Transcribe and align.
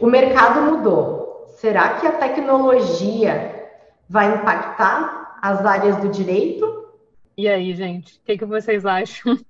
O 0.00 0.08
mercado 0.08 0.60
mudou. 0.62 1.46
Será 1.56 2.00
que 2.00 2.06
a 2.06 2.12
tecnologia 2.12 3.70
vai 4.08 4.34
impactar 4.34 5.38
as 5.40 5.64
áreas 5.64 5.96
do 5.98 6.08
direito? 6.08 6.88
E 7.36 7.48
aí, 7.48 7.74
gente, 7.74 8.18
o 8.18 8.22
que, 8.24 8.38
que 8.38 8.44
vocês 8.44 8.84
acham? 8.84 9.34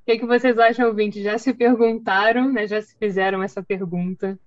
O 0.00 0.10
que, 0.10 0.20
que 0.20 0.26
vocês 0.26 0.58
acham, 0.58 0.86
ouvintes? 0.86 1.22
Já 1.22 1.36
se 1.36 1.52
perguntaram, 1.52 2.50
né? 2.50 2.66
já 2.66 2.80
se 2.80 2.96
fizeram 2.96 3.42
essa 3.42 3.62
pergunta? 3.62 4.38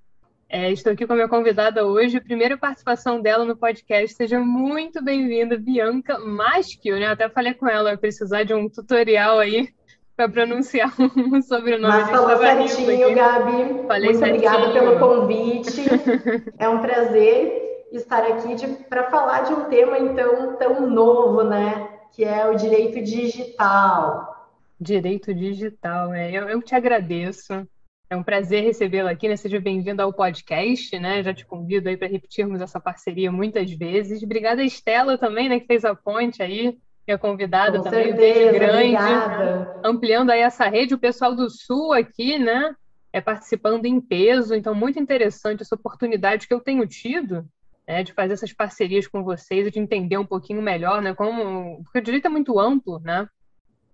É, 0.49 0.71
estou 0.71 0.91
aqui 0.91 1.05
com 1.05 1.13
a 1.13 1.15
minha 1.15 1.27
convidada 1.27 1.85
hoje, 1.85 2.19
primeira 2.19 2.57
participação 2.57 3.21
dela 3.21 3.45
no 3.45 3.55
podcast. 3.55 4.15
Seja 4.15 4.39
muito 4.39 5.03
bem-vinda, 5.03 5.59
Bianca 5.59 6.17
Maschio, 6.17 6.99
né? 6.99 7.09
Até 7.09 7.29
falei 7.29 7.53
com 7.53 7.67
ela, 7.67 7.95
precisar 7.95 8.41
de 8.41 8.55
um 8.55 8.67
tutorial 8.67 9.37
aí 9.37 9.71
para 10.15 10.29
pronunciar 10.29 10.93
um 10.99 11.41
sobrenome. 11.41 11.93
Mas 11.93 12.09
falou 12.09 12.37
certinho, 12.37 13.15
Gabi. 13.15 13.87
Falei 13.87 14.09
muito 14.09 14.19
certinho. 14.19 14.51
obrigada 14.51 14.73
pelo 14.73 14.99
convite. 14.99 15.81
é 16.57 16.69
um 16.69 16.79
prazer 16.79 17.85
estar 17.91 18.23
aqui 18.23 18.55
para 18.89 19.09
falar 19.09 19.41
de 19.41 19.53
um 19.53 19.65
tema 19.65 19.99
então 19.99 20.55
tão 20.57 20.89
novo, 20.89 21.43
né? 21.43 21.89
Que 22.13 22.23
é 22.23 22.47
o 22.47 22.55
direito 22.55 23.01
digital. 23.01 24.49
Direito 24.79 25.33
digital, 25.33 26.13
é. 26.13 26.31
Eu, 26.31 26.49
eu 26.49 26.61
te 26.61 26.73
agradeço. 26.75 27.67
É 28.09 28.15
um 28.15 28.23
prazer 28.23 28.63
recebê-la 28.63 29.11
aqui, 29.11 29.29
né? 29.29 29.37
Seja 29.37 29.59
bem-vinda 29.59 30.03
ao 30.03 30.11
podcast, 30.11 30.99
né? 30.99 31.23
Já 31.23 31.33
te 31.33 31.45
convido 31.45 31.87
aí 31.87 31.95
para 31.95 32.09
repetirmos 32.09 32.59
essa 32.59 32.79
parceria 32.79 33.31
muitas 33.31 33.71
vezes. 33.71 34.21
Obrigada, 34.21 34.63
Estela, 34.63 35.17
também, 35.17 35.47
né? 35.47 35.59
Que 35.61 35.67
fez 35.67 35.85
a 35.85 35.95
ponte 35.95 36.43
aí, 36.43 36.77
minha 37.07 37.17
convidada 37.17 37.77
Com 37.77 37.83
também, 37.83 38.15
certeza, 38.15 38.51
grande. 38.51 38.95
Obrigada. 38.95 39.81
Ampliando 39.83 40.29
aí 40.29 40.41
essa 40.41 40.67
rede, 40.67 40.93
o 40.93 40.99
pessoal 40.99 41.35
do 41.35 41.49
Sul 41.49 41.93
aqui, 41.93 42.37
né? 42.37 42.75
É 43.13 43.19
participando 43.19 43.85
em 43.85 43.99
peso, 43.99 44.55
então 44.55 44.73
muito 44.73 44.97
interessante 44.99 45.61
essa 45.61 45.75
oportunidade 45.75 46.47
que 46.47 46.53
eu 46.53 46.61
tenho 46.61 46.87
tido 46.87 47.45
né, 47.85 48.03
de 48.03 48.13
fazer 48.13 48.33
essas 48.33 48.53
parcerias 48.53 49.05
com 49.05 49.21
vocês 49.21 49.67
e 49.67 49.71
de 49.71 49.79
entender 49.79 50.17
um 50.17 50.25
pouquinho 50.25 50.61
melhor, 50.61 51.01
né? 51.01 51.13
Como 51.13 51.83
porque 51.83 51.99
o 51.99 52.01
direito 52.01 52.27
é 52.27 52.29
muito 52.29 52.57
amplo, 52.57 52.99
né? 52.99 53.27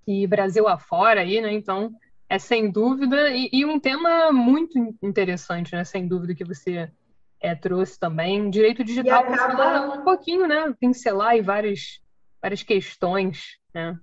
e 0.08 0.26
Brasil 0.26 0.68
afora 0.68 1.22
aí, 1.22 1.42
né? 1.42 1.52
Então, 1.52 1.92
é 2.30 2.40
sem 2.40 2.72
dúvida, 2.72 3.30
e, 3.30 3.50
e, 3.52 3.66
um 3.66 3.80
tema 3.80 4.32
muito 4.32 4.80
interessante, 5.04 5.76
né? 5.76 5.84
Sem 5.84 6.08
dúvida 6.08 6.34
que 6.34 6.46
você 6.46 6.90
é, 7.42 7.54
trouxe 7.54 8.00
também. 8.00 8.50
Direito 8.50 8.84
digital, 8.84 9.24
acaba... 9.24 10.00
um 10.00 10.04
pouquinho, 10.04 10.48
né? 10.48 10.74
Pincelar 10.80 11.32
aí 11.32 11.42
várias, 11.42 12.00
várias 12.42 12.64
questões, 12.64 13.58
né? 13.74 13.98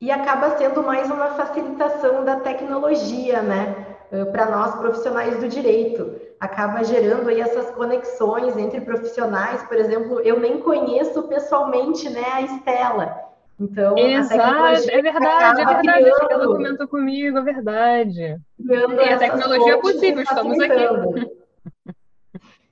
E 0.00 0.10
acaba 0.10 0.58
sendo 0.58 0.82
mais 0.82 1.10
uma 1.10 1.30
facilitação 1.30 2.24
da 2.24 2.40
tecnologia, 2.40 3.40
né? 3.42 3.96
Para 4.30 4.50
nós 4.50 4.74
profissionais 4.76 5.38
do 5.38 5.48
direito. 5.48 6.20
Acaba 6.38 6.84
gerando 6.84 7.28
aí 7.28 7.40
essas 7.40 7.70
conexões 7.70 8.56
entre 8.58 8.82
profissionais. 8.82 9.62
Por 9.62 9.76
exemplo, 9.76 10.20
eu 10.20 10.38
nem 10.38 10.60
conheço 10.60 11.22
pessoalmente 11.24 12.10
né, 12.10 12.24
a 12.30 12.42
Estela. 12.42 13.26
Então, 13.58 13.96
Exato, 13.96 14.90
é 14.90 15.00
verdade, 15.00 15.62
é 15.62 15.64
verdade. 15.64 15.80
Criando, 15.80 16.30
ela 16.30 16.46
comentou 16.46 16.88
comigo, 16.88 17.38
é 17.38 17.42
verdade. 17.42 18.38
E 18.60 18.74
a 18.74 19.18
tecnologia 19.18 19.74
é 19.74 19.78
possível, 19.78 20.22
estamos 20.22 20.60
aqui. 20.60 21.36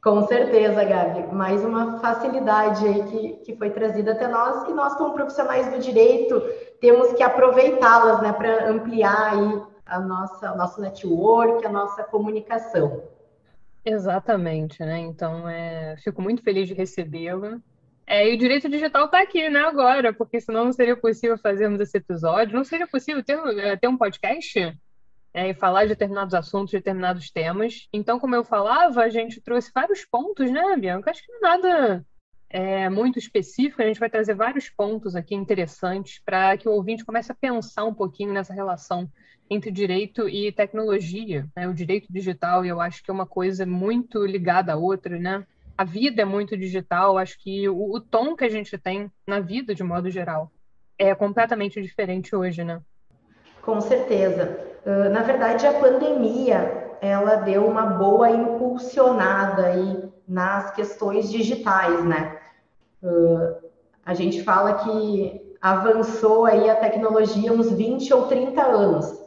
Com 0.05 0.21
certeza, 0.27 0.85
Gabi. 0.85 1.35
Mais 1.35 1.65
uma 1.65 1.99
facilidade 1.99 2.87
aí 2.87 3.05
que, 3.05 3.33
que 3.45 3.57
foi 3.57 3.71
trazida 3.71 4.13
até 4.13 4.29
nós, 4.29 4.69
e 4.69 4.73
nós, 4.75 4.95
como 4.97 5.15
profissionais 5.15 5.73
do 5.73 5.79
direito, 5.79 6.39
temos 6.79 7.15
que 7.15 7.23
aproveitá-las 7.23 8.21
né, 8.21 8.31
para 8.35 8.69
ampliar 8.69 9.33
aí 9.33 9.63
a 9.87 9.99
nossa, 9.99 10.53
o 10.53 10.59
nosso 10.59 10.79
network, 10.83 11.65
a 11.65 11.73
nossa 11.73 12.05
comunicação. 12.05 13.03
Exatamente, 13.83 14.79
né? 14.85 14.99
Então, 14.99 15.49
é, 15.49 15.97
fico 16.05 16.21
muito 16.21 16.43
feliz 16.43 16.69
de 16.69 16.75
recebê-la. 16.75 17.59
É, 18.07 18.29
e 18.29 18.35
o 18.35 18.39
direito 18.39 18.69
digital 18.69 19.07
está 19.07 19.23
aqui, 19.23 19.49
né, 19.49 19.61
agora, 19.61 20.13
porque 20.13 20.39
senão 20.39 20.67
não 20.67 20.73
seria 20.73 20.95
possível 20.95 21.39
fazermos 21.39 21.81
esse 21.81 21.97
episódio, 21.97 22.55
não 22.55 22.65
seria 22.65 22.87
possível 22.87 23.25
ter, 23.25 23.39
é, 23.59 23.75
ter 23.75 23.89
um 23.89 23.97
podcast 23.97 24.79
é, 25.35 25.51
e 25.51 25.55
falar 25.55 25.83
de 25.83 25.89
determinados 25.91 26.33
assuntos, 26.33 26.71
de 26.71 26.79
determinados 26.79 27.31
temas. 27.31 27.89
Então, 27.93 28.21
como 28.21 28.37
eu 28.37 28.45
falava, 28.45 29.03
a 29.03 29.09
gente 29.09 29.41
trouxe 29.41 29.73
vários 29.75 30.05
pontos, 30.05 30.51
né, 30.51 30.77
Bianca? 30.77 31.11
Acho 31.11 31.25
que 31.25 31.33
não 31.33 31.39
é 31.39 31.41
nada 31.43 32.07
é, 32.49 32.89
muito 32.89 33.19
específico, 33.19 33.83
a 33.83 33.87
gente 33.87 33.99
vai 33.99 34.09
trazer 34.09 34.35
vários 34.35 34.71
pontos 34.71 35.17
aqui 35.17 35.35
interessantes 35.35 36.23
para 36.25 36.57
que 36.57 36.69
o 36.69 36.73
ouvinte 36.73 37.05
comece 37.05 37.33
a 37.33 37.35
pensar 37.35 37.85
um 37.85 37.93
pouquinho 37.93 38.33
nessa 38.33 38.55
relação 38.55 39.11
entre 39.51 39.73
direito 39.73 40.29
e 40.29 40.53
tecnologia. 40.53 41.47
Né? 41.57 41.67
O 41.67 41.75
direito 41.75 42.07
digital, 42.11 42.65
eu 42.65 42.81
acho 42.81 43.03
que 43.03 43.11
é 43.11 43.15
uma 43.15 43.27
coisa 43.27 43.67
muito 43.67 44.25
ligada 44.25 44.73
à 44.73 44.77
outra, 44.77 45.19
né? 45.19 45.45
a 45.77 45.85
vida 45.85 46.23
é 46.23 46.25
muito 46.25 46.57
digital, 46.57 47.19
acho 47.19 47.37
que 47.39 47.69
o, 47.69 47.95
o, 47.95 48.01
tom 48.01 48.37
que 48.37 48.45
a 48.45 48.49
gente 48.49 48.79
tem 48.79 49.11
na 49.27 49.41
vida, 49.41 49.75
de 49.75 49.83
modo 49.83 50.09
geral, 50.09 50.51
é 50.97 51.15
completamente 51.15 51.83
diferente 51.83 52.35
hoje, 52.37 52.63
né? 52.63 52.81
Com 53.61 53.81
certeza. 53.81 54.74
Uh, 54.85 55.09
na 55.11 55.23
verdade, 55.23 55.67
a 55.67 55.73
pandemia, 55.73 56.97
ela 57.01 57.37
deu 57.37 57.67
uma 57.67 57.87
boa 57.87 58.31
impulsionada 58.31 59.67
aí 59.67 60.13
nas 60.27 60.71
questões 60.73 61.31
digitais, 61.31 62.05
né? 62.05 62.39
Uh, 63.03 63.65
a 64.05 64.15
gente 64.15 64.43
fala 64.43 64.75
que 64.75 65.57
avançou 65.61 66.45
aí 66.45 66.69
a 66.69 66.77
tecnologia 66.77 67.53
uns 67.53 67.71
20 67.71 68.13
ou 68.13 68.27
30 68.27 68.63
anos, 68.63 69.19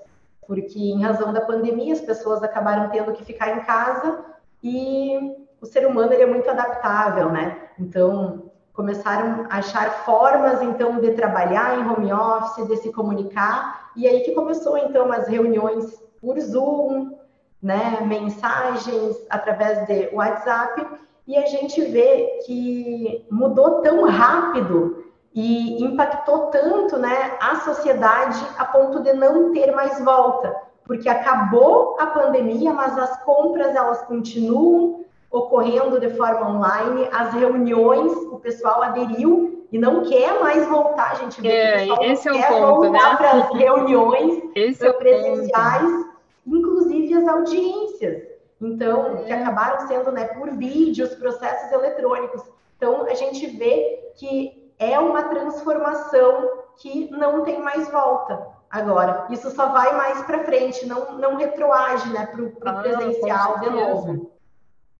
porque 0.45 0.77
em 0.77 1.01
razão 1.01 1.33
da 1.33 1.41
pandemia 1.41 1.93
as 1.93 2.01
pessoas 2.01 2.43
acabaram 2.43 2.89
tendo 2.89 3.11
que 3.13 3.25
ficar 3.25 3.57
em 3.57 3.61
casa 3.61 4.23
e 4.63 5.35
o 5.59 5.65
ser 5.65 5.87
humano 5.87 6.13
ele 6.13 6.23
é 6.23 6.27
muito 6.27 6.49
adaptável, 6.49 7.31
né? 7.31 7.57
Então, 7.79 8.46
começaram 8.77 9.47
a 9.49 9.57
achar 9.57 10.05
formas 10.05 10.61
então 10.61 10.99
de 11.01 11.11
trabalhar 11.13 11.79
em 11.79 11.89
home 11.89 12.13
office, 12.13 12.67
de 12.67 12.77
se 12.77 12.93
comunicar, 12.93 13.89
e 13.95 14.07
aí 14.07 14.19
que 14.21 14.33
começou 14.33 14.77
então 14.77 15.11
as 15.11 15.27
reuniões 15.27 15.99
por 16.21 16.39
Zoom, 16.39 17.17
né, 17.61 18.01
mensagens 18.01 19.17
através 19.31 19.87
de 19.87 20.09
WhatsApp, 20.13 20.85
e 21.27 21.35
a 21.35 21.47
gente 21.47 21.81
vê 21.81 22.39
que 22.45 23.25
mudou 23.31 23.81
tão 23.81 24.05
rápido 24.05 25.05
e 25.33 25.83
impactou 25.83 26.51
tanto, 26.51 26.97
né, 26.97 27.35
a 27.41 27.55
sociedade 27.61 28.39
a 28.59 28.65
ponto 28.65 28.99
de 28.99 29.11
não 29.13 29.53
ter 29.53 29.71
mais 29.71 29.99
volta, 30.05 30.55
porque 30.85 31.09
acabou 31.09 31.97
a 31.99 32.05
pandemia, 32.05 32.71
mas 32.73 32.95
as 32.95 33.23
compras 33.23 33.75
elas 33.75 34.03
continuam, 34.03 35.03
ocorrendo 35.31 35.99
de 35.99 36.09
forma 36.11 36.49
online, 36.49 37.07
as 37.11 37.33
reuniões, 37.33 38.11
o 38.31 38.39
pessoal 38.39 38.81
aderiu 38.81 39.65
e 39.71 39.77
não 39.77 40.03
quer 40.03 40.39
mais 40.39 40.65
voltar, 40.67 41.11
a 41.11 41.15
gente 41.15 41.41
vê 41.41 41.49
é, 41.49 41.85
que 41.85 41.91
o 41.91 42.03
esse 42.03 42.29
é 42.29 42.33
quer 42.33 42.47
ponto, 42.47 42.81
voltar 42.81 43.11
né? 43.11 43.17
para 43.17 43.31
as 43.31 43.49
reuniões 43.51 44.43
esse 44.55 44.93
presenciais, 44.93 45.91
é 45.91 46.05
inclusive 46.45 47.13
as 47.13 47.27
audiências. 47.27 48.23
Então, 48.59 49.17
é. 49.17 49.23
que 49.23 49.31
acabaram 49.31 49.87
sendo 49.87 50.11
né, 50.11 50.25
por 50.25 50.49
vídeos, 50.51 51.13
processos 51.15 51.71
eletrônicos. 51.71 52.41
Então, 52.77 53.05
a 53.05 53.13
gente 53.13 53.45
vê 53.45 54.11
que 54.15 54.71
é 54.79 54.97
uma 54.99 55.23
transformação 55.23 56.63
que 56.77 57.09
não 57.11 57.43
tem 57.43 57.59
mais 57.61 57.89
volta 57.89 58.47
agora. 58.69 59.27
Isso 59.29 59.51
só 59.51 59.67
vai 59.69 59.95
mais 59.95 60.21
para 60.23 60.43
frente, 60.43 60.85
não, 60.85 61.17
não 61.17 61.35
retroage 61.35 62.09
né, 62.09 62.25
para 62.25 62.41
o 62.41 62.53
Ah, 62.65 62.73
presencial 62.81 63.59
de 63.59 63.69
novo. 63.69 64.31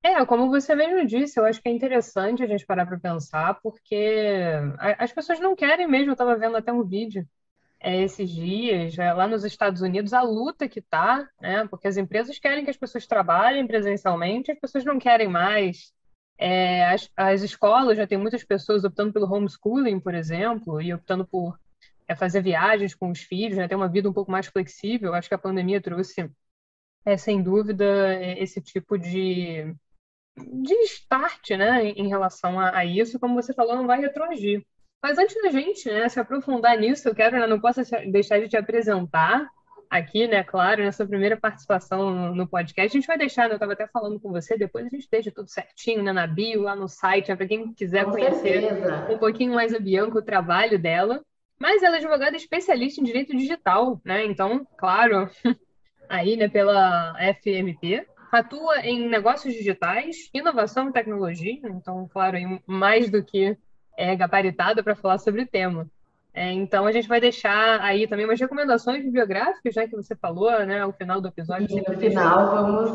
É, 0.03 0.25
como 0.25 0.49
você 0.49 0.75
mesmo 0.75 1.05
disse, 1.05 1.39
eu 1.39 1.45
acho 1.45 1.61
que 1.61 1.67
é 1.67 1.71
interessante 1.71 2.43
a 2.43 2.47
gente 2.47 2.65
parar 2.65 2.85
para 2.85 2.99
pensar, 2.99 3.59
porque 3.61 4.53
as 4.97 5.11
pessoas 5.11 5.39
não 5.39 5.55
querem 5.55 5.87
mesmo. 5.87 6.09
Eu 6.09 6.13
estava 6.13 6.35
vendo 6.37 6.55
até 6.57 6.71
um 6.71 6.83
vídeo 6.83 7.27
é, 7.79 8.01
esses 8.03 8.29
dias, 8.29 8.97
é, 8.97 9.13
lá 9.13 9.27
nos 9.27 9.43
Estados 9.43 9.81
Unidos, 9.81 10.13
a 10.13 10.21
luta 10.21 10.67
que 10.67 10.81
tá, 10.81 11.29
né? 11.39 11.67
Porque 11.67 11.87
as 11.87 11.97
empresas 11.97 12.39
querem 12.39 12.63
que 12.63 12.69
as 12.71 12.77
pessoas 12.77 13.05
trabalhem 13.07 13.67
presencialmente, 13.67 14.51
as 14.51 14.59
pessoas 14.59 14.83
não 14.85 14.99
querem 14.99 15.27
mais. 15.27 15.93
É, 16.37 16.85
as, 16.89 17.09
as 17.15 17.41
escolas 17.41 17.97
já 17.97 18.07
tem 18.07 18.17
muitas 18.17 18.43
pessoas 18.43 18.83
optando 18.83 19.13
pelo 19.13 19.31
homeschooling, 19.31 19.99
por 19.99 20.13
exemplo, 20.15 20.81
e 20.81 20.93
optando 20.93 21.25
por 21.25 21.59
é, 22.07 22.15
fazer 22.15 22.41
viagens 22.41 22.95
com 22.95 23.11
os 23.11 23.19
filhos, 23.21 23.57
né? 23.57 23.67
Ter 23.67 23.75
uma 23.75 23.89
vida 23.89 24.09
um 24.09 24.13
pouco 24.13 24.31
mais 24.31 24.47
flexível. 24.47 25.13
Acho 25.13 25.29
que 25.29 25.35
a 25.35 25.37
pandemia 25.39 25.81
trouxe, 25.81 26.29
é, 27.05 27.17
sem 27.17 27.41
dúvida, 27.43 27.85
é, 28.15 28.41
esse 28.41 28.61
tipo 28.61 28.97
de 28.97 29.75
de 30.37 30.73
start, 30.83 31.51
né, 31.51 31.85
em 31.85 32.07
em 32.07 32.07
relação 32.09 32.59
a, 32.59 32.77
a 32.77 32.85
isso, 32.85 33.19
como 33.19 33.35
você 33.35 33.53
falou, 33.53 33.75
não 33.75 33.87
vai 33.87 33.99
retroagir. 33.99 34.63
Mas 35.01 35.17
antes 35.17 35.41
da 35.41 35.49
gente, 35.49 35.89
né, 35.89 36.09
se 36.09 36.19
aprofundar 36.19 36.77
nisso, 36.77 37.07
eu 37.07 37.15
quero, 37.15 37.39
né, 37.39 37.47
não 37.47 37.59
posso 37.59 37.81
deixar 38.11 38.39
de 38.39 38.49
te 38.49 38.57
apresentar 38.57 39.47
aqui, 39.89 40.27
né, 40.27 40.43
claro, 40.43 40.83
nessa 40.83 41.05
primeira 41.05 41.37
participação 41.37 42.09
no, 42.09 42.35
no 42.35 42.47
podcast. 42.47 42.95
A 42.95 42.99
gente 42.99 43.07
vai 43.07 43.17
deixar, 43.17 43.43
né, 43.47 43.53
eu 43.53 43.55
estava 43.55 43.73
até 43.73 43.87
falando 43.87 44.19
com 44.19 44.31
você, 44.31 44.57
depois 44.57 44.85
a 44.85 44.89
gente 44.89 45.07
deixa 45.09 45.31
tudo 45.31 45.49
certinho, 45.49 46.03
né, 46.03 46.11
na 46.11 46.27
bio, 46.27 46.63
lá 46.63 46.75
no 46.75 46.87
site, 46.87 47.29
né, 47.29 47.35
para 47.35 47.47
quem 47.47 47.73
quiser 47.73 48.05
Com 48.05 48.11
conhecer 48.11 48.61
certeza. 48.61 49.07
um 49.09 49.17
pouquinho 49.17 49.53
mais 49.53 49.73
a 49.73 49.79
Bianca, 49.79 50.17
o 50.17 50.23
trabalho 50.23 50.79
dela. 50.79 51.21
Mas 51.59 51.81
ela 51.81 51.95
é 51.95 51.99
advogada 51.99 52.35
especialista 52.35 53.01
em 53.01 53.03
direito 53.03 53.35
digital, 53.35 53.99
né? 54.05 54.23
Então, 54.25 54.67
claro, 54.77 55.27
aí, 56.07 56.37
né, 56.37 56.47
pela 56.47 57.15
FMP, 57.33 58.05
atua 58.31 58.79
em 58.81 59.07
negócios 59.07 59.53
digitais, 59.53 60.29
inovação 60.33 60.89
e 60.89 60.93
tecnologia, 60.93 61.59
então, 61.63 62.07
claro, 62.11 62.37
mais 62.65 63.09
do 63.09 63.23
que 63.23 63.57
é, 63.97 64.15
gabaritada 64.15 64.83
para 64.83 64.95
falar 64.95 65.17
sobre 65.17 65.41
o 65.41 65.47
tema. 65.47 65.87
É, 66.37 66.51
então 66.51 66.85
a 66.85 66.91
gente 66.91 67.07
vai 67.07 67.19
deixar 67.19 67.81
aí 67.81 68.05
também 68.07 68.23
umas 68.23 68.39
recomendações 68.39 69.03
bibliográficas, 69.03 69.73
já 69.73 69.87
que 69.87 69.95
você 69.95 70.15
falou, 70.15 70.51
né, 70.67 70.81
ao 70.81 70.93
final 70.93 71.19
do 71.19 71.29
episódio. 71.29 71.67
E 71.67 71.81
no 71.81 71.99
final 71.99 72.51
vamos 72.51 72.91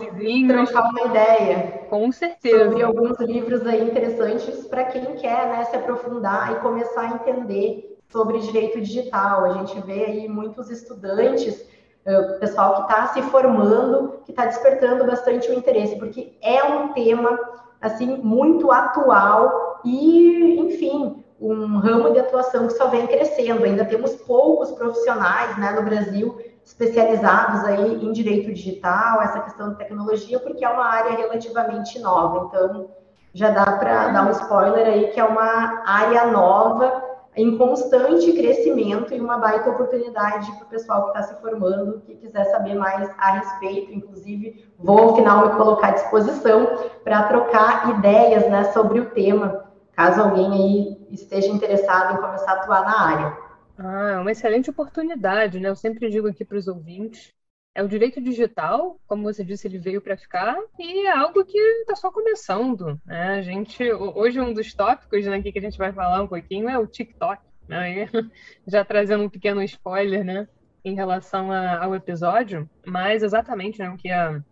trocar 0.47 0.91
uma 0.91 1.03
ideia. 1.07 1.87
Com 1.91 2.13
certeza. 2.13 2.67
Sobre 2.67 2.85
alguns 2.85 3.19
livros 3.19 3.67
aí 3.67 3.83
interessantes 3.83 4.65
para 4.69 4.85
quem 4.85 5.17
quer 5.17 5.49
né, 5.49 5.65
se 5.65 5.75
aprofundar 5.75 6.53
e 6.53 6.61
começar 6.61 7.01
a 7.01 7.15
entender 7.15 7.99
sobre 8.13 8.39
direito 8.39 8.81
digital. 8.81 9.45
A 9.45 9.55
gente 9.55 9.81
vê 9.81 10.05
aí 10.05 10.29
muitos 10.29 10.71
estudantes, 10.71 11.69
uh, 12.07 12.39
pessoal 12.39 12.75
que 12.75 12.83
está 12.83 13.07
se 13.09 13.23
formando, 13.23 14.21
que 14.25 14.33
está 14.33 14.47
despertando 14.47 15.05
bastante 15.05 15.51
o 15.51 15.55
interesse, 15.55 15.97
porque 15.97 16.37
é 16.41 16.63
um 16.65 16.93
tema 16.93 17.39
assim 17.81 18.17
muito 18.17 18.71
atual 18.71 19.81
e, 19.85 20.59
enfim, 20.61 21.25
um 21.41 21.79
ramo 21.79 22.13
de 22.13 22.21
atuação 22.21 22.69
que 22.69 22.75
só 22.75 22.89
vem 22.89 23.07
crescendo. 23.07 23.65
Ainda 23.65 23.85
temos 23.85 24.15
poucos 24.15 24.71
profissionais 24.73 25.59
né, 25.59 25.73
no 25.73 25.83
Brasil 25.83 26.39
especializados 26.65 27.65
aí 27.65 28.05
em 28.05 28.13
direito 28.13 28.53
digital, 28.53 29.21
essa 29.21 29.41
questão 29.41 29.71
de 29.71 29.79
tecnologia, 29.79 30.39
porque 30.39 30.65
é 30.65 30.69
uma 30.69 30.87
área 30.87 31.17
relativamente 31.17 31.99
nova. 31.99 32.47
Então, 32.47 32.89
já 33.35 33.51
dá 33.51 33.65
para 33.65 34.09
dar 34.09 34.27
um 34.27 34.31
spoiler 34.31 34.87
aí 34.87 35.09
que 35.09 35.19
é 35.19 35.25
uma 35.25 35.83
área 35.85 36.27
nova, 36.27 37.03
em 37.35 37.57
constante 37.57 38.33
crescimento 38.33 39.15
e 39.15 39.21
uma 39.21 39.39
baita 39.39 39.71
oportunidade 39.71 40.53
para 40.53 40.65
o 40.65 40.69
pessoal 40.69 41.03
que 41.05 41.19
está 41.19 41.23
se 41.23 41.41
formando, 41.41 42.03
que 42.07 42.15
quiser 42.17 42.45
saber 42.47 42.75
mais 42.75 43.09
a 43.19 43.39
respeito. 43.39 43.93
Inclusive, 43.93 44.69
vou 44.79 44.99
ao 44.99 45.17
final 45.17 45.49
me 45.49 45.55
colocar 45.55 45.89
à 45.89 45.93
disposição 45.93 46.91
para 47.03 47.23
trocar 47.25 47.99
ideias 47.99 48.49
né, 48.51 48.65
sobre 48.73 49.01
o 49.01 49.11
tema 49.11 49.73
caso 49.93 50.23
alguém 50.23 50.53
aí 50.53 51.07
esteja 51.11 51.49
interessado 51.49 52.15
em 52.15 52.21
começar 52.21 52.53
a 52.53 52.55
atuar 52.55 52.85
na 52.85 53.01
área. 53.01 53.39
Ah, 53.79 54.11
é 54.13 54.19
uma 54.19 54.33
excelente 54.33 54.71
oportunidade, 54.71 55.61
né? 55.61 55.69
Eu 55.69 55.77
sempre 55.77 56.11
digo 56.11 56.29
aqui 56.29 56.45
para 56.45 56.59
os 56.59 56.69
ouvintes, 56.69 57.33
é 57.75 57.83
o 57.83 57.89
direito 57.89 58.21
digital, 58.21 59.01
como 59.07 59.23
você 59.23 59.43
disse, 59.43 59.67
ele 59.67 59.79
veio 59.79 60.01
para 60.01 60.17
ficar 60.17 60.57
e 60.79 61.07
é 61.07 61.17
algo 61.17 61.45
que 61.45 61.59
está 61.59 61.97
só 61.97 62.11
começando. 62.11 63.01
Né? 63.07 63.39
A 63.39 63.43
gente, 63.43 63.91
hoje 63.93 64.41
um 64.41 64.53
dos 64.53 64.75
tópicos 64.75 65.25
né, 65.25 65.41
que 65.41 65.59
a 65.59 65.63
gente 65.63 65.79
vai 65.79 65.93
falar 65.93 66.23
um 66.23 66.29
pouquinho 66.29 66.69
é 66.69 66.79
o 66.79 66.87
TikTok, 66.87 67.43
né? 67.69 68.09
já 68.67 68.85
trazendo 68.85 69.25
um 69.25 69.29
pequeno 69.31 69.63
spoiler, 69.63 70.23
né, 70.25 70.49
em 70.85 70.95
relação 70.95 71.51
a, 71.51 71.85
ao 71.85 71.95
episódio, 71.95 72.69
mas 72.85 73.23
exatamente 73.23 73.79
né, 73.79 73.89
o 73.89 73.97
que 73.97 74.11
a, 74.11 74.43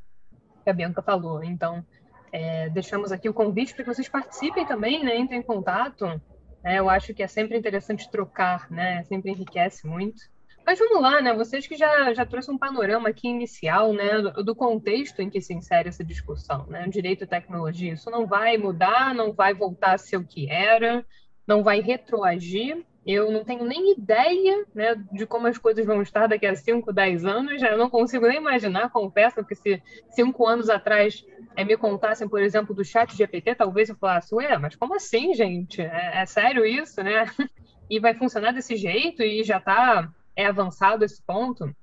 que 0.64 0.70
a 0.70 0.72
Bianca 0.72 1.02
falou. 1.02 1.44
Então, 1.44 1.84
é, 2.32 2.69
deixamos 2.70 3.12
aqui 3.12 3.28
o 3.28 3.34
convite 3.34 3.75
para 3.75 3.84
que 3.84 3.94
vocês 3.94 4.08
participem 4.08 4.64
também, 4.64 5.05
né? 5.05 5.19
Entrem 5.19 5.40
em 5.40 5.43
contato. 5.43 6.20
É, 6.62 6.78
eu 6.78 6.88
acho 6.88 7.12
que 7.12 7.22
é 7.22 7.26
sempre 7.26 7.58
interessante 7.58 8.11
trocar, 8.11 8.70
né? 8.70 9.02
Sempre 9.05 9.32
enriquece 9.32 9.87
muito. 9.87 10.22
Mas 10.70 10.78
vamos 10.78 11.02
lá, 11.02 11.20
né? 11.20 11.34
Vocês 11.34 11.67
que 11.67 11.76
já, 11.76 12.14
já 12.14 12.25
trouxeram 12.25 12.55
um 12.55 12.58
panorama 12.58 13.08
aqui 13.08 13.26
inicial, 13.26 13.93
né? 13.93 14.22
Do, 14.22 14.44
do, 14.44 14.55
contexto 14.55 15.19
em 15.19 15.28
que 15.28 15.40
se 15.40 15.52
insere 15.52 15.88
essa 15.88 16.05
discussão, 16.05 16.64
né? 16.67 16.87
Direito 16.87 17.25
e 17.25 17.26
tecnologia. 17.26 17.94
Isso 17.94 18.08
não 18.08 18.25
vai 18.25 18.56
mudar, 18.56 19.12
não 19.12 19.32
vai 19.32 19.52
voltar 19.52 19.94
a 19.94 19.99
ser 19.99 20.17
o 20.17 20.25
que 20.25 20.49
era, 20.49 21.05
não 21.44 21.64
vai 21.64 21.81
retroagir. 21.81 22.87
Eu 23.05 23.32
não 23.32 23.43
tenho 23.43 23.64
nem 23.64 23.94
ideia 23.94 24.64
né, 24.72 24.94
de 25.11 25.26
como 25.26 25.49
as 25.49 25.58
coisas 25.58 25.84
vão 25.84 26.02
estar 26.02 26.28
daqui 26.28 26.46
a 26.46 26.55
5, 26.55 26.93
10 26.93 27.25
anos. 27.25 27.61
Já 27.61 27.76
não 27.76 27.90
consigo 27.90 28.28
nem 28.28 28.37
imaginar, 28.37 28.90
confesso, 28.90 29.34
porque 29.34 29.56
se 29.56 29.82
cinco 30.11 30.46
anos 30.46 30.70
atrás 30.70 31.26
é, 31.56 31.64
me 31.64 31.76
contassem, 31.76 32.28
por 32.28 32.40
exemplo, 32.40 32.72
do 32.72 32.84
chat 32.84 33.17
GPT, 33.17 33.56
talvez 33.56 33.88
eu 33.88 33.96
falasse, 33.96 34.32
ué, 34.32 34.56
mas 34.56 34.76
como 34.76 34.94
assim, 34.94 35.34
gente? 35.34 35.82
É, 35.82 36.22
é 36.22 36.26
sério 36.26 36.64
isso, 36.64 37.02
né? 37.02 37.25
E 37.93 37.99
vai 37.99 38.14
funcionar 38.14 38.52
desse 38.52 38.76
jeito 38.76 39.20
e 39.20 39.43
já 39.43 39.56
está 39.56 40.08
é 40.37 40.47
avançado 40.47 41.05
esse 41.05 41.23
ponto? 41.23 41.75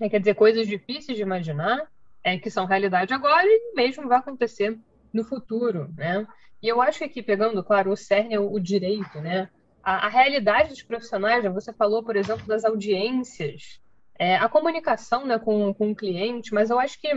É, 0.00 0.08
quer 0.08 0.18
dizer, 0.18 0.34
coisas 0.34 0.66
difíceis 0.66 1.16
de 1.16 1.22
imaginar, 1.22 1.90
é, 2.24 2.38
que 2.38 2.50
são 2.50 2.66
realidade 2.66 3.12
agora 3.12 3.46
e 3.46 3.72
mesmo 3.74 4.08
vai 4.08 4.18
acontecer 4.18 4.78
no 5.12 5.24
futuro, 5.24 5.92
né? 5.96 6.26
E 6.62 6.68
eu 6.68 6.80
acho 6.80 6.98
que 6.98 7.04
aqui, 7.04 7.22
pegando, 7.22 7.62
claro, 7.64 7.90
o 7.90 7.96
cerne 7.96 8.34
é 8.34 8.40
o, 8.40 8.58
direito, 8.58 9.20
né? 9.20 9.48
A, 9.82 10.06
a, 10.06 10.08
realidade 10.08 10.70
dos 10.70 10.82
profissionais, 10.82 11.44
você 11.52 11.72
falou, 11.72 12.02
por 12.02 12.16
exemplo, 12.16 12.46
das 12.46 12.64
audiências, 12.64 13.80
é, 14.18 14.36
a 14.36 14.48
comunicação 14.48 15.26
né, 15.26 15.38
com, 15.38 15.72
com 15.72 15.90
o 15.90 15.96
cliente, 15.96 16.52
mas 16.52 16.68
eu 16.68 16.78
acho 16.78 17.00
que 17.00 17.08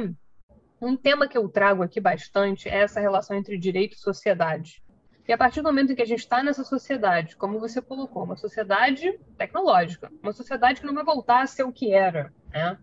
um 0.81 0.95
tema 0.95 1.27
que 1.27 1.37
eu 1.37 1.47
trago 1.49 1.83
aqui 1.83 1.99
bastante 1.99 2.69
é 2.69 2.79
essa 2.79 2.99
relação 2.99 3.35
entre 3.35 3.57
direito 3.57 3.93
e 3.93 3.99
sociedade. 3.99 4.82
E 5.27 5.31
a 5.31 5.37
partir 5.37 5.61
do 5.61 5.65
momento 5.69 5.91
em 5.91 5.95
que 5.95 6.01
a 6.01 6.07
gente 6.07 6.19
está 6.19 6.43
nessa 6.43 6.63
sociedade, 6.63 7.35
como 7.37 7.59
você 7.59 7.81
colocou, 7.81 8.23
uma 8.23 8.35
sociedade 8.35 9.17
tecnológica, 9.37 10.11
uma 10.21 10.33
sociedade 10.33 10.81
que 10.81 10.85
não 10.85 10.93
vai 10.93 11.03
voltar 11.03 11.41
a 11.41 11.47
ser 11.47 11.63
o 11.63 11.71
que 11.71 11.93
era, 11.93 12.33
né? 12.51 12.77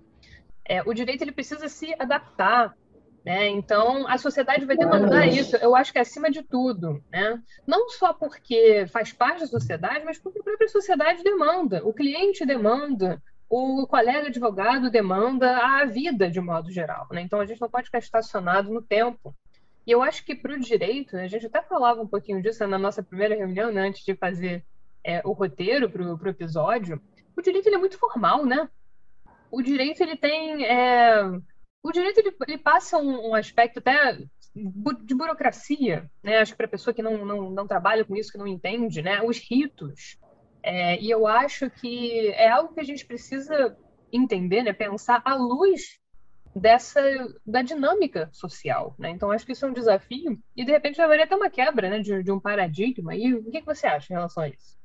É, 0.65 0.83
o 0.83 0.95
direito 0.95 1.23
ele 1.23 1.33
precisa 1.33 1.69
se 1.69 1.95
adaptar, 1.99 2.75
né? 3.25 3.49
Então 3.49 4.07
a 4.09 4.17
sociedade 4.17 4.65
vai 4.65 4.77
demandar 4.77 5.27
isso. 5.27 5.57
Eu 5.57 5.77
acho 5.77 5.93
que 5.93 5.99
é 5.99 6.03
acima 6.03 6.31
de 6.31 6.43
tudo, 6.43 7.03
né? 7.13 7.43
Não 7.67 7.91
só 7.91 8.13
porque 8.15 8.87
faz 8.87 9.13
parte 9.13 9.41
da 9.41 9.47
sociedade, 9.47 10.05
mas 10.05 10.19
porque 10.19 10.39
a 10.39 10.43
própria 10.43 10.69
sociedade 10.69 11.23
demanda, 11.23 11.85
o 11.85 11.93
cliente 11.93 12.47
demanda, 12.47 13.21
o 13.51 13.85
colega 13.89 14.29
advogado 14.29 14.89
demanda 14.89 15.59
a 15.59 15.85
vida 15.85 16.31
de 16.31 16.41
modo 16.41 16.71
geral. 16.71 17.09
Né? 17.11 17.21
Então, 17.21 17.41
a 17.41 17.45
gente 17.45 17.61
não 17.61 17.69
pode 17.69 17.87
ficar 17.87 17.99
estacionado 17.99 18.73
no 18.73 18.81
tempo. 18.81 19.35
E 19.87 19.91
eu 19.91 20.03
acho 20.03 20.25
que 20.25 20.35
para 20.35 20.55
o 20.55 20.61
direito, 20.61 21.17
a 21.17 21.27
gente 21.27 21.47
até 21.47 21.63
falava 21.63 22.03
um 22.03 22.07
pouquinho 22.07 22.43
disso 22.43 22.67
na 22.67 22.79
nossa 22.79 23.03
primeira 23.03 23.35
reunião, 23.35 23.73
né, 23.73 23.89
antes 23.89 24.05
de 24.05 24.15
fazer 24.15 24.65
é, 25.05 25.23
o 25.25 25.33
roteiro 25.33 25.91
para 25.91 26.03
o 26.03 26.29
episódio, 26.29 27.01
o 27.37 27.43
direito 27.43 27.67
ele 27.67 27.77
é 27.77 27.79
muito 27.79 27.99
formal, 27.99 28.45
né? 28.45 28.69
O 29.51 29.63
direito 29.63 30.03
ele 30.03 30.17
tem... 30.17 30.65
É... 30.65 31.23
O 31.83 31.91
direito 31.93 32.19
ele, 32.19 32.37
ele 32.47 32.59
passa 32.59 32.99
um, 32.99 33.31
um, 33.31 33.35
aspecto 33.35 33.79
até 33.79 34.13
de 34.15 35.15
burocracia, 35.15 36.11
né? 36.23 36.39
Acho 36.39 36.53
que 36.53 36.59
para 36.59 36.67
a 36.67 36.71
pessoa 36.71 36.93
que 36.93 37.03
não, 37.03 37.25
não, 37.25 37.51
não 37.51 37.67
trabalha 37.67 38.05
com 38.05 38.15
isso, 38.15 38.31
que 38.31 38.39
não 38.39 38.47
entende, 38.47 39.01
né? 39.01 39.23
Os 39.23 39.39
ritos, 39.39 40.19
é, 40.63 41.01
e 41.01 41.11
eu 41.11 41.27
acho 41.27 41.71
que 41.71 42.29
é 42.29 42.49
algo 42.49 42.75
que 42.75 42.81
a 42.81 42.85
gente 42.85 43.07
precisa 43.07 43.77
entender, 44.13 44.63
né, 44.63 44.73
pensar 44.73 45.23
à 45.25 45.35
luz 45.35 45.99
dessa 46.55 47.01
da 47.47 47.63
dinâmica 47.63 48.29
social, 48.33 48.95
né? 48.99 49.11
Então 49.11 49.31
acho 49.31 49.47
que 49.47 49.53
isso 49.53 49.65
é 49.65 49.69
um 49.69 49.73
desafio 49.73 50.39
e 50.57 50.65
de 50.65 50.73
repente 50.73 51.01
haveria 51.01 51.25
até 51.25 51.37
uma 51.37 51.51
quebra, 51.51 51.89
né, 51.89 51.99
de, 52.01 52.23
de 52.23 52.33
um 52.33 52.41
paradigma. 52.41 53.15
E 53.15 53.35
o 53.35 53.51
que, 53.51 53.61
que 53.61 53.67
você 53.67 53.87
acha 53.87 54.13
em 54.13 54.17
relação 54.17 54.43
a 54.43 54.49
isso? 54.49 54.79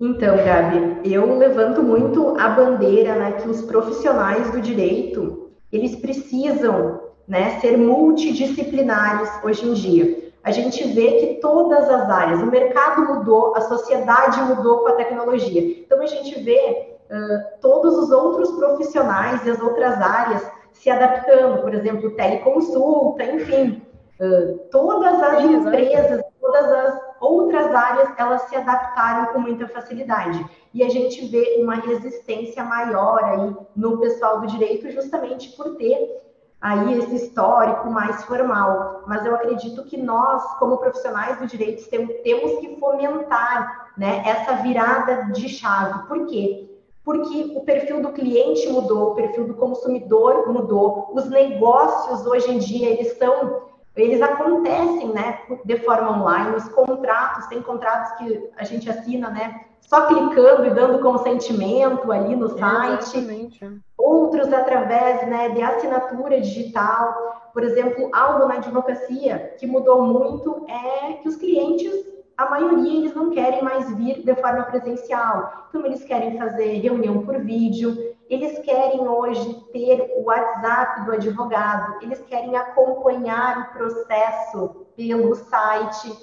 Então, 0.00 0.36
Gabi, 0.36 1.00
eu 1.12 1.36
levanto 1.36 1.82
muito 1.82 2.38
a 2.38 2.50
bandeira, 2.50 3.16
né, 3.16 3.32
que 3.32 3.48
os 3.48 3.62
profissionais 3.62 4.50
do 4.52 4.60
direito 4.60 5.50
eles 5.72 5.96
precisam, 5.96 7.00
né, 7.26 7.58
ser 7.60 7.76
multidisciplinares 7.76 9.28
hoje 9.42 9.66
em 9.66 9.74
dia 9.74 10.28
a 10.48 10.50
gente 10.50 10.82
vê 10.94 11.12
que 11.18 11.40
todas 11.40 11.88
as 11.90 12.08
áreas, 12.08 12.40
o 12.40 12.46
mercado 12.46 13.02
mudou, 13.02 13.54
a 13.54 13.60
sociedade 13.60 14.40
mudou 14.42 14.78
com 14.78 14.88
a 14.88 14.92
tecnologia. 14.92 15.60
Então 15.60 16.00
a 16.00 16.06
gente 16.06 16.40
vê 16.42 16.96
uh, 17.10 17.60
todos 17.60 17.94
os 17.98 18.10
outros 18.10 18.50
profissionais 18.52 19.44
e 19.44 19.50
as 19.50 19.60
outras 19.60 20.00
áreas 20.00 20.42
se 20.78 20.88
adaptando, 20.90 21.60
por 21.60 21.74
exemplo, 21.74 22.10
teleconsulta, 22.12 23.24
enfim, 23.24 23.82
uh, 24.20 24.58
todas 24.70 25.20
as 25.22 25.42
Sim, 25.42 25.54
empresas, 25.54 26.22
todas 26.40 26.64
as 26.64 27.00
outras 27.20 27.74
áreas, 27.74 28.10
elas 28.16 28.42
se 28.42 28.56
adaptaram 28.56 29.32
com 29.32 29.40
muita 29.40 29.66
facilidade. 29.68 30.44
E 30.72 30.84
a 30.84 30.88
gente 30.88 31.26
vê 31.26 31.56
uma 31.60 31.74
resistência 31.74 32.62
maior 32.62 33.22
aí 33.24 33.56
no 33.74 33.98
pessoal 33.98 34.40
do 34.40 34.46
direito, 34.46 34.90
justamente 34.90 35.56
por 35.56 35.76
ter 35.76 36.22
aí 36.60 36.98
esse 36.98 37.16
histórico 37.16 37.90
mais 37.90 38.22
formal. 38.24 39.02
Mas 39.06 39.24
eu 39.26 39.34
acredito 39.34 39.84
que 39.84 39.96
nós, 39.96 40.42
como 40.58 40.78
profissionais 40.78 41.38
do 41.38 41.46
direito, 41.46 41.88
temos 41.90 42.60
que 42.60 42.76
fomentar 42.78 43.90
né, 43.96 44.22
essa 44.24 44.54
virada 44.56 45.32
de 45.32 45.48
chave. 45.48 46.06
Por 46.06 46.26
quê? 46.26 46.67
Porque 47.08 47.54
o 47.56 47.62
perfil 47.62 48.02
do 48.02 48.12
cliente 48.12 48.68
mudou, 48.68 49.12
o 49.12 49.14
perfil 49.14 49.46
do 49.46 49.54
consumidor 49.54 50.52
mudou, 50.52 51.10
os 51.14 51.26
negócios 51.30 52.26
hoje 52.26 52.50
em 52.50 52.58
dia 52.58 52.90
eles 52.90 53.16
são 53.16 53.62
eles 53.96 54.20
acontecem, 54.20 55.08
né, 55.08 55.38
de 55.64 55.78
forma 55.78 56.18
online, 56.18 56.56
os 56.56 56.68
contratos, 56.68 57.46
tem 57.46 57.62
contratos 57.62 58.12
que 58.18 58.50
a 58.58 58.62
gente 58.62 58.90
assina, 58.90 59.30
né, 59.30 59.64
só 59.80 60.04
clicando 60.04 60.66
e 60.66 60.70
dando 60.70 60.98
consentimento 60.98 62.12
ali 62.12 62.36
no 62.36 62.50
site. 62.50 63.16
Exatamente. 63.16 63.80
Outros 63.96 64.52
através, 64.52 65.26
né, 65.26 65.48
de 65.48 65.62
assinatura 65.62 66.38
digital. 66.42 67.50
Por 67.54 67.64
exemplo, 67.64 68.10
algo 68.12 68.46
na 68.46 68.56
advocacia 68.56 69.54
que 69.58 69.66
mudou 69.66 70.02
muito 70.02 70.66
é 70.68 71.14
que 71.14 71.26
os 71.26 71.36
clientes 71.36 72.17
a 72.38 72.48
maioria 72.48 73.00
eles 73.00 73.14
não 73.16 73.30
querem 73.30 73.64
mais 73.64 73.92
vir 73.96 74.22
de 74.22 74.34
forma 74.36 74.62
presencial. 74.62 75.66
Então 75.68 75.84
eles 75.84 76.04
querem 76.04 76.38
fazer 76.38 76.78
reunião 76.78 77.26
por 77.26 77.40
vídeo, 77.40 78.14
eles 78.30 78.60
querem 78.60 79.08
hoje 79.08 79.66
ter 79.72 80.14
o 80.16 80.26
WhatsApp 80.26 81.04
do 81.04 81.12
advogado, 81.12 82.00
eles 82.00 82.20
querem 82.28 82.56
acompanhar 82.56 83.58
o 83.58 83.76
processo 83.76 84.86
pelo 84.96 85.34
site. 85.34 86.16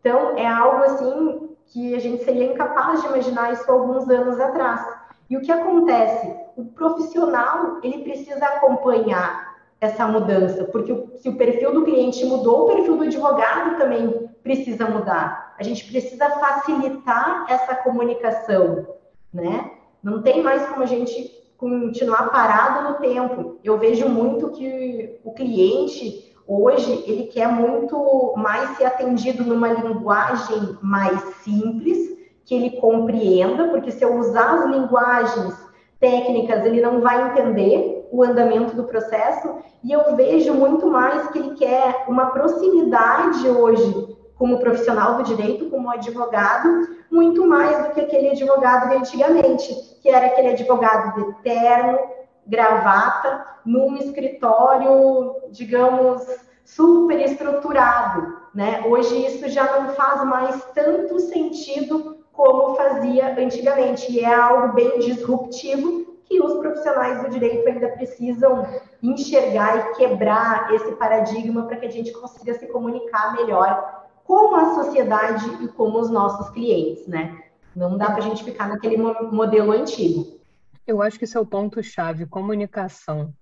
Então 0.00 0.36
é 0.36 0.44
algo 0.44 0.82
assim 0.82 1.56
que 1.66 1.94
a 1.94 2.00
gente 2.00 2.24
seria 2.24 2.52
incapaz 2.52 3.00
de 3.00 3.06
imaginar 3.06 3.52
isso 3.52 3.70
alguns 3.70 4.10
anos 4.10 4.40
atrás. 4.40 4.84
E 5.28 5.36
o 5.36 5.40
que 5.40 5.52
acontece? 5.52 6.34
O 6.56 6.64
profissional 6.64 7.78
ele 7.84 8.02
precisa 8.02 8.44
acompanhar 8.44 9.50
essa 9.80 10.04
mudança, 10.04 10.64
porque 10.64 10.92
se 11.18 11.28
o 11.28 11.36
perfil 11.36 11.72
do 11.72 11.84
cliente 11.84 12.24
mudou, 12.24 12.64
o 12.64 12.74
perfil 12.74 12.96
do 12.96 13.04
advogado 13.04 13.78
também 13.78 14.29
precisa 14.42 14.86
mudar. 14.88 15.54
A 15.58 15.62
gente 15.62 15.84
precisa 15.84 16.28
facilitar 16.30 17.46
essa 17.48 17.74
comunicação, 17.74 18.86
né? 19.32 19.70
Não 20.02 20.22
tem 20.22 20.42
mais 20.42 20.66
como 20.66 20.82
a 20.82 20.86
gente 20.86 21.30
continuar 21.56 22.30
parado 22.30 22.88
no 22.88 22.98
tempo. 22.98 23.58
Eu 23.62 23.78
vejo 23.78 24.08
muito 24.08 24.50
que 24.50 25.20
o 25.22 25.32
cliente 25.32 26.34
hoje 26.46 27.04
ele 27.06 27.24
quer 27.24 27.46
muito 27.46 28.34
mais 28.36 28.76
ser 28.76 28.86
atendido 28.86 29.44
numa 29.44 29.68
linguagem 29.68 30.76
mais 30.82 31.20
simples, 31.44 32.18
que 32.44 32.54
ele 32.54 32.80
compreenda, 32.80 33.68
porque 33.68 33.92
se 33.92 34.02
eu 34.02 34.16
usar 34.16 34.54
as 34.54 34.70
linguagens 34.70 35.54
técnicas, 36.00 36.64
ele 36.64 36.80
não 36.80 37.00
vai 37.00 37.30
entender 37.30 38.08
o 38.10 38.24
andamento 38.24 38.74
do 38.74 38.84
processo, 38.84 39.58
e 39.84 39.92
eu 39.92 40.16
vejo 40.16 40.52
muito 40.52 40.88
mais 40.88 41.28
que 41.28 41.38
ele 41.38 41.54
quer 41.54 42.06
uma 42.08 42.26
proximidade 42.30 43.48
hoje 43.48 44.09
como 44.40 44.58
profissional 44.58 45.18
do 45.18 45.22
direito, 45.22 45.68
como 45.68 45.90
advogado, 45.90 46.88
muito 47.10 47.46
mais 47.46 47.86
do 47.86 47.90
que 47.92 48.00
aquele 48.00 48.30
advogado 48.30 48.88
de 48.88 48.96
antigamente, 48.96 49.98
que 50.00 50.08
era 50.08 50.28
aquele 50.28 50.48
advogado 50.48 51.14
de 51.14 51.42
terno, 51.42 51.98
gravata, 52.46 53.44
num 53.66 53.98
escritório, 53.98 55.34
digamos, 55.50 56.26
super 56.64 57.20
estruturado, 57.20 58.38
né? 58.54 58.82
Hoje 58.86 59.26
isso 59.26 59.46
já 59.50 59.78
não 59.78 59.90
faz 59.90 60.24
mais 60.24 60.64
tanto 60.74 61.20
sentido 61.20 62.24
como 62.32 62.76
fazia 62.76 63.38
antigamente, 63.38 64.10
e 64.10 64.20
é 64.20 64.34
algo 64.34 64.72
bem 64.72 65.00
disruptivo 65.00 66.16
que 66.24 66.40
os 66.40 66.54
profissionais 66.54 67.22
do 67.22 67.28
direito 67.28 67.68
ainda 67.68 67.88
precisam 67.88 68.66
enxergar 69.02 69.76
e 69.76 69.94
quebrar 69.96 70.72
esse 70.72 70.92
paradigma 70.92 71.64
para 71.64 71.76
que 71.76 71.84
a 71.84 71.90
gente 71.90 72.10
consiga 72.12 72.54
se 72.54 72.66
comunicar 72.68 73.34
melhor 73.34 73.99
com 74.24 74.54
a 74.54 74.74
sociedade 74.74 75.64
e 75.64 75.68
com 75.68 75.98
os 75.98 76.10
nossos 76.10 76.50
clientes, 76.50 77.06
né? 77.06 77.42
Não 77.74 77.96
dá 77.96 78.06
para 78.06 78.18
a 78.18 78.20
gente 78.20 78.44
ficar 78.44 78.68
naquele 78.68 78.96
modelo 78.96 79.72
antigo. 79.72 80.40
Eu 80.86 81.00
acho 81.00 81.18
que 81.18 81.24
esse 81.24 81.36
é 81.36 81.40
o 81.40 81.46
ponto-chave, 81.46 82.26
comunicação. 82.26 83.32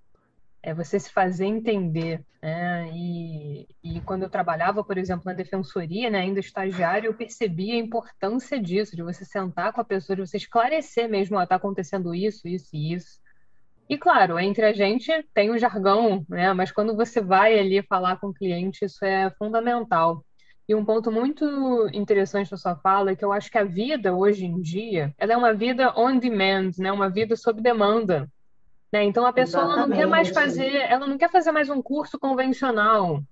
É 0.63 0.75
você 0.75 0.99
se 0.99 1.11
fazer 1.11 1.47
entender. 1.47 2.23
Né? 2.43 2.91
E, 2.93 3.69
e 3.83 4.01
quando 4.03 4.23
eu 4.25 4.31
trabalhava, 4.31 4.85
por 4.85 4.99
exemplo, 4.99 5.25
na 5.25 5.33
defensoria, 5.33 6.11
né, 6.11 6.21
ainda 6.21 6.41
estagiário, 6.41 7.09
eu 7.09 7.15
percebia 7.15 7.75
a 7.75 7.79
importância 7.79 8.61
disso, 8.61 8.95
de 8.95 9.03
você 9.03 9.25
sentar 9.25 9.73
com 9.73 9.81
a 9.81 9.85
pessoa, 9.85 10.17
de 10.17 10.27
você 10.27 10.37
esclarecer 10.37 11.09
mesmo, 11.09 11.41
está 11.41 11.57
acontecendo 11.57 12.15
isso, 12.15 12.47
isso 12.47 12.69
e 12.75 12.93
isso. 12.93 13.19
E 13.89 13.97
claro, 13.97 14.39
entre 14.39 14.67
a 14.67 14.73
gente 14.73 15.11
tem 15.33 15.51
o 15.51 15.59
jargão, 15.59 16.25
né? 16.29 16.53
Mas 16.53 16.71
quando 16.71 16.95
você 16.95 17.23
vai 17.23 17.59
ali 17.59 17.83
falar 17.83 18.21
com 18.21 18.29
o 18.29 18.35
cliente, 18.35 18.85
isso 18.85 19.03
é 19.03 19.31
fundamental. 19.31 20.23
E 20.69 20.75
um 20.75 20.85
ponto 20.85 21.11
muito 21.11 21.89
interessante 21.95 22.51
da 22.51 22.57
sua 22.59 22.77
fala 22.77 23.13
é 23.13 23.17
que 23.17 23.25
eu 23.25 23.33
acho 23.33 23.51
que 23.51 23.57
a 23.57 23.65
vida 23.65 24.15
hoje 24.15 24.45
em 24.45 24.61
dia, 24.61 25.15
ela 25.17 25.33
é 25.33 25.37
uma 25.37 25.55
vida 25.55 25.95
on 25.97 26.19
demand, 26.19 26.73
né? 26.79 26.93
Uma 26.93 27.09
vida 27.09 27.35
sob 27.37 27.63
demanda. 27.63 28.31
Né? 28.93 29.05
Então 29.05 29.25
a 29.25 29.33
pessoa 29.33 29.77
não 29.77 29.91
quer 29.91 30.07
mais 30.07 30.29
fazer, 30.29 30.75
ela 30.75 31.07
não 31.07 31.17
quer 31.17 31.31
fazer 31.31 31.53
mais 31.53 31.71
um 31.71 31.81
curso 31.81 32.19
convencional, 32.19 33.23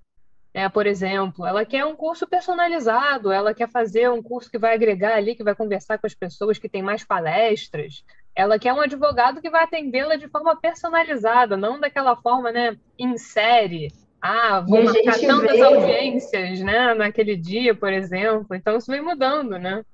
né? 0.54 0.66
Por 0.70 0.86
exemplo, 0.86 1.44
ela 1.44 1.66
quer 1.66 1.84
um 1.84 1.94
curso 1.94 2.26
personalizado, 2.26 3.30
ela 3.30 3.52
quer 3.52 3.68
fazer 3.68 4.10
um 4.10 4.22
curso 4.22 4.50
que 4.50 4.58
vai 4.58 4.74
agregar 4.74 5.14
ali, 5.16 5.34
que 5.34 5.44
vai 5.44 5.54
conversar 5.54 5.98
com 5.98 6.06
as 6.06 6.14
pessoas, 6.14 6.58
que 6.58 6.70
tem 6.70 6.82
mais 6.82 7.04
palestras. 7.04 8.02
Ela 8.34 8.58
quer 8.58 8.72
um 8.72 8.80
advogado 8.80 9.42
que 9.42 9.50
vai 9.50 9.64
atendê-la 9.64 10.16
de 10.16 10.28
forma 10.28 10.56
personalizada, 10.56 11.54
não 11.54 11.78
daquela 11.78 12.16
forma, 12.16 12.50
né, 12.50 12.78
em 12.98 13.18
série, 13.18 13.88
ah, 14.26 14.60
vou 14.66 14.82
marcar 14.82 15.18
tantas 15.20 15.52
vê... 15.52 15.62
audiências, 15.62 16.60
né, 16.60 16.94
naquele 16.94 17.36
dia, 17.36 17.74
por 17.74 17.92
exemplo. 17.92 18.56
Então, 18.56 18.76
isso 18.76 18.90
vem 18.90 19.00
mudando, 19.00 19.58
né? 19.58 19.84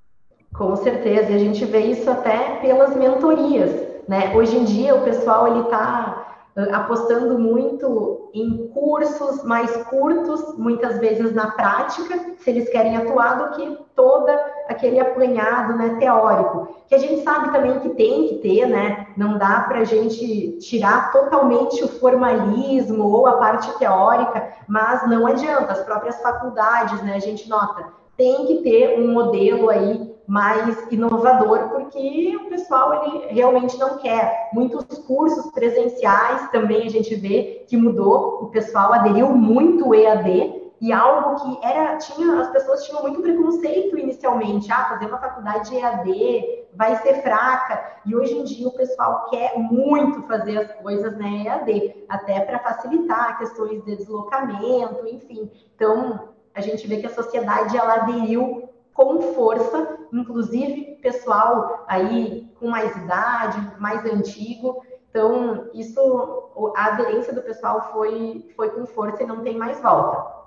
Com 0.55 0.75
certeza, 0.77 1.31
e 1.31 1.35
a 1.35 1.39
gente 1.39 1.65
vê 1.65 1.81
isso 1.81 2.11
até 2.11 2.57
pelas 2.61 2.97
mentorias, 2.97 3.71
né? 4.09 4.35
Hoje 4.35 4.57
em 4.57 4.65
dia, 4.65 4.95
o 4.95 5.03
pessoal, 5.03 5.49
ele 5.49 5.65
está 5.65 6.32
apostando 6.73 7.39
muito 7.39 8.31
em 8.35 8.69
cursos 8.69 9.43
mais 9.43 9.75
curtos, 9.85 10.57
muitas 10.59 10.99
vezes 10.99 11.35
na 11.35 11.51
prática, 11.51 12.37
se 12.39 12.51
eles 12.51 12.69
querem 12.69 12.97
atuar, 12.97 13.39
do 13.39 13.57
que 13.57 13.79
toda 13.95 14.33
aquele 14.69 15.01
apanhado 15.01 15.77
né, 15.77 15.97
teórico. 15.99 16.69
Que 16.89 16.95
a 16.95 16.99
gente 16.99 17.23
sabe 17.23 17.53
também 17.53 17.81
que 17.81 17.91
tem 17.91 18.29
que 18.29 18.35
ter, 18.37 18.67
né? 18.67 19.07
Não 19.17 19.39
dá 19.39 19.61
para 19.61 19.81
a 19.81 19.85
gente 19.85 20.59
tirar 20.59 21.11
totalmente 21.11 21.83
o 21.83 21.89
formalismo 21.89 23.05
ou 23.05 23.27
a 23.27 23.39
parte 23.39 23.71
teórica, 23.79 24.53
mas 24.69 25.09
não 25.09 25.27
adianta, 25.27 25.73
as 25.73 25.81
próprias 25.81 26.21
faculdades, 26.21 27.03
né? 27.03 27.15
A 27.15 27.21
gente 27.21 27.49
nota, 27.49 27.87
tem 28.17 28.47
que 28.47 28.63
ter 28.63 29.01
um 29.01 29.13
modelo 29.13 29.71
aí 29.71 30.13
mais 30.33 30.91
inovador, 30.91 31.69
porque 31.69 32.35
o 32.37 32.49
pessoal 32.49 33.05
ele 33.05 33.35
realmente 33.35 33.79
não 33.79 33.99
quer. 33.99 34.49
Muitos 34.55 34.87
cursos 35.01 35.53
presenciais 35.53 36.51
também 36.51 36.87
a 36.87 36.91
gente 36.91 37.15
vê 37.17 37.67
que 37.69 37.77
mudou, 37.77 38.45
o 38.45 38.47
pessoal 38.47 38.95
aderiu 38.95 39.29
muito 39.29 39.91
o 39.91 39.95
EAD, 39.95 40.73
e 40.81 40.91
algo 40.91 41.35
que 41.35 41.67
era 41.67 41.99
tinha 41.99 42.41
as 42.41 42.49
pessoas 42.49 42.83
tinham 42.87 43.03
muito 43.03 43.21
preconceito 43.21 43.99
inicialmente, 43.99 44.73
ah, 44.73 44.87
fazer 44.89 45.05
uma 45.05 45.19
faculdade 45.19 45.69
de 45.69 45.77
EAD 45.77 46.65
vai 46.75 46.97
ser 47.03 47.21
fraca, 47.21 47.99
e 48.07 48.17
hoje 48.17 48.33
em 48.33 48.45
dia 48.45 48.67
o 48.67 48.73
pessoal 48.73 49.27
quer 49.29 49.59
muito 49.59 50.23
fazer 50.23 50.57
as 50.57 50.73
coisas 50.81 51.15
na 51.19 51.29
EAD, 51.29 52.07
até 52.09 52.41
para 52.41 52.59
facilitar 52.59 53.37
questões 53.37 53.85
de 53.85 53.97
deslocamento, 53.97 55.07
enfim. 55.07 55.51
Então, 55.77 56.31
a 56.55 56.63
gente 56.63 56.87
vê 56.87 56.97
que 56.97 57.07
a 57.07 57.15
sociedade 57.15 57.77
ela 57.77 57.97
aderiu 57.97 58.71
com 58.95 59.35
força, 59.35 60.02
inclusive 60.13 60.99
pessoal 61.03 61.85
aí 61.89 62.51
com 62.59 62.69
mais 62.69 62.95
idade, 62.97 63.81
mais 63.81 64.05
antigo. 64.05 64.85
Então, 65.11 65.71
isso, 65.75 66.73
a 66.77 66.87
aderência 66.87 67.35
do 67.35 67.43
pessoal 67.43 67.93
foi, 67.93 68.51
foi 68.57 68.71
com 68.71 68.87
força 68.87 69.23
e 69.23 69.27
não 69.27 69.43
tem 69.43 69.57
mais 69.57 69.81
volta. 69.81 70.43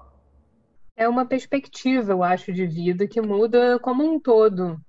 É 0.95 1.07
uma 1.07 1.25
perspectiva, 1.25 2.11
eu 2.11 2.23
acho, 2.23 2.53
de 2.53 2.65
vida 2.65 3.07
que 3.07 3.21
muda 3.21 3.77
como 3.79 4.03
um 4.03 4.19
todo. 4.19 4.79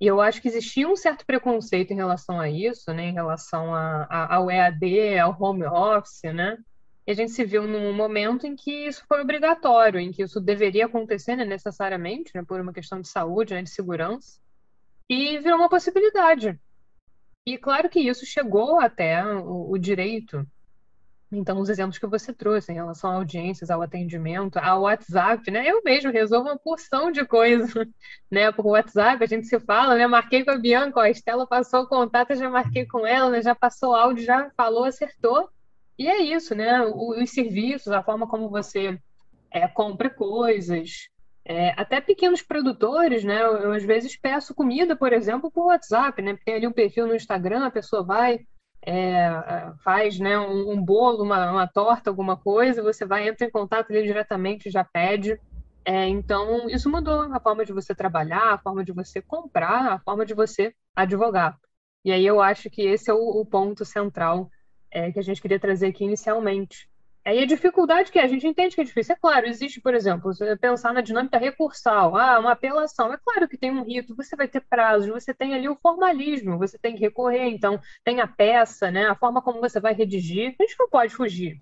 E 0.00 0.06
eu 0.06 0.20
acho 0.20 0.42
que 0.42 0.48
existia 0.48 0.88
um 0.88 0.96
certo 0.96 1.24
preconceito 1.24 1.92
em 1.92 1.96
relação 1.96 2.40
a 2.40 2.50
isso, 2.50 2.92
né? 2.92 3.04
Em 3.04 3.12
relação 3.12 3.72
a, 3.72 4.02
a, 4.10 4.34
ao 4.34 4.50
EAD, 4.50 5.18
ao 5.20 5.36
home 5.40 5.64
office, 5.64 6.22
né? 6.24 6.58
E 7.06 7.10
a 7.10 7.14
gente 7.14 7.32
se 7.32 7.44
viu 7.44 7.66
num 7.66 7.92
momento 7.92 8.46
em 8.46 8.54
que 8.54 8.86
isso 8.86 9.04
foi 9.08 9.20
obrigatório, 9.20 9.98
em 9.98 10.12
que 10.12 10.22
isso 10.22 10.40
deveria 10.40 10.86
acontecer 10.86 11.34
né, 11.34 11.44
necessariamente, 11.44 12.30
né, 12.34 12.44
por 12.46 12.60
uma 12.60 12.72
questão 12.72 13.00
de 13.00 13.08
saúde, 13.08 13.54
né, 13.54 13.62
de 13.62 13.70
segurança, 13.70 14.40
e 15.08 15.38
virou 15.38 15.58
uma 15.58 15.68
possibilidade. 15.68 16.58
E 17.44 17.58
claro 17.58 17.88
que 17.88 18.00
isso 18.00 18.24
chegou 18.24 18.80
até 18.80 19.24
o, 19.24 19.72
o 19.72 19.78
direito. 19.78 20.46
Então, 21.32 21.58
os 21.58 21.70
exemplos 21.70 21.98
que 21.98 22.06
você 22.06 22.32
trouxe 22.32 22.70
em 22.70 22.74
relação 22.74 23.10
a 23.10 23.14
audiências, 23.14 23.70
ao 23.70 23.80
atendimento, 23.80 24.58
ao 24.58 24.82
WhatsApp, 24.82 25.50
né? 25.50 25.66
Eu 25.66 25.82
mesmo 25.82 26.12
resolvo 26.12 26.50
uma 26.50 26.58
porção 26.58 27.10
de 27.10 27.24
coisas, 27.24 27.72
né? 28.30 28.52
Por 28.52 28.66
WhatsApp, 28.66 29.24
a 29.24 29.26
gente 29.26 29.46
se 29.46 29.58
fala, 29.58 29.96
né? 29.96 30.06
Marquei 30.06 30.44
com 30.44 30.50
a 30.50 30.58
Bianca, 30.58 31.00
ó, 31.00 31.02
a 31.02 31.10
Estela 31.10 31.46
passou 31.46 31.82
o 31.82 31.88
contato, 31.88 32.34
já 32.36 32.50
marquei 32.50 32.86
com 32.86 33.06
ela, 33.06 33.30
né? 33.30 33.42
Já 33.42 33.54
passou 33.54 33.94
áudio, 33.94 34.24
já 34.24 34.50
falou, 34.56 34.84
acertou. 34.84 35.48
E 36.02 36.08
é 36.08 36.20
isso, 36.20 36.52
né? 36.52 36.82
Os 36.82 37.30
serviços, 37.30 37.92
a 37.92 38.02
forma 38.02 38.26
como 38.26 38.48
você 38.48 38.98
é, 39.52 39.68
compra 39.68 40.10
coisas, 40.10 41.08
é, 41.44 41.70
até 41.80 42.00
pequenos 42.00 42.42
produtores, 42.42 43.22
né? 43.22 43.40
Eu, 43.40 43.56
eu, 43.58 43.72
às 43.72 43.84
vezes 43.84 44.16
peço 44.16 44.52
comida, 44.52 44.96
por 44.96 45.12
exemplo, 45.12 45.48
por 45.48 45.66
WhatsApp, 45.66 46.20
né? 46.20 46.36
Tem 46.44 46.56
ali 46.56 46.66
um 46.66 46.72
perfil 46.72 47.06
no 47.06 47.14
Instagram, 47.14 47.66
a 47.66 47.70
pessoa 47.70 48.02
vai, 48.02 48.40
é, 48.84 49.30
faz 49.84 50.18
né, 50.18 50.36
um, 50.36 50.72
um 50.72 50.84
bolo, 50.84 51.22
uma, 51.22 51.52
uma, 51.52 51.68
torta, 51.68 52.10
alguma 52.10 52.36
coisa, 52.36 52.82
você 52.82 53.06
vai, 53.06 53.28
entra 53.28 53.46
em 53.46 53.50
contato 53.52 53.92
ali 53.92 54.02
diretamente, 54.02 54.72
já 54.72 54.82
pede. 54.82 55.38
É, 55.84 56.08
então, 56.08 56.68
isso 56.68 56.90
mudou 56.90 57.32
a 57.32 57.38
forma 57.38 57.64
de 57.64 57.72
você 57.72 57.94
trabalhar, 57.94 58.54
a 58.54 58.58
forma 58.58 58.84
de 58.84 58.90
você 58.90 59.22
comprar, 59.22 59.92
a 59.92 59.98
forma 60.00 60.26
de 60.26 60.34
você 60.34 60.74
advogar. 60.96 61.56
E 62.04 62.10
aí 62.10 62.26
eu 62.26 62.40
acho 62.40 62.68
que 62.68 62.82
esse 62.82 63.08
é 63.08 63.14
o, 63.14 63.40
o 63.40 63.46
ponto 63.46 63.84
central 63.84 64.50
é, 64.92 65.10
que 65.10 65.18
a 65.18 65.22
gente 65.22 65.40
queria 65.40 65.58
trazer 65.58 65.86
aqui 65.86 66.04
inicialmente. 66.04 66.88
Aí 67.24 67.40
a 67.40 67.46
dificuldade 67.46 68.10
que 68.10 68.18
é, 68.18 68.24
a 68.24 68.28
gente 68.28 68.46
entende 68.46 68.74
que 68.74 68.80
é 68.80 68.84
difícil. 68.84 69.14
É 69.14 69.18
claro, 69.20 69.46
existe, 69.46 69.80
por 69.80 69.94
exemplo, 69.94 70.32
pensar 70.60 70.92
na 70.92 71.00
dinâmica 71.00 71.38
recursal, 71.38 72.16
ah, 72.16 72.38
uma 72.38 72.52
apelação. 72.52 73.12
É 73.12 73.18
claro 73.24 73.48
que 73.48 73.56
tem 73.56 73.70
um 73.70 73.84
rito, 73.84 74.16
você 74.16 74.34
vai 74.34 74.48
ter 74.48 74.60
prazos, 74.60 75.08
você 75.08 75.32
tem 75.32 75.54
ali 75.54 75.68
o 75.68 75.76
formalismo, 75.76 76.58
você 76.58 76.76
tem 76.76 76.94
que 76.94 77.00
recorrer, 77.00 77.48
então 77.48 77.78
tem 78.04 78.20
a 78.20 78.26
peça, 78.26 78.90
né? 78.90 79.06
A 79.06 79.14
forma 79.14 79.40
como 79.40 79.60
você 79.60 79.78
vai 79.78 79.94
redigir, 79.94 80.56
a 80.58 80.62
gente 80.64 80.76
não 80.78 80.88
pode 80.88 81.14
fugir. 81.14 81.60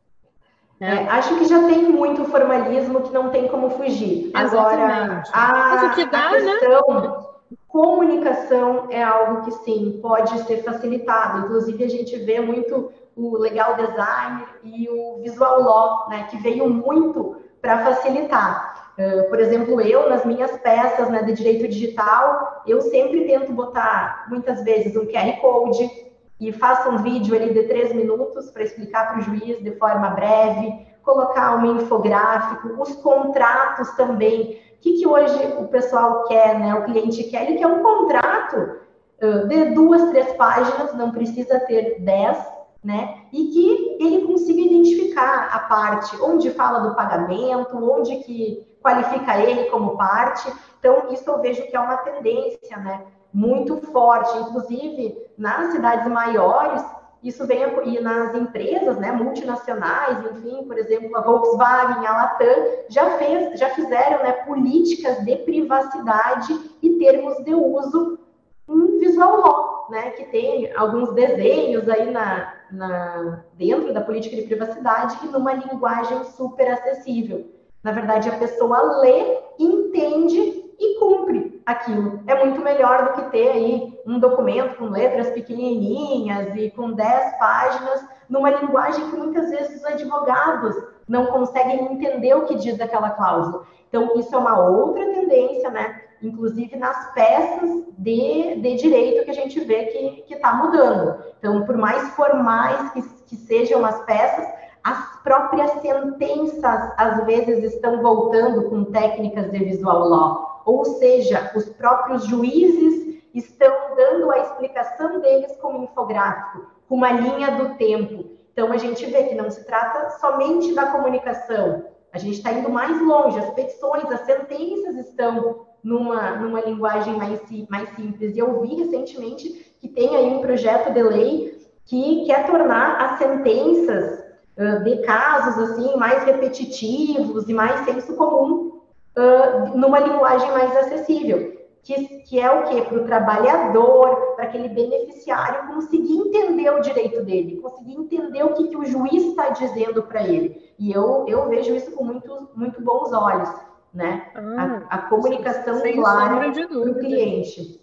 Né? 0.81 1.05
É, 1.05 1.09
acho 1.11 1.39
que 1.39 1.45
já 1.45 1.63
tem 1.67 1.83
muito 1.91 2.25
formalismo 2.25 3.03
que 3.03 3.13
não 3.13 3.29
tem 3.29 3.47
como 3.49 3.69
fugir. 3.69 4.31
Agora, 4.33 5.23
a, 5.31 5.53
Mas 5.75 5.93
o 5.93 5.95
que 5.95 6.07
dá, 6.07 6.29
a 6.29 6.41
né? 6.41 6.53
questão 6.53 7.01
né? 7.01 7.27
comunicação 7.69 8.87
é 8.91 9.03
algo 9.03 9.45
que 9.45 9.51
sim 9.63 9.99
pode 10.01 10.39
ser 10.45 10.65
facilitado. 10.65 11.45
Inclusive 11.45 11.85
a 11.85 11.89
gente 11.89 12.17
vê 12.17 12.41
muito 12.41 12.91
o 13.17 13.37
legal 13.37 13.77
design 13.77 14.45
e 14.65 14.89
o 14.89 15.21
visual 15.23 15.63
law, 15.63 16.09
né, 16.09 16.27
que 16.31 16.37
veio 16.39 16.69
muito 16.69 17.37
para 17.61 17.85
facilitar. 17.85 18.93
Uh, 18.99 19.29
por 19.29 19.39
exemplo, 19.39 19.81
eu 19.81 20.09
nas 20.09 20.25
minhas 20.25 20.51
peças 20.59 21.09
né, 21.09 21.23
de 21.23 21.33
direito 21.33 21.69
digital, 21.69 22.63
eu 22.67 22.81
sempre 22.83 23.25
tento 23.27 23.53
botar 23.53 24.27
muitas 24.29 24.63
vezes 24.63 24.97
um 24.97 25.07
QR 25.07 25.41
code 25.41 26.11
e 26.41 26.53
faço 26.53 26.89
um 26.89 26.99
vídeo 26.99 27.35
ali 27.35 27.53
de 27.53 27.65
três 27.65 27.93
minutos 27.93 28.51
para 28.51 28.63
explicar 28.63 29.09
para 29.09 29.19
o 29.19 29.23
juiz 29.23 29.63
de 29.63 29.73
forma 29.73 30.09
breve, 30.11 30.87
colocar 31.03 31.57
um 31.57 31.77
infográfico, 31.77 32.81
os 32.81 32.95
contratos 32.97 33.91
também. 33.93 34.59
O 34.77 34.81
que, 34.81 34.95
que 34.95 35.07
hoje 35.07 35.55
o 35.59 35.69
pessoal 35.69 36.25
quer, 36.25 36.59
né? 36.59 36.75
O 36.75 36.85
cliente 36.85 37.25
quer, 37.25 37.47
ele 37.47 37.59
quer 37.59 37.67
um 37.67 37.83
contrato 37.83 38.79
uh, 39.23 39.49
de 39.49 39.67
duas, 39.75 40.09
três 40.11 40.33
páginas, 40.33 40.95
não 40.95 41.11
precisa 41.11 41.61
ter 41.61 42.01
dez, 42.01 42.39
né? 42.83 43.23
E 43.33 43.49
que 43.49 43.97
ele 44.01 44.27
consiga 44.27 44.61
identificar 44.61 45.51
a 45.53 45.59
parte 45.61 46.17
onde 46.23 46.51
fala 46.51 46.81
do 46.81 46.95
pagamento, 46.95 47.77
onde 47.77 48.17
que 48.19 48.67
qualifica 48.83 49.39
ele 49.39 49.71
como 49.71 49.97
parte. 49.97 50.51
Então, 50.79 51.13
isso 51.13 51.29
eu 51.29 51.41
vejo 51.41 51.67
que 51.67 51.77
é 51.77 51.81
uma 51.81 51.99
tendência, 51.99 52.77
né? 52.79 53.03
Muito 53.33 53.77
forte. 53.93 54.37
Inclusive, 54.39 55.17
nas 55.37 55.73
cidades 55.73 56.11
maiores, 56.11 56.83
isso 57.23 57.47
vem 57.47 57.63
e 57.85 58.01
nas 58.01 58.35
empresas, 58.35 58.97
né, 58.97 59.13
multinacionais, 59.13 60.25
enfim, 60.25 60.65
por 60.65 60.79
exemplo, 60.79 61.15
a 61.17 61.21
Volkswagen, 61.21 62.07
a 62.07 62.13
Latam, 62.13 62.65
já 62.89 63.19
fez, 63.19 63.61
já 63.61 63.69
fizeram, 63.71 64.23
né, 64.23 64.33
políticas 64.33 65.23
de 65.23 65.37
privacidade 65.37 66.59
e 66.83 66.91
termos 66.99 67.37
de 67.45 67.55
uso 67.55 68.19
em 68.67 68.99
visual 68.99 69.39
law, 69.39 69.87
né, 69.91 70.11
que 70.13 70.25
tem 70.27 70.75
alguns 70.75 71.13
desenhos 71.13 71.87
aí 71.91 72.11
na, 72.11 72.55
na, 72.73 73.45
dentro 73.55 73.93
da 73.93 74.01
política 74.01 74.37
de 74.37 74.43
privacidade 74.43 75.19
e 75.23 75.29
numa 75.29 75.53
linguagem 75.53 76.25
super 76.25 76.71
acessível. 76.71 77.47
Na 77.83 77.93
verdade, 77.93 78.29
a 78.29 78.39
pessoa 78.39 79.01
lê, 79.01 79.39
entende 79.59 80.39
e 80.79 80.99
cumpre 80.99 81.63
aquilo. 81.65 82.23
É 82.27 82.35
muito 82.35 82.61
melhor 82.61 83.05
do 83.05 83.13
que 83.15 83.31
ter 83.31 83.51
aí 83.51 84.01
um 84.07 84.19
documento 84.19 84.77
com 84.77 84.87
letras 84.87 85.31
pequenininhas 85.31 86.55
e 86.57 86.71
com 86.71 86.93
10 86.93 87.39
páginas 87.39 88.05
numa 88.29 88.51
linguagem 88.51 89.11
que 89.11 89.17
muitas 89.17 89.51
vezes 89.51 89.77
os 89.77 89.85
advogados 89.85 90.75
não 91.09 91.27
conseguem 91.27 91.93
entender 91.93 92.35
o 92.35 92.45
que 92.45 92.55
diz 92.55 92.81
aquela 92.81 93.11
cláusula. 93.11 93.67
Então, 93.89 94.15
isso 94.17 94.35
é 94.35 94.39
uma 94.39 94.59
outra 94.69 95.05
tendência, 95.05 95.69
né? 95.71 96.01
Inclusive 96.23 96.77
nas 96.77 97.13
peças 97.13 97.85
de, 97.99 98.57
de 98.57 98.75
direito 98.77 99.25
que 99.25 99.31
a 99.31 99.35
gente 99.35 99.61
vê 99.61 99.87
que 100.27 100.35
está 100.35 100.55
mudando. 100.55 101.23
Então, 101.39 101.65
por 101.65 101.77
mais 101.77 102.09
formais 102.11 102.93
que, 102.93 103.03
que 103.27 103.37
sejam 103.37 103.85
as 103.85 104.05
peças, 104.05 104.47
as 104.83 105.23
próprias 105.23 105.71
sentenças 105.83 106.93
às 106.97 107.25
vezes 107.27 107.75
estão 107.75 108.03
voltando 108.03 108.69
com 108.69 108.85
técnicas 108.85 109.51
de 109.51 109.59
visual 109.59 110.09
law, 110.09 110.63
ou 110.65 110.85
seja, 110.85 111.51
os 111.55 111.69
próprios 111.71 112.25
juízes 112.25 113.21
estão 113.35 113.73
dando 113.97 114.31
a 114.31 114.39
explicação 114.39 115.21
deles 115.21 115.57
como 115.61 115.85
infográfico, 115.85 116.67
com 116.89 116.97
uma 116.97 117.13
linha 117.13 117.51
do 117.53 117.75
tempo. 117.77 118.25
Então 118.53 118.73
a 118.73 118.77
gente 118.77 119.05
vê 119.07 119.25
que 119.25 119.35
não 119.35 119.51
se 119.51 119.65
trata 119.65 120.11
somente 120.19 120.75
da 120.75 120.87
comunicação, 120.87 121.85
a 122.13 122.19
gente 122.19 122.39
está 122.39 122.53
indo 122.53 122.69
mais 122.69 123.01
longe, 123.01 123.39
as 123.39 123.51
petições, 123.51 124.05
as 124.11 124.23
sentenças 124.23 124.97
estão 124.97 125.67
numa, 125.83 126.37
numa 126.37 126.61
linguagem 126.61 127.17
mais, 127.17 127.41
mais 127.69 127.89
simples. 127.97 128.35
E 128.35 128.39
eu 128.39 128.61
vi 128.61 128.77
recentemente 128.77 129.75
que 129.81 129.89
tem 129.89 130.15
aí 130.15 130.27
um 130.27 130.41
projeto 130.41 130.93
de 130.93 131.03
lei 131.03 131.61
que 131.87 132.25
quer 132.27 132.47
tornar 132.47 132.97
as 133.01 133.19
sentenças 133.19 134.25
uh, 134.57 134.85
de 134.85 134.99
casos 134.99 135.71
assim 135.71 135.97
mais 135.97 136.25
repetitivos 136.25 137.49
e 137.49 137.55
mais 137.55 137.85
senso 137.85 138.15
comum 138.15 138.81
uh, 139.17 139.77
numa 139.77 139.99
linguagem 139.99 140.51
mais 140.53 140.77
acessível. 140.77 141.59
Que, 141.83 142.19
que 142.25 142.39
é 142.39 142.51
o 142.51 142.65
que? 142.65 142.83
Para 142.83 142.99
o 142.99 143.07
trabalhador, 143.07 144.35
para 144.37 144.45
aquele 144.45 144.69
beneficiário 144.69 145.67
conseguir 145.75 146.13
entender 146.15 146.69
o 146.71 146.83
direito 146.83 147.25
dele, 147.25 147.57
conseguir 147.57 147.95
entender 147.95 148.43
o 148.45 148.53
que, 148.53 148.69
que 148.69 148.77
o 148.77 148.85
juiz 148.85 149.25
está 149.25 149.49
dizendo 149.49 150.03
para 150.03 150.23
ele. 150.23 150.71
E 150.79 150.93
eu, 150.93 151.25
eu 151.27 151.49
vejo 151.49 151.75
isso 151.75 151.91
com 151.93 152.05
muito, 152.05 152.51
muito 152.55 152.83
bons 152.83 153.11
olhos 153.15 153.49
né? 153.93 154.31
Ah, 154.35 154.87
a, 154.89 154.97
a, 154.97 154.99
comunicação 155.09 155.81
sem 155.81 155.97
clara 155.97 156.53
para 156.53 156.67
o 156.67 156.95
cliente. 156.95 157.81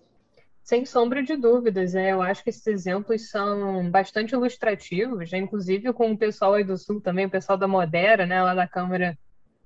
Sem 0.63 0.86
sombra 0.86 1.24
de 1.24 1.36
dúvidas, 1.38 1.96
é, 1.96 2.12
eu 2.12 2.22
acho 2.22 2.43
que 2.43 2.50
esses 2.50 2.67
exemplos 2.67 3.30
são 3.30 3.89
bastante 3.89 4.34
ilustrativos, 4.34 5.30
já 5.30 5.38
inclusive 5.38 5.93
com 5.93 6.12
o 6.12 6.17
pessoal 6.17 6.56
aí 6.56 6.63
do 6.63 6.78
Sul 6.78 7.00
também, 7.00 7.26
o 7.26 7.30
pessoal 7.30 7.58
da 7.58 7.67
Modera, 7.67 8.26
né, 8.26 8.41
lá 8.41 8.54
da 8.54 8.67
Câmara 8.67 9.17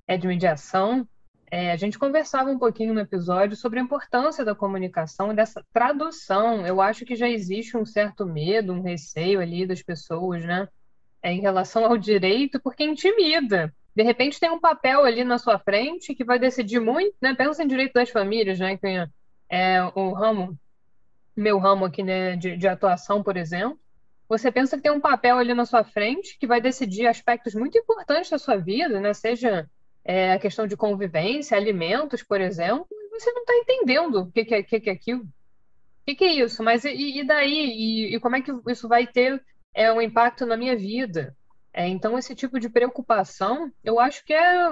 é 0.07 0.15
de 0.15 0.27
Mediação, 0.27 1.07
é, 1.49 1.71
a 1.71 1.75
gente 1.75 1.99
conversava 1.99 2.49
um 2.49 2.57
pouquinho 2.57 2.93
no 2.93 3.01
episódio 3.01 3.57
sobre 3.57 3.79
a 3.79 3.81
importância 3.81 4.45
da 4.45 4.55
comunicação 4.55 5.31
e 5.31 5.35
dessa 5.35 5.61
tradução. 5.73 6.65
Eu 6.65 6.79
acho 6.79 7.03
que 7.03 7.13
já 7.13 7.27
existe 7.27 7.75
um 7.75 7.85
certo 7.85 8.25
medo, 8.25 8.71
um 8.71 8.81
receio 8.81 9.41
ali 9.41 9.65
das 9.65 9.81
pessoas, 9.81 10.45
né, 10.45 10.67
é, 11.21 11.31
em 11.33 11.41
relação 11.41 11.83
ao 11.83 11.97
direito, 11.97 12.59
porque 12.61 12.83
intimida 12.83 13.73
de 13.95 14.03
repente 14.03 14.39
tem 14.39 14.49
um 14.49 14.59
papel 14.59 15.03
ali 15.03 15.23
na 15.23 15.37
sua 15.37 15.59
frente 15.59 16.15
que 16.15 16.23
vai 16.23 16.39
decidir 16.39 16.79
muito, 16.79 17.15
né? 17.21 17.33
Pensa 17.33 17.63
em 17.63 17.67
direito 17.67 17.93
das 17.93 18.09
famílias, 18.09 18.59
né? 18.59 18.77
Que 18.77 19.07
é 19.49 19.83
o 19.95 20.13
ramo, 20.13 20.57
meu 21.35 21.57
ramo 21.59 21.85
aqui, 21.85 22.01
né, 22.01 22.35
de, 22.37 22.55
de 22.55 22.67
atuação, 22.67 23.21
por 23.21 23.35
exemplo. 23.35 23.79
Você 24.29 24.49
pensa 24.49 24.77
que 24.77 24.83
tem 24.83 24.91
um 24.91 25.01
papel 25.01 25.37
ali 25.37 25.53
na 25.53 25.65
sua 25.65 25.83
frente 25.83 26.37
que 26.39 26.47
vai 26.47 26.61
decidir 26.61 27.05
aspectos 27.05 27.53
muito 27.53 27.77
importantes 27.77 28.29
da 28.29 28.39
sua 28.39 28.55
vida, 28.55 28.99
né? 29.01 29.13
Seja 29.13 29.69
é, 30.05 30.33
a 30.33 30.39
questão 30.39 30.65
de 30.65 30.77
convivência, 30.77 31.57
alimentos, 31.57 32.23
por 32.23 32.39
exemplo, 32.39 32.87
você 33.11 33.31
não 33.33 33.41
está 33.41 33.53
entendendo 33.55 34.21
o 34.21 34.31
que, 34.31 34.45
que, 34.45 34.55
é, 34.55 34.63
que, 34.63 34.79
que 34.79 34.89
é 34.89 34.93
aquilo. 34.93 35.23
O 35.23 35.27
que, 36.05 36.15
que 36.15 36.23
é 36.23 36.33
isso? 36.33 36.63
Mas 36.63 36.85
e, 36.85 37.19
e 37.19 37.23
daí? 37.25 37.51
E, 37.53 38.15
e, 38.15 38.19
como 38.19 38.35
é 38.35 38.41
que 38.41 38.51
isso 38.67 38.87
vai 38.87 39.05
ter 39.05 39.43
é, 39.73 39.91
um 39.91 40.01
impacto 40.01 40.45
na 40.45 40.57
minha 40.57 40.75
vida? 40.75 41.35
É, 41.73 41.87
então, 41.87 42.17
esse 42.17 42.35
tipo 42.35 42.59
de 42.59 42.69
preocupação, 42.69 43.71
eu 43.83 43.99
acho 43.99 44.25
que 44.25 44.33
é 44.33 44.69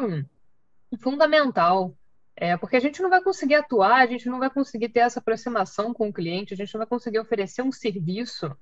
fundamental, 1.01 1.95
é, 2.35 2.57
porque 2.57 2.75
a 2.75 2.79
gente 2.79 3.01
não 3.01 3.09
vai 3.09 3.21
conseguir 3.21 3.55
atuar, 3.55 4.01
a 4.01 4.05
gente 4.05 4.27
não 4.27 4.39
vai 4.39 4.49
conseguir 4.49 4.89
ter 4.89 4.99
essa 5.01 5.19
aproximação 5.19 5.93
com 5.93 6.09
o 6.09 6.13
cliente, 6.13 6.53
a 6.53 6.57
gente 6.57 6.73
não 6.73 6.79
vai 6.79 6.88
conseguir 6.88 7.19
oferecer 7.19 7.62
um 7.62 7.71
serviço, 7.71 8.55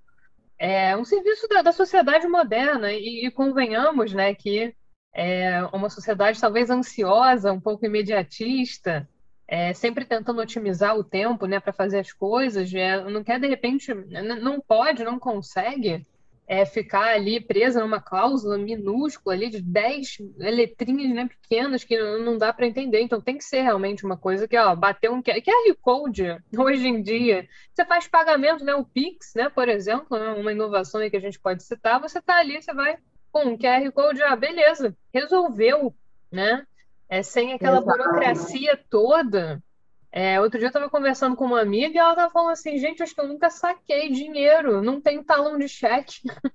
é, 0.59 0.95
um 0.95 1.05
serviço 1.05 1.47
da, 1.47 1.61
da 1.61 1.71
sociedade 1.71 2.27
moderna, 2.27 2.91
e, 2.91 3.25
e, 3.25 3.31
convenhamos, 3.31 4.13
né, 4.13 4.35
que 4.35 4.75
é 5.13 5.63
uma 5.73 5.89
sociedade 5.89 6.39
talvez 6.39 6.69
ansiosa, 6.69 7.51
um 7.51 7.59
pouco 7.59 7.85
imediatista, 7.85 9.07
é, 9.47 9.73
sempre 9.73 10.05
tentando 10.05 10.41
otimizar 10.41 10.95
o 10.95 11.03
tempo, 11.03 11.47
né, 11.47 11.59
para 11.59 11.73
fazer 11.73 11.99
as 11.99 12.11
coisas, 12.11 12.71
é, 12.73 13.03
não 13.09 13.23
quer 13.23 13.39
de 13.39 13.47
repente, 13.47 13.93
não 14.41 14.59
pode, 14.61 15.03
não 15.03 15.17
consegue 15.17 16.05
é, 16.47 16.65
ficar 16.65 17.13
ali 17.13 17.41
presa 17.41 17.81
numa 17.81 17.99
cláusula 17.99 18.57
minúscula 18.57 19.35
ali 19.35 19.49
de 19.49 19.61
10 19.61 20.19
letrinhas 20.37 21.13
né, 21.13 21.27
pequenas 21.27 21.83
que 21.83 21.97
não 22.19 22.37
dá 22.37 22.53
para 22.53 22.65
entender. 22.65 23.01
Então 23.01 23.19
tem 23.19 23.37
que 23.37 23.43
ser 23.43 23.61
realmente 23.61 24.05
uma 24.05 24.15
coisa 24.15 24.47
que, 24.47 24.57
ó, 24.57 24.73
bater 24.73 25.11
um 25.11 25.21
QR 25.21 25.75
Code 25.81 26.23
hoje 26.57 26.87
em 26.87 27.01
dia. 27.01 27.47
Você 27.73 27.83
faz 27.83 28.07
pagamento, 28.07 28.63
né? 28.63 28.73
O 28.73 28.85
Pix, 28.85 29.33
né, 29.35 29.49
por 29.49 29.67
exemplo, 29.67 30.17
né, 30.17 30.29
uma 30.31 30.53
inovação 30.53 31.01
aí 31.01 31.09
que 31.09 31.17
a 31.17 31.21
gente 31.21 31.37
pode 31.37 31.63
citar, 31.63 31.99
você 31.99 32.21
tá 32.21 32.37
ali, 32.37 32.61
você 32.61 32.73
vai 32.73 32.97
com 33.29 33.43
um 33.43 33.57
QR 33.57 33.91
Code, 33.91 34.23
ah, 34.23 34.35
beleza, 34.35 34.95
resolveu, 35.13 35.93
né? 36.31 36.65
É, 37.09 37.21
sem 37.21 37.53
aquela 37.53 37.79
Exato. 37.79 37.97
burocracia 37.97 38.79
toda 38.89 39.61
é, 40.11 40.39
outro 40.39 40.57
dia 40.57 40.67
eu 40.67 40.69
estava 40.69 40.89
conversando 40.89 41.35
com 41.35 41.45
uma 41.45 41.61
amiga 41.61 41.95
e 41.95 41.97
ela 41.97 42.11
estava 42.11 42.31
falando 42.31 42.51
assim, 42.51 42.77
gente, 42.77 43.03
acho 43.03 43.13
que 43.13 43.21
eu 43.21 43.27
nunca 43.27 43.49
saquei 43.49 44.09
dinheiro, 44.09 44.81
não 44.81 45.01
tenho 45.01 45.23
talão 45.23 45.57
de 45.57 45.67
cheque. 45.67 46.21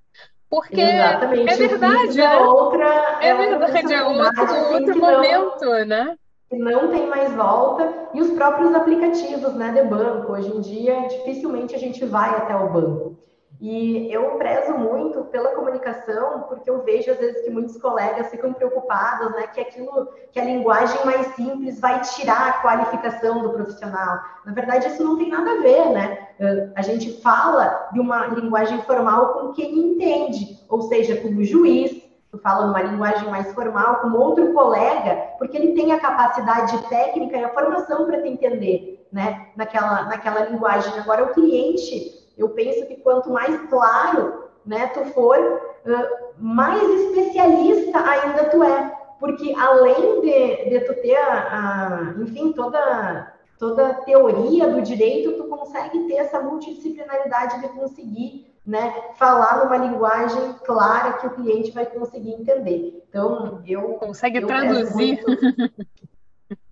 Porque 0.49 0.83
Exatamente. 0.83 1.51
é 1.51 1.57
verdade, 1.57 2.21
é 2.21 2.29
né? 2.29 2.37
outra, 2.37 3.19
é, 3.23 3.29
é 3.29 3.35
verdade, 3.35 3.95
é 3.95 4.03
outro, 4.03 4.75
outro 4.75 5.01
momento, 5.01 5.65
não, 5.65 5.87
né? 5.87 6.17
Não 6.53 6.91
tem 6.91 7.07
mais 7.07 7.33
volta. 7.33 8.11
E 8.13 8.21
os 8.21 8.31
próprios 8.33 8.75
aplicativos 8.75 9.55
né, 9.55 9.73
de 9.73 9.89
banco. 9.89 10.33
Hoje 10.33 10.51
em 10.55 10.61
dia, 10.61 11.09
dificilmente 11.09 11.75
a 11.75 11.79
gente 11.79 12.05
vai 12.05 12.37
até 12.37 12.55
o 12.55 12.71
banco. 12.71 13.19
E 13.65 14.13
eu 14.13 14.39
prezo 14.39 14.73
muito 14.73 15.23
pela 15.27 15.51
comunicação, 15.51 16.47
porque 16.49 16.69
eu 16.69 16.83
vejo 16.83 17.13
às 17.13 17.19
vezes 17.19 17.45
que 17.45 17.51
muitos 17.51 17.81
colegas 17.81 18.29
ficam 18.29 18.53
preocupados, 18.53 19.31
né, 19.37 19.47
que 19.47 19.61
aquilo, 19.61 20.09
que 20.33 20.41
a 20.41 20.45
linguagem 20.45 21.07
mais 21.07 21.29
simples 21.37 21.79
vai 21.79 22.01
tirar 22.01 22.49
a 22.49 22.53
qualificação 22.55 23.41
do 23.41 23.51
profissional. 23.51 24.19
Na 24.45 24.53
verdade, 24.53 24.89
isso 24.89 25.05
não 25.05 25.17
tem 25.17 25.29
nada 25.29 25.49
a 25.53 25.61
ver, 25.61 25.91
né? 25.91 26.29
A 26.75 26.83
gente 26.83 27.23
fala 27.23 27.89
de 27.93 28.01
uma 28.01 28.27
linguagem 28.27 28.83
formal 28.83 29.35
com 29.35 29.53
quem 29.53 29.79
entende, 29.79 30.59
ou 30.69 30.83
seja, 30.83 31.21
como 31.21 31.45
juiz, 31.45 32.03
tu 32.33 32.39
fala 32.39 32.67
numa 32.67 32.83
linguagem 32.83 33.31
mais 33.31 33.55
formal 33.55 34.01
com 34.01 34.09
outro 34.09 34.53
colega, 34.53 35.35
porque 35.39 35.57
ele 35.57 35.73
tem 35.75 35.93
a 35.93 36.01
capacidade 36.01 36.77
técnica 36.89 37.37
e 37.37 37.45
a 37.45 37.51
formação 37.51 38.07
para 38.07 38.23
te 38.23 38.29
entender, 38.29 39.07
né, 39.13 39.51
naquela, 39.55 40.03
naquela 40.07 40.47
linguagem. 40.47 40.99
Agora, 40.99 41.23
o 41.23 41.33
cliente 41.33 42.22
eu 42.37 42.51
penso 42.51 42.87
que 42.87 42.97
quanto 42.97 43.31
mais 43.31 43.61
claro, 43.69 44.45
né, 44.65 44.87
tu 44.89 45.05
for, 45.07 45.37
uh, 45.39 46.33
mais 46.39 46.83
especialista 46.83 47.99
ainda 47.99 48.45
tu 48.51 48.63
é, 48.63 48.93
porque 49.19 49.55
além 49.55 50.21
de, 50.21 50.71
de 50.71 50.81
tu 50.81 50.95
ter 51.01 51.17
a, 51.17 52.15
a, 52.17 52.23
enfim, 52.23 52.53
toda 52.53 53.33
toda 53.63 53.91
a 53.91 53.95
teoria 53.95 54.67
do 54.67 54.83
direito, 54.83 55.35
tu 55.35 55.45
consegue 55.45 56.09
ter 56.09 56.15
essa 56.15 56.41
multidisciplinaridade 56.41 57.61
de 57.61 57.69
conseguir, 57.69 58.53
né, 58.67 58.93
falar 59.15 59.63
numa 59.63 59.77
linguagem 59.77 60.55
clara 60.65 61.13
que 61.13 61.29
o 61.29 61.31
cliente 61.31 61.71
vai 61.71 61.87
conseguir 61.87 62.33
entender. 62.33 63.05
Então, 63.09 63.63
eu 63.65 63.95
consegue 63.95 64.39
eu 64.39 64.49
traduzir. 64.49 65.25
Muito... 65.25 65.73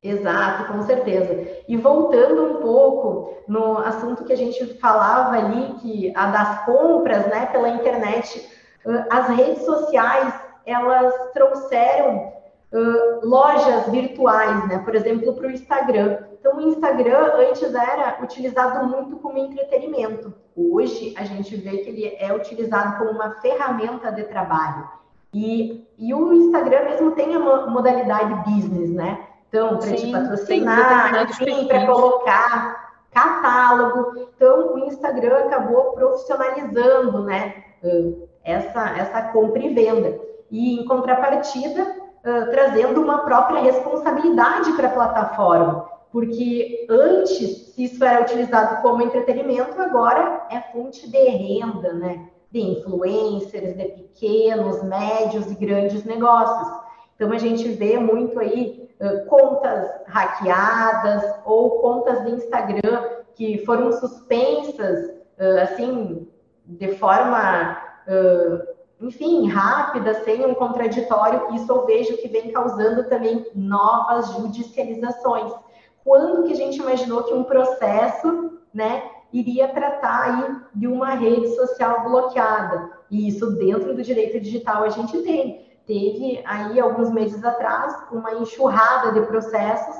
Exato, 0.03 0.73
com 0.73 0.83
certeza. 0.83 1.63
E 1.69 1.77
voltando 1.77 2.45
um 2.45 2.55
pouco 2.63 3.37
no 3.47 3.79
assunto 3.79 4.25
que 4.25 4.33
a 4.33 4.37
gente 4.37 4.79
falava 4.79 5.37
ali, 5.37 5.75
que 5.75 6.13
a 6.17 6.27
das 6.27 6.65
compras, 6.65 7.27
né, 7.27 7.47
pela 7.47 7.69
internet, 7.69 8.49
as 9.11 9.29
redes 9.29 9.65
sociais, 9.65 10.33
elas 10.65 11.13
trouxeram 11.33 12.33
uh, 12.73 13.27
lojas 13.27 13.89
virtuais, 13.89 14.69
né, 14.69 14.79
por 14.79 14.95
exemplo, 14.95 15.35
para 15.35 15.49
o 15.49 15.51
Instagram. 15.51 16.19
Então, 16.39 16.57
o 16.57 16.61
Instagram 16.63 17.33
antes 17.37 17.75
era 17.75 18.19
utilizado 18.23 18.87
muito 18.87 19.17
como 19.17 19.37
entretenimento. 19.37 20.33
Hoje, 20.57 21.15
a 21.19 21.25
gente 21.25 21.55
vê 21.57 21.79
que 21.79 21.91
ele 21.91 22.17
é 22.19 22.33
utilizado 22.35 22.99
como 22.99 23.11
uma 23.11 23.33
ferramenta 23.43 24.11
de 24.11 24.25
trabalho. 24.25 24.89
E, 25.33 25.87
e 25.99 26.15
o 26.15 26.33
Instagram 26.33 26.85
mesmo 26.85 27.13
tem 27.13 27.35
a 27.35 27.39
modalidade 27.39 28.51
business, 28.51 28.91
né? 28.91 29.27
Então, 29.51 29.79
para 29.79 29.95
te 29.97 30.13
patrocinar, 30.13 31.25
enfim, 31.25 31.67
para 31.67 31.85
colocar 31.85 32.93
catálogo. 33.11 34.29
Então, 34.37 34.75
o 34.75 34.79
Instagram 34.87 35.39
acabou 35.39 35.93
profissionalizando, 35.93 37.25
né, 37.25 37.65
essa, 38.45 38.91
essa 38.97 39.23
compra 39.33 39.61
e 39.61 39.75
venda. 39.75 40.21
E, 40.49 40.81
em 40.81 40.85
contrapartida, 40.85 41.83
uh, 41.83 42.51
trazendo 42.51 43.03
uma 43.03 43.25
própria 43.25 43.61
responsabilidade 43.61 44.73
para 44.75 44.87
a 44.87 44.93
plataforma. 44.93 45.91
Porque 46.13 46.87
antes, 46.89 47.73
se 47.75 47.85
isso 47.85 48.05
era 48.05 48.23
utilizado 48.23 48.83
como 48.83 49.03
entretenimento, 49.03 49.81
agora 49.83 50.47
é 50.49 50.61
fonte 50.73 51.11
de 51.11 51.29
renda, 51.29 51.93
né? 51.93 52.29
De 52.53 52.61
influencers, 52.61 53.77
de 53.77 53.85
pequenos, 53.85 54.81
médios 54.85 55.51
e 55.51 55.55
grandes 55.57 56.05
negócios. 56.05 56.69
Então, 57.17 57.33
a 57.33 57.39
gente 57.39 57.69
vê 57.69 57.99
muito 57.99 58.39
aí 58.39 58.80
contas 59.29 59.89
hackeadas 60.07 61.25
ou 61.45 61.81
contas 61.81 62.23
de 62.25 62.33
Instagram 62.33 63.03
que 63.35 63.65
foram 63.65 63.93
suspensas, 63.93 65.11
assim, 65.63 66.29
de 66.67 66.95
forma, 66.97 67.79
enfim, 69.01 69.49
rápida, 69.49 70.13
sem 70.23 70.45
um 70.45 70.53
contraditório. 70.53 71.55
Isso 71.55 71.73
eu 71.73 71.87
vejo 71.87 72.19
que 72.19 72.29
vem 72.29 72.53
causando 72.53 73.05
também 73.05 73.47
novas 73.55 74.33
judicializações. 74.33 75.51
Quando 76.05 76.45
que 76.45 76.53
a 76.53 76.57
gente 76.57 76.79
imaginou 76.79 77.23
que 77.25 77.33
um 77.33 77.45
processo, 77.45 78.59
né, 78.73 79.03
iria 79.33 79.69
tratar 79.69 80.23
aí 80.25 80.57
de 80.75 80.87
uma 80.87 81.15
rede 81.15 81.49
social 81.55 82.05
bloqueada? 82.05 82.91
E 83.11 83.29
isso 83.29 83.53
dentro 83.57 83.95
do 83.95 84.03
direito 84.03 84.39
digital 84.39 84.83
a 84.83 84.91
gente 84.91 85.17
tem 85.23 85.70
teve 85.91 86.41
aí 86.47 86.79
alguns 86.79 87.11
meses 87.11 87.43
atrás 87.43 87.97
uma 88.13 88.35
enxurrada 88.35 89.11
de 89.11 89.27
processos 89.27 89.97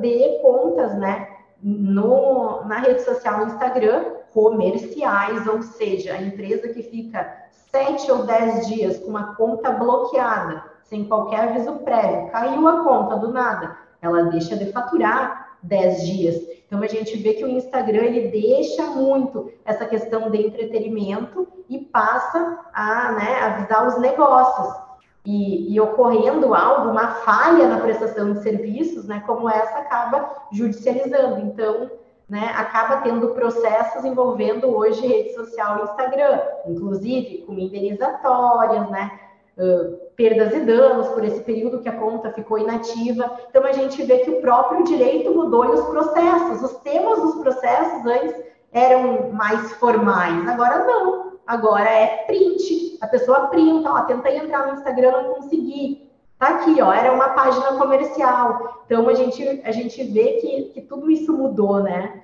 de 0.00 0.38
contas, 0.42 0.96
né, 0.98 1.28
no, 1.62 2.64
na 2.64 2.78
rede 2.78 3.02
social 3.02 3.46
Instagram 3.46 4.04
comerciais, 4.34 5.46
ou 5.46 5.62
seja, 5.62 6.12
a 6.12 6.20
empresa 6.20 6.68
que 6.68 6.82
fica 6.82 7.32
sete 7.70 8.10
ou 8.10 8.24
dez 8.24 8.66
dias 8.66 8.98
com 8.98 9.10
uma 9.10 9.36
conta 9.36 9.70
bloqueada, 9.70 10.64
sem 10.82 11.04
qualquer 11.04 11.50
aviso 11.50 11.72
prévio, 11.78 12.28
caiu 12.30 12.66
a 12.66 12.82
conta 12.82 13.16
do 13.16 13.32
nada, 13.32 13.76
ela 14.02 14.24
deixa 14.24 14.56
de 14.56 14.72
faturar 14.72 15.56
dez 15.62 16.04
dias. 16.04 16.36
Então 16.66 16.82
a 16.82 16.86
gente 16.88 17.16
vê 17.16 17.34
que 17.34 17.44
o 17.44 17.48
Instagram 17.48 18.02
ele 18.02 18.28
deixa 18.28 18.82
muito 18.86 19.52
essa 19.64 19.86
questão 19.86 20.30
de 20.30 20.46
entretenimento 20.46 21.46
e 21.68 21.78
passa 21.78 22.58
a 22.74 23.12
né, 23.12 23.40
avisar 23.40 23.86
os 23.86 23.98
negócios 23.98 24.85
e, 25.26 25.74
e, 25.74 25.80
ocorrendo 25.80 26.54
algo, 26.54 26.90
uma 26.90 27.08
falha 27.08 27.66
na 27.66 27.80
prestação 27.80 28.32
de 28.32 28.42
serviços, 28.42 29.06
né, 29.06 29.22
como 29.26 29.50
essa 29.50 29.78
acaba 29.78 30.30
judicializando. 30.52 31.40
Então, 31.40 31.90
né, 32.28 32.54
acaba 32.56 32.98
tendo 32.98 33.34
processos 33.34 34.04
envolvendo 34.04 34.68
hoje 34.68 35.04
rede 35.04 35.34
social 35.34 35.80
e 35.80 35.82
Instagram, 35.82 36.40
inclusive 36.68 37.38
com 37.38 37.54
indenizatórias, 37.54 38.88
né, 38.88 39.18
uh, 39.58 39.96
perdas 40.14 40.54
e 40.54 40.60
danos 40.60 41.08
por 41.08 41.24
esse 41.24 41.40
período 41.40 41.80
que 41.80 41.88
a 41.88 41.96
conta 41.96 42.32
ficou 42.32 42.58
inativa. 42.58 43.28
Então, 43.50 43.64
a 43.64 43.72
gente 43.72 44.00
vê 44.04 44.18
que 44.18 44.30
o 44.30 44.40
próprio 44.40 44.84
direito 44.84 45.34
mudou 45.34 45.64
e 45.64 45.70
os 45.70 45.86
processos, 45.86 46.62
os 46.62 46.78
temas 46.82 47.20
dos 47.20 47.34
processos 47.42 48.06
antes 48.06 48.46
eram 48.72 49.32
mais 49.32 49.72
formais, 49.72 50.46
agora 50.48 50.84
não. 50.84 51.25
Agora 51.46 51.88
é 51.88 52.24
print. 52.24 52.98
A 53.00 53.06
pessoa 53.06 53.46
printa, 53.48 53.90
ó, 53.90 54.02
tentei 54.02 54.38
entrar 54.38 54.66
no 54.66 54.74
Instagram, 54.74 55.12
não 55.12 55.34
consegui. 55.34 56.10
Tá 56.38 56.48
aqui, 56.56 56.80
ó, 56.82 56.92
era 56.92 57.12
uma 57.12 57.30
página 57.30 57.78
comercial. 57.78 58.82
Então 58.84 59.08
a 59.08 59.14
gente, 59.14 59.42
a 59.64 59.72
gente 59.72 60.02
vê 60.04 60.34
que, 60.34 60.62
que 60.74 60.80
tudo 60.82 61.10
isso 61.10 61.32
mudou, 61.32 61.82
né? 61.82 62.22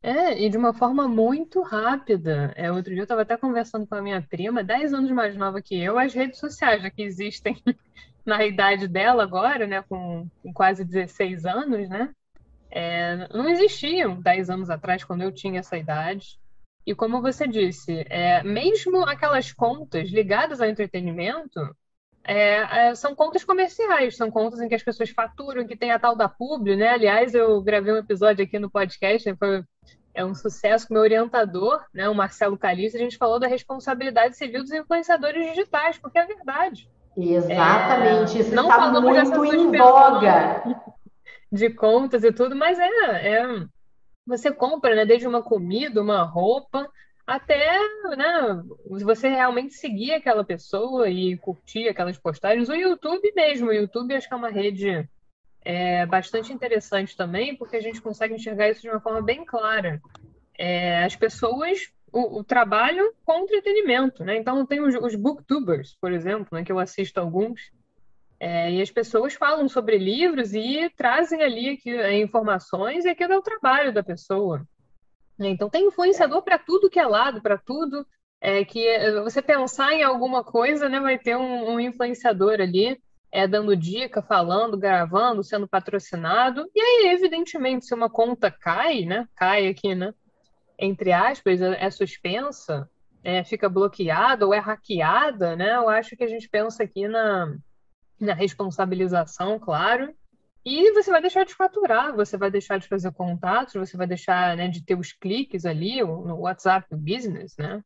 É, 0.00 0.40
e 0.40 0.48
de 0.48 0.56
uma 0.56 0.72
forma 0.72 1.08
muito 1.08 1.60
rápida. 1.62 2.52
É, 2.56 2.70
outro 2.70 2.92
dia 2.92 3.00
eu 3.00 3.04
estava 3.04 3.22
até 3.22 3.36
conversando 3.36 3.86
com 3.86 3.96
a 3.96 4.02
minha 4.02 4.22
prima, 4.22 4.62
10 4.62 4.94
anos 4.94 5.10
mais 5.10 5.36
nova 5.36 5.60
que 5.60 5.80
eu, 5.80 5.98
as 5.98 6.14
redes 6.14 6.38
sociais, 6.38 6.82
já 6.82 6.90
que 6.90 7.02
existem 7.02 7.60
na 8.24 8.44
idade 8.44 8.86
dela 8.86 9.24
agora, 9.24 9.66
né, 9.66 9.82
com, 9.88 10.28
com 10.42 10.52
quase 10.52 10.84
16 10.84 11.44
anos, 11.46 11.88
né? 11.88 12.14
É, 12.70 13.28
não 13.34 13.48
existiam 13.48 14.20
10 14.20 14.50
anos 14.50 14.70
atrás, 14.70 15.02
quando 15.02 15.22
eu 15.22 15.32
tinha 15.32 15.60
essa 15.60 15.76
idade. 15.76 16.38
E 16.86 16.94
como 16.94 17.20
você 17.20 17.46
disse, 17.46 18.04
é, 18.08 18.42
mesmo 18.42 19.04
aquelas 19.04 19.52
contas 19.52 20.08
ligadas 20.08 20.60
ao 20.60 20.68
entretenimento 20.68 21.60
é, 22.24 22.88
é, 22.88 22.94
são 22.94 23.14
contas 23.14 23.44
comerciais, 23.44 24.16
são 24.16 24.30
contas 24.30 24.60
em 24.60 24.68
que 24.68 24.74
as 24.74 24.82
pessoas 24.82 25.10
faturam, 25.10 25.66
que 25.66 25.76
tem 25.76 25.90
a 25.90 25.98
tal 25.98 26.16
da 26.16 26.28
publi, 26.28 26.76
né? 26.76 26.88
Aliás, 26.88 27.34
eu 27.34 27.60
gravei 27.62 27.92
um 27.92 27.98
episódio 27.98 28.44
aqui 28.44 28.58
no 28.58 28.70
podcast, 28.70 29.28
né? 29.28 29.36
foi 29.38 29.62
é 30.18 30.24
um 30.24 30.34
sucesso 30.34 30.88
com 30.88 30.94
meu 30.94 31.02
orientador, 31.04 31.80
né, 31.94 32.08
o 32.08 32.14
Marcelo 32.14 32.58
Calice, 32.58 32.96
a 32.96 33.00
gente 33.00 33.16
falou 33.16 33.38
da 33.38 33.46
responsabilidade 33.46 34.36
civil 34.36 34.62
dos 34.62 34.72
influenciadores 34.72 35.46
digitais, 35.50 35.96
porque 35.96 36.18
é 36.18 36.26
verdade. 36.26 36.90
Exatamente, 37.16 38.36
é, 38.36 38.40
isso 38.40 38.54
não 38.54 38.68
está 38.68 38.90
muito 38.90 39.54
em 39.54 39.78
voga. 39.78 40.62
De 41.52 41.70
contas 41.70 42.24
e 42.24 42.32
tudo, 42.32 42.56
mas 42.56 42.78
é, 42.78 42.86
é 42.86 43.66
você 44.28 44.52
compra, 44.52 44.94
né, 44.94 45.06
desde 45.06 45.26
uma 45.26 45.42
comida, 45.42 46.02
uma 46.02 46.22
roupa, 46.22 46.88
até, 47.26 47.78
né, 48.16 48.62
você 49.02 49.28
realmente 49.28 49.74
seguir 49.74 50.12
aquela 50.12 50.44
pessoa 50.44 51.08
e 51.08 51.36
curtir 51.38 51.88
aquelas 51.88 52.18
postagens. 52.18 52.68
O 52.68 52.74
YouTube 52.74 53.32
mesmo, 53.34 53.68
o 53.68 53.72
YouTube 53.72 54.14
acho 54.14 54.28
que 54.28 54.34
é 54.34 54.36
uma 54.36 54.50
rede 54.50 55.08
é, 55.64 56.06
bastante 56.06 56.52
interessante 56.52 57.16
também, 57.16 57.56
porque 57.56 57.76
a 57.76 57.80
gente 57.80 58.00
consegue 58.00 58.34
enxergar 58.34 58.68
isso 58.68 58.82
de 58.82 58.90
uma 58.90 59.00
forma 59.00 59.22
bem 59.22 59.44
clara. 59.44 60.00
É, 60.56 61.04
as 61.04 61.16
pessoas, 61.16 61.90
o, 62.12 62.40
o, 62.40 62.44
trabalho 62.44 63.14
com 63.24 63.40
entretenimento, 63.40 64.24
né? 64.24 64.36
Então 64.36 64.66
tem 64.66 64.80
os, 64.80 64.94
os 64.94 65.14
booktubers, 65.14 65.96
por 66.00 66.12
exemplo, 66.12 66.48
né, 66.52 66.64
que 66.64 66.72
eu 66.72 66.78
assisto 66.78 67.18
alguns, 67.18 67.70
é, 68.40 68.70
e 68.72 68.80
as 68.80 68.90
pessoas 68.90 69.34
falam 69.34 69.68
sobre 69.68 69.98
livros 69.98 70.54
e 70.54 70.90
trazem 70.96 71.42
ali 71.42 71.70
aqui, 71.70 71.90
é, 71.90 72.20
informações, 72.20 73.04
e 73.04 73.08
aquilo 73.08 73.32
é 73.32 73.38
o 73.38 73.42
trabalho 73.42 73.92
da 73.92 74.02
pessoa. 74.02 74.64
Então, 75.38 75.68
tem 75.68 75.86
influenciador 75.86 76.42
para 76.42 76.58
tudo 76.58 76.90
que 76.90 76.98
é 76.98 77.06
lado, 77.06 77.40
para 77.40 77.58
tudo. 77.58 78.06
É, 78.40 78.64
que 78.64 78.86
é, 78.86 79.20
você 79.20 79.42
pensar 79.42 79.92
em 79.92 80.04
alguma 80.04 80.44
coisa, 80.44 80.88
né, 80.88 81.00
vai 81.00 81.18
ter 81.18 81.36
um, 81.36 81.72
um 81.72 81.80
influenciador 81.80 82.60
ali 82.60 82.96
é, 83.32 83.48
dando 83.48 83.76
dica, 83.76 84.22
falando, 84.22 84.78
gravando, 84.78 85.42
sendo 85.42 85.66
patrocinado. 85.66 86.68
E 86.72 86.80
aí, 86.80 87.14
evidentemente, 87.14 87.86
se 87.86 87.94
uma 87.94 88.08
conta 88.08 88.50
cai, 88.50 89.04
né, 89.04 89.26
cai 89.34 89.66
aqui, 89.66 89.94
né, 89.94 90.14
entre 90.78 91.12
aspas, 91.12 91.60
é, 91.60 91.84
é 91.84 91.90
suspensa, 91.90 92.88
é, 93.24 93.42
fica 93.42 93.68
bloqueada 93.68 94.46
ou 94.46 94.54
é 94.54 94.58
hackeada, 94.58 95.56
né? 95.56 95.74
Eu 95.74 95.88
acho 95.88 96.16
que 96.16 96.22
a 96.22 96.28
gente 96.28 96.48
pensa 96.48 96.84
aqui 96.84 97.08
na, 97.08 97.52
na 98.20 98.34
responsabilização, 98.34 99.58
claro, 99.58 100.14
e 100.64 100.92
você 100.92 101.10
vai 101.10 101.20
deixar 101.20 101.44
de 101.44 101.54
faturar, 101.54 102.14
você 102.14 102.36
vai 102.36 102.50
deixar 102.50 102.78
de 102.78 102.88
fazer 102.88 103.12
contatos, 103.12 103.74
você 103.74 103.96
vai 103.96 104.06
deixar 104.06 104.56
né, 104.56 104.68
de 104.68 104.84
ter 104.84 104.98
os 104.98 105.12
cliques 105.12 105.64
ali 105.64 106.02
no 106.02 106.40
WhatsApp 106.40 106.86
Business, 106.94 107.56
né? 107.56 107.82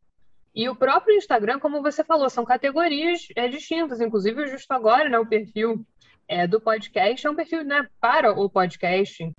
E 0.54 0.68
o 0.68 0.76
próprio 0.76 1.16
Instagram, 1.16 1.58
como 1.58 1.80
você 1.80 2.04
falou, 2.04 2.28
são 2.28 2.44
categorias 2.44 3.26
é, 3.36 3.48
distintas. 3.48 4.00
Inclusive, 4.00 4.48
justo 4.48 4.70
agora, 4.72 5.08
né, 5.08 5.18
o 5.18 5.26
perfil 5.26 5.86
é, 6.28 6.46
do 6.46 6.60
podcast 6.60 7.26
é 7.26 7.30
um 7.30 7.36
perfil 7.36 7.64
né, 7.64 7.86
para 8.00 8.32
o 8.32 8.50
podcast. 8.50 9.32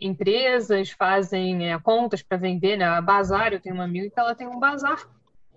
Empresas 0.00 0.90
fazem 0.90 1.72
é, 1.72 1.78
contas 1.80 2.22
para 2.22 2.36
vender, 2.36 2.76
né? 2.76 2.84
A 2.84 3.00
Bazar, 3.00 3.52
eu 3.52 3.60
tenho 3.60 3.74
uma 3.74 3.84
amiga 3.84 4.10
que 4.10 4.20
ela 4.20 4.34
tem 4.34 4.46
um 4.46 4.58
bazar 4.58 5.08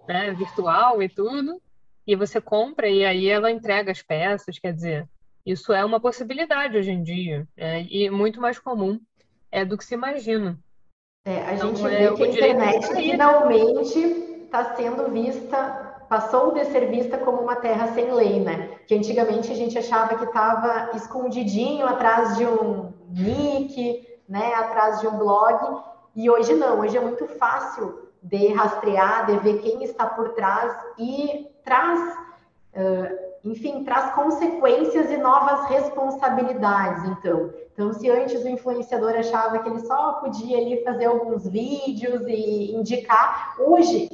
né, 0.07 0.31
virtual 0.31 1.03
e 1.03 1.09
tudo. 1.09 1.61
E 2.07 2.15
você 2.15 2.39
compra 2.39 2.87
e 2.87 3.03
aí 3.03 3.27
ela 3.27 3.51
entrega 3.51 3.91
as 3.91 4.01
peças, 4.01 4.59
quer 4.59 4.73
dizer, 4.73 5.07
isso 5.45 5.73
é 5.73 5.83
uma 5.83 5.99
possibilidade 5.99 6.77
hoje 6.77 6.91
em 6.91 7.03
dia 7.03 7.47
é, 7.55 7.81
e 7.83 8.09
muito 8.09 8.41
mais 8.41 8.59
comum 8.59 8.99
é 9.51 9.63
do 9.63 9.77
que 9.77 9.85
se 9.85 9.93
imagina. 9.93 10.59
É, 11.25 11.41
a 11.41 11.53
então, 11.55 11.75
gente 11.75 11.85
é, 11.87 12.09
vê 12.11 12.15
que 12.15 12.23
a 12.23 12.27
internet 12.27 12.87
finalmente 12.93 13.99
está 14.43 14.75
sendo 14.75 15.09
vista, 15.11 16.05
passou 16.07 16.53
de 16.53 16.65
ser 16.65 16.89
vista 16.89 17.17
como 17.17 17.41
uma 17.41 17.55
terra 17.55 17.93
sem 17.93 18.11
lei, 18.11 18.39
né? 18.39 18.77
Que 18.85 18.95
antigamente 18.95 19.51
a 19.51 19.55
gente 19.55 19.77
achava 19.77 20.15
que 20.17 20.25
estava 20.25 20.95
escondidinho 20.95 21.87
atrás 21.87 22.37
de 22.37 22.45
um 22.45 22.93
nick, 23.09 24.07
né? 24.29 24.53
Atrás 24.53 25.01
de 25.01 25.07
um 25.07 25.17
blog, 25.17 25.81
e 26.15 26.29
hoje 26.29 26.53
não. 26.53 26.79
Hoje 26.79 26.97
é 26.97 27.01
muito 27.01 27.27
fácil 27.27 28.04
de 28.25 28.53
rastrear, 28.53 29.27
de 29.27 29.37
ver 29.39 29.59
quem 29.59 29.83
está 29.83 30.05
por 30.07 30.29
trás 30.29 30.75
e 30.97 31.47
traz 31.63 31.99
uh, 32.75 33.25
enfim, 33.45 33.83
traz 33.83 34.11
consequências 34.15 35.11
e 35.11 35.17
novas 35.17 35.69
responsabilidades, 35.69 37.03
então. 37.09 37.53
Então, 37.71 37.93
se 37.93 38.09
antes 38.09 38.43
o 38.43 38.47
influenciador 38.47 39.11
achava 39.15 39.59
que 39.59 39.69
ele 39.69 39.81
só 39.81 40.13
podia 40.13 40.57
ali 40.57 40.83
fazer 40.83 41.05
alguns 41.05 41.47
vídeos 41.47 42.23
e 42.25 42.73
indicar, 42.73 43.55
hoje 43.59 44.09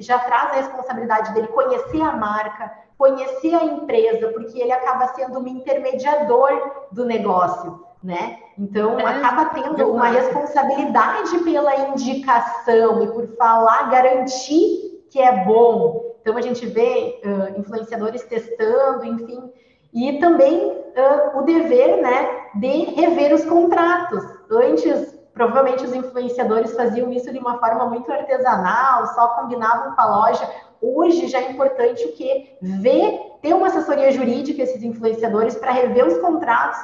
já 0.00 0.18
traz 0.18 0.50
a 0.50 0.54
responsabilidade 0.54 1.32
dele 1.32 1.46
conhecer 1.48 2.00
a 2.00 2.12
marca, 2.16 2.72
conhecer 2.98 3.54
a 3.54 3.64
empresa, 3.64 4.28
porque 4.32 4.58
ele 4.58 4.72
acaba 4.72 5.08
sendo 5.08 5.38
um 5.38 5.46
intermediador 5.46 6.88
do 6.90 7.04
negócio, 7.04 7.85
né? 8.02 8.38
Então, 8.58 8.98
é, 8.98 9.04
acaba 9.04 9.46
tendo 9.46 9.92
uma 9.92 10.08
responsabilidade 10.08 11.38
pela 11.38 11.88
indicação 11.88 13.02
e 13.02 13.06
por 13.08 13.26
falar, 13.36 13.90
garantir 13.90 15.06
que 15.10 15.20
é 15.20 15.44
bom, 15.44 16.06
então, 16.26 16.36
a 16.36 16.42
gente 16.42 16.66
vê 16.66 17.20
uh, 17.24 17.60
influenciadores 17.60 18.24
testando, 18.24 19.04
enfim, 19.04 19.48
e 19.94 20.18
também 20.18 20.72
uh, 20.72 21.38
o 21.38 21.42
dever 21.42 22.02
né, 22.02 22.48
de 22.56 22.96
rever 22.96 23.32
os 23.32 23.44
contratos. 23.44 24.24
Antes, 24.50 25.16
provavelmente, 25.32 25.84
os 25.84 25.94
influenciadores 25.94 26.74
faziam 26.74 27.12
isso 27.12 27.32
de 27.32 27.38
uma 27.38 27.60
forma 27.60 27.86
muito 27.86 28.10
artesanal, 28.10 29.06
só 29.14 29.28
combinavam 29.40 29.94
com 29.94 30.00
a 30.00 30.16
loja. 30.16 30.50
Hoje 30.82 31.28
já 31.28 31.38
é 31.38 31.52
importante 31.52 32.04
o 32.04 32.12
que? 32.14 32.56
Ver, 32.60 33.20
ter 33.40 33.54
uma 33.54 33.68
assessoria 33.68 34.10
jurídica, 34.10 34.64
esses 34.64 34.82
influenciadores, 34.82 35.54
para 35.54 35.70
rever 35.70 36.08
os 36.08 36.18
contratos, 36.18 36.80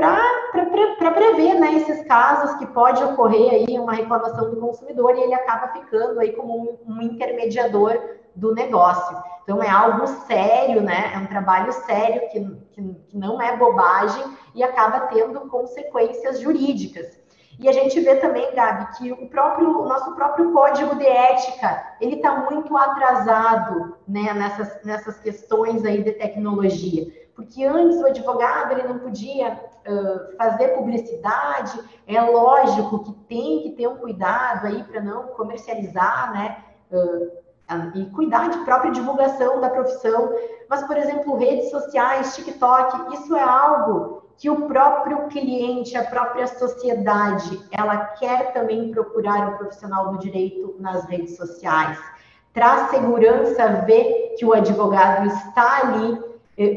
para 0.00 1.10
prever 1.12 1.54
né, 1.60 1.74
esses 1.74 2.06
casos 2.06 2.56
que 2.56 2.66
pode 2.66 3.02
ocorrer 3.02 3.52
aí 3.52 3.78
uma 3.78 3.92
reclamação 3.92 4.50
do 4.50 4.56
consumidor 4.56 5.16
e 5.16 5.22
ele 5.22 5.34
acaba 5.34 5.68
ficando 5.68 6.18
aí 6.20 6.32
como 6.32 6.78
um, 6.86 6.94
um 6.94 7.02
intermediador 7.02 7.98
do 8.34 8.54
negócio. 8.54 9.16
Então, 9.42 9.62
é 9.62 9.68
algo 9.68 10.06
sério, 10.06 10.80
né? 10.80 11.12
É 11.14 11.18
um 11.18 11.26
trabalho 11.26 11.72
sério 11.72 12.28
que, 12.30 12.40
que, 12.72 12.94
que 13.08 13.18
não 13.18 13.40
é 13.40 13.56
bobagem 13.56 14.24
e 14.54 14.62
acaba 14.62 15.00
tendo 15.08 15.40
consequências 15.48 16.40
jurídicas. 16.40 17.18
E 17.58 17.68
a 17.68 17.72
gente 17.72 18.00
vê 18.00 18.16
também, 18.16 18.54
Gabi, 18.54 18.96
que 18.96 19.12
o 19.12 19.28
próprio 19.28 19.82
o 19.82 19.86
nosso 19.86 20.14
próprio 20.14 20.50
código 20.50 20.94
de 20.94 21.06
ética 21.06 21.94
ele 22.00 22.16
está 22.16 22.48
muito 22.50 22.74
atrasado 22.74 23.96
né, 24.08 24.32
nessas, 24.32 24.82
nessas 24.82 25.18
questões 25.18 25.84
aí 25.84 26.02
de 26.02 26.12
tecnologia. 26.12 27.06
Porque 27.34 27.64
antes 27.64 27.98
o 28.00 28.06
advogado 28.06 28.72
ele 28.72 28.88
não 28.88 28.98
podia 28.98 29.52
uh, 29.52 30.36
fazer 30.36 30.68
publicidade, 30.68 31.78
é 32.06 32.20
lógico 32.20 33.04
que 33.04 33.12
tem 33.28 33.62
que 33.62 33.70
ter 33.70 33.88
um 33.88 33.96
cuidado 33.96 34.66
aí 34.66 34.82
para 34.84 35.00
não 35.00 35.28
comercializar, 35.28 36.32
né? 36.32 36.64
Uh, 36.90 37.40
e 37.94 38.06
cuidar 38.06 38.50
de 38.50 38.58
própria 38.64 38.90
divulgação 38.90 39.60
da 39.60 39.70
profissão. 39.70 40.32
Mas, 40.68 40.82
por 40.82 40.96
exemplo, 40.96 41.36
redes 41.36 41.70
sociais, 41.70 42.34
TikTok, 42.34 43.14
isso 43.14 43.36
é 43.36 43.42
algo 43.42 44.20
que 44.36 44.48
o 44.48 44.66
próprio 44.66 45.28
cliente, 45.28 45.96
a 45.96 46.04
própria 46.04 46.46
sociedade, 46.46 47.60
ela 47.70 47.96
quer 47.98 48.52
também 48.52 48.90
procurar 48.90 49.50
um 49.50 49.58
profissional 49.58 50.12
do 50.12 50.18
direito 50.18 50.74
nas 50.80 51.04
redes 51.04 51.36
sociais. 51.36 51.98
Traz 52.52 52.90
segurança 52.90 53.84
ver 53.84 54.34
que 54.38 54.44
o 54.44 54.54
advogado 54.54 55.26
está 55.26 55.82
ali, 55.82 56.18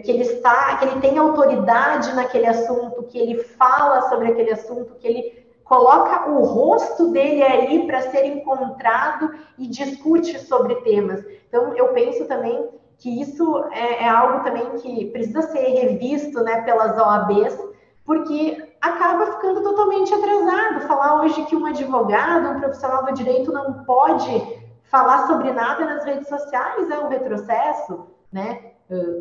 que 0.01 0.11
ele 0.11 0.23
está, 0.23 0.77
que 0.77 0.85
ele 0.85 1.01
tem 1.01 1.17
autoridade 1.17 2.13
naquele 2.15 2.47
assunto, 2.47 3.03
que 3.03 3.17
ele 3.17 3.43
fala 3.43 4.09
sobre 4.09 4.31
aquele 4.31 4.51
assunto, 4.51 4.95
que 4.95 5.07
ele 5.07 5.43
coloca 5.63 6.29
o 6.29 6.43
rosto 6.43 7.11
dele 7.11 7.43
aí 7.43 7.85
para 7.85 8.01
ser 8.01 8.25
encontrado 8.25 9.31
e 9.57 9.67
discute 9.67 10.39
sobre 10.39 10.75
temas. 10.75 11.23
Então, 11.47 11.75
eu 11.75 11.89
penso 11.89 12.25
também 12.25 12.69
que 12.97 13.21
isso 13.21 13.65
é, 13.71 14.03
é, 14.03 14.09
algo 14.09 14.43
também 14.43 14.69
que 14.77 15.05
precisa 15.11 15.41
ser 15.41 15.67
revisto 15.67 16.41
né, 16.41 16.61
pelas 16.61 16.97
OABs, 16.97 17.57
porque 18.05 18.75
acaba 18.81 19.33
ficando 19.33 19.63
totalmente 19.63 20.13
atrasado. 20.13 20.87
Falar 20.87 21.21
hoje 21.21 21.43
que 21.45 21.55
um 21.55 21.65
advogado, 21.65 22.49
um 22.49 22.59
profissional 22.59 23.05
do 23.05 23.13
direito 23.13 23.51
não 23.51 23.83
pode 23.83 24.63
falar 24.83 25.27
sobre 25.27 25.51
nada 25.51 25.85
nas 25.85 26.05
redes 26.05 26.27
sociais 26.27 26.89
é 26.89 26.99
um 26.99 27.07
retrocesso, 27.07 28.07
né? 28.31 28.72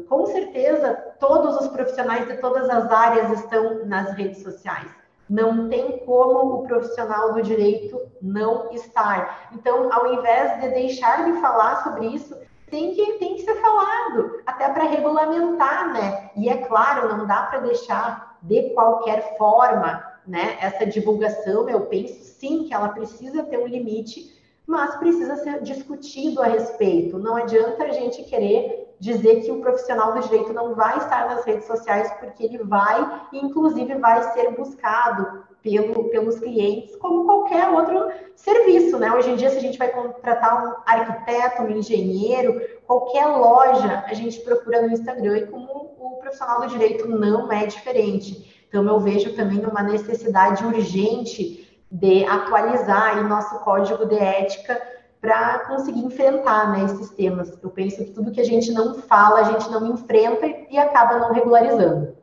Com 0.09 0.27
certeza, 0.27 0.95
todos 1.19 1.61
os 1.61 1.69
profissionais 1.69 2.27
de 2.27 2.37
todas 2.39 2.69
as 2.69 2.91
áreas 2.91 3.41
estão 3.41 3.85
nas 3.87 4.13
redes 4.13 4.43
sociais. 4.43 4.91
Não 5.29 5.69
tem 5.69 5.99
como 6.05 6.57
o 6.57 6.63
profissional 6.67 7.33
do 7.33 7.43
direito 7.43 8.01
não 8.21 8.73
estar. 8.73 9.49
Então, 9.53 9.93
ao 9.93 10.15
invés 10.15 10.61
de 10.61 10.69
deixar 10.69 11.25
de 11.25 11.41
falar 11.41 11.83
sobre 11.85 12.07
isso, 12.07 12.37
tem 12.73 12.95
que, 12.95 13.13
tem 13.19 13.35
que 13.35 13.43
ser 13.43 13.55
falado, 13.57 14.41
até 14.47 14.69
para 14.71 14.85
regulamentar, 14.85 15.93
né? 15.93 16.31
E 16.35 16.49
é 16.49 16.57
claro, 16.57 17.17
não 17.17 17.27
dá 17.27 17.43
para 17.43 17.61
deixar 17.61 18.39
de 18.43 18.71
qualquer 18.71 19.37
forma, 19.37 20.03
né? 20.27 20.57
Essa 20.61 20.87
divulgação, 20.87 21.69
eu 21.69 21.83
penso 21.83 22.15
sim 22.25 22.65
que 22.65 22.73
ela 22.73 22.89
precisa 22.89 23.43
ter 23.43 23.59
um 23.59 23.67
limite, 23.67 24.41
mas 24.67 24.97
precisa 24.97 25.37
ser 25.37 25.63
discutido 25.63 26.41
a 26.41 26.47
respeito. 26.47 27.19
Não 27.19 27.37
adianta 27.37 27.85
a 27.85 27.93
gente 27.93 28.23
querer 28.25 28.92
dizer 29.03 29.41
que 29.43 29.51
o 29.51 29.61
profissional 29.61 30.15
do 30.15 30.21
direito 30.21 30.53
não 30.53 30.77
vai 30.77 30.97
estar 30.97 31.27
nas 31.27 31.45
redes 31.45 31.67
sociais 31.67 32.09
porque 32.21 32.45
ele 32.45 32.59
vai, 32.59 33.21
inclusive, 33.33 33.97
vai 33.97 34.23
ser 34.33 34.53
buscado 34.53 35.43
pelo, 35.61 36.05
pelos 36.05 36.39
clientes 36.39 36.95
como 36.97 37.25
qualquer 37.25 37.69
outro 37.69 38.13
serviço, 38.37 38.97
né? 39.01 39.13
Hoje 39.13 39.31
em 39.31 39.35
dia, 39.35 39.51
se 39.51 39.57
a 39.57 39.61
gente 39.61 39.77
vai 39.77 39.89
contratar 39.89 40.65
um 40.65 40.75
arquiteto, 40.87 41.63
um 41.63 41.71
engenheiro, 41.71 42.61
qualquer 42.87 43.27
loja, 43.27 44.05
a 44.07 44.15
gente 44.15 44.39
procura 44.43 44.83
no 44.83 44.93
Instagram 44.93 45.39
e 45.39 45.47
como 45.49 45.97
o 45.99 46.19
profissional 46.21 46.61
do 46.61 46.69
direito 46.69 47.09
não 47.09 47.51
é 47.51 47.67
diferente. 47.67 48.65
Então, 48.69 48.87
eu 48.87 49.01
vejo 49.01 49.35
também 49.35 49.67
uma 49.67 49.83
necessidade 49.83 50.65
urgente 50.65 51.83
de 51.91 52.25
atualizar 52.25 53.19
o 53.19 53.29
nosso 53.29 53.59
código 53.65 54.07
de 54.07 54.17
ética 54.17 54.81
para 55.23 55.61
conseguir 55.61 56.01
enfrentar 56.01 56.73
né, 56.73 56.85
esses 56.85 57.11
temas. 57.11 57.57
Eu 57.63 57.71
penso 57.71 58.05
que 58.05 58.11
tudo 58.11 58.33
que 58.33 58.41
a 58.41 58.45
gente 58.45 58.73
não 58.73 58.95
fala, 58.95 59.41
a 59.41 59.53
gente 59.53 59.71
não 59.71 59.95
enfrenta 59.95 60.45
e 60.69 60.77
acaba 60.77 61.21
não 61.21 61.33
regularizando. 61.33 62.17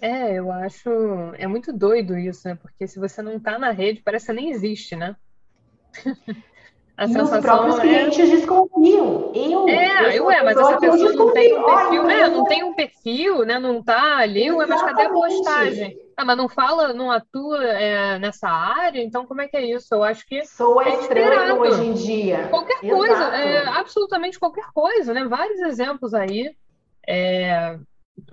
É, 0.00 0.34
eu 0.34 0.52
acho. 0.52 0.88
É 1.36 1.48
muito 1.48 1.72
doido 1.72 2.16
isso, 2.16 2.46
né? 2.46 2.56
Porque 2.62 2.86
se 2.86 3.00
você 3.00 3.20
não 3.20 3.36
está 3.36 3.58
na 3.58 3.72
rede, 3.72 4.00
parece 4.00 4.26
que 4.26 4.32
nem 4.32 4.50
existe, 4.50 4.94
né? 4.94 5.16
A 6.96 7.06
e 7.06 7.20
os 7.20 7.30
próprios 7.40 7.76
é... 7.78 7.80
clientes 7.80 8.30
desconfiam. 8.30 9.32
Eu, 9.34 9.68
é, 9.68 10.16
eu, 10.16 10.30
é, 10.30 10.44
mas 10.44 10.56
essa 10.56 10.78
pessoa 10.78 11.12
não 11.12 11.32
tem 11.32 11.58
um 11.58 11.64
perfil, 11.64 12.08
é, 12.08 12.28
não 12.30 12.44
tem 12.44 12.62
um 12.62 12.72
perfil, 12.72 13.44
né? 13.44 13.58
Não 13.58 13.82
tá 13.82 14.18
ali, 14.18 14.52
ué, 14.52 14.64
mas 14.64 14.80
cadê 14.80 15.02
a 15.02 15.08
postagem? 15.08 15.98
Ah, 16.16 16.24
mas 16.24 16.36
não 16.36 16.48
fala, 16.48 16.92
não 16.92 17.10
atua 17.10 17.64
é, 17.64 18.18
nessa 18.18 18.48
área, 18.48 19.02
então 19.02 19.26
como 19.26 19.40
é 19.40 19.48
que 19.48 19.56
é 19.56 19.64
isso? 19.64 19.94
Eu 19.94 20.04
acho 20.04 20.26
que. 20.26 20.44
Sou 20.46 20.80
é 20.80 21.00
estranho 21.00 21.60
hoje 21.60 21.84
em 21.84 21.94
dia. 21.94 22.48
Qualquer 22.48 22.78
Exato. 22.82 22.96
coisa, 22.96 23.24
é, 23.36 23.68
absolutamente 23.68 24.38
qualquer 24.38 24.66
coisa, 24.72 25.12
né? 25.12 25.24
Vários 25.24 25.60
exemplos 25.60 26.14
aí 26.14 26.54
é, 27.08 27.78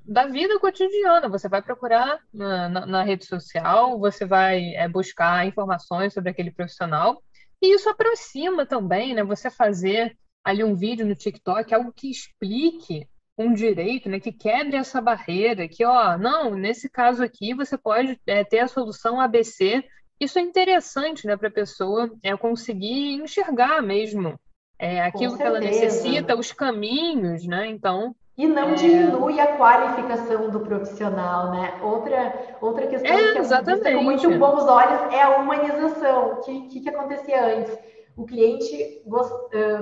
da 0.06 0.28
vida 0.28 0.60
cotidiana. 0.60 1.28
Você 1.30 1.50
vai 1.50 1.62
procurar 1.62 2.20
na, 2.34 2.70
na, 2.70 2.86
na 2.86 3.04
rede 3.04 3.26
social, 3.26 4.00
você 4.00 4.26
vai 4.26 4.76
é, 4.76 4.88
buscar 4.88 5.46
informações 5.48 6.13
sobre 6.13 6.30
aquele 6.30 6.52
profissional 6.52 7.22
E 7.62 7.74
isso 7.74 7.89
aproxima 7.89 8.65
também, 8.65 9.13
né? 9.13 9.24
Você 9.24 9.50
fazer 9.50 10.15
ali 10.44 10.63
um 10.63 10.76
vídeo 10.76 11.06
no 11.06 11.15
TikTok, 11.15 11.74
algo 11.74 11.94
que 11.94 12.10
explique 12.10 13.08
um 13.41 13.54
direito, 13.54 14.10
né, 14.10 14.19
que 14.19 14.32
quebre 14.32 14.77
essa 14.77 15.01
barreira, 15.01 15.67
que, 15.67 15.86
ó, 15.86 16.17
não, 16.17 16.56
nesse 16.56 16.89
caso 16.89 17.23
aqui 17.23 17.54
você 17.54 17.77
pode 17.77 18.19
é, 18.27 18.43
ter 18.43 18.60
a 18.60 18.67
solução 18.67 19.19
ABC. 19.19 19.84
Isso 20.19 20.38
é 20.38 20.41
interessante, 20.41 21.25
né, 21.25 21.36
para 21.36 21.47
a 21.47 21.51
pessoa 21.51 22.10
é, 22.23 22.36
conseguir 22.38 23.13
enxergar 23.15 23.82
mesmo 23.82 24.39
é, 24.82 24.99
aquilo 25.04 25.38
que 25.38 25.43
ela 25.43 25.60
necessita, 25.60 26.36
os 26.36 26.51
caminhos, 26.51 27.45
né? 27.45 27.67
Então. 27.67 28.15
E 28.36 28.47
não 28.47 28.69
é... 28.69 28.73
diminui 28.73 29.39
a 29.39 29.56
qualificação 29.56 30.49
do 30.49 30.62
profissional, 30.62 31.51
né? 31.51 31.80
Outra, 31.84 32.56
outra 32.60 32.88
questão 32.88 33.12
é, 33.12 33.34
que 33.34 33.88
é 33.88 33.93
com 33.93 34.04
muito 34.04 34.27
bons 34.39 34.63
olhos 34.63 35.13
é 35.13 35.21
a 35.21 35.38
humanização. 35.38 36.32
O 36.32 36.36
que, 36.38 36.62
que, 36.69 36.80
que 36.82 36.89
acontecia 36.89 37.45
antes? 37.45 37.77
O 38.15 38.26
cliente 38.26 39.02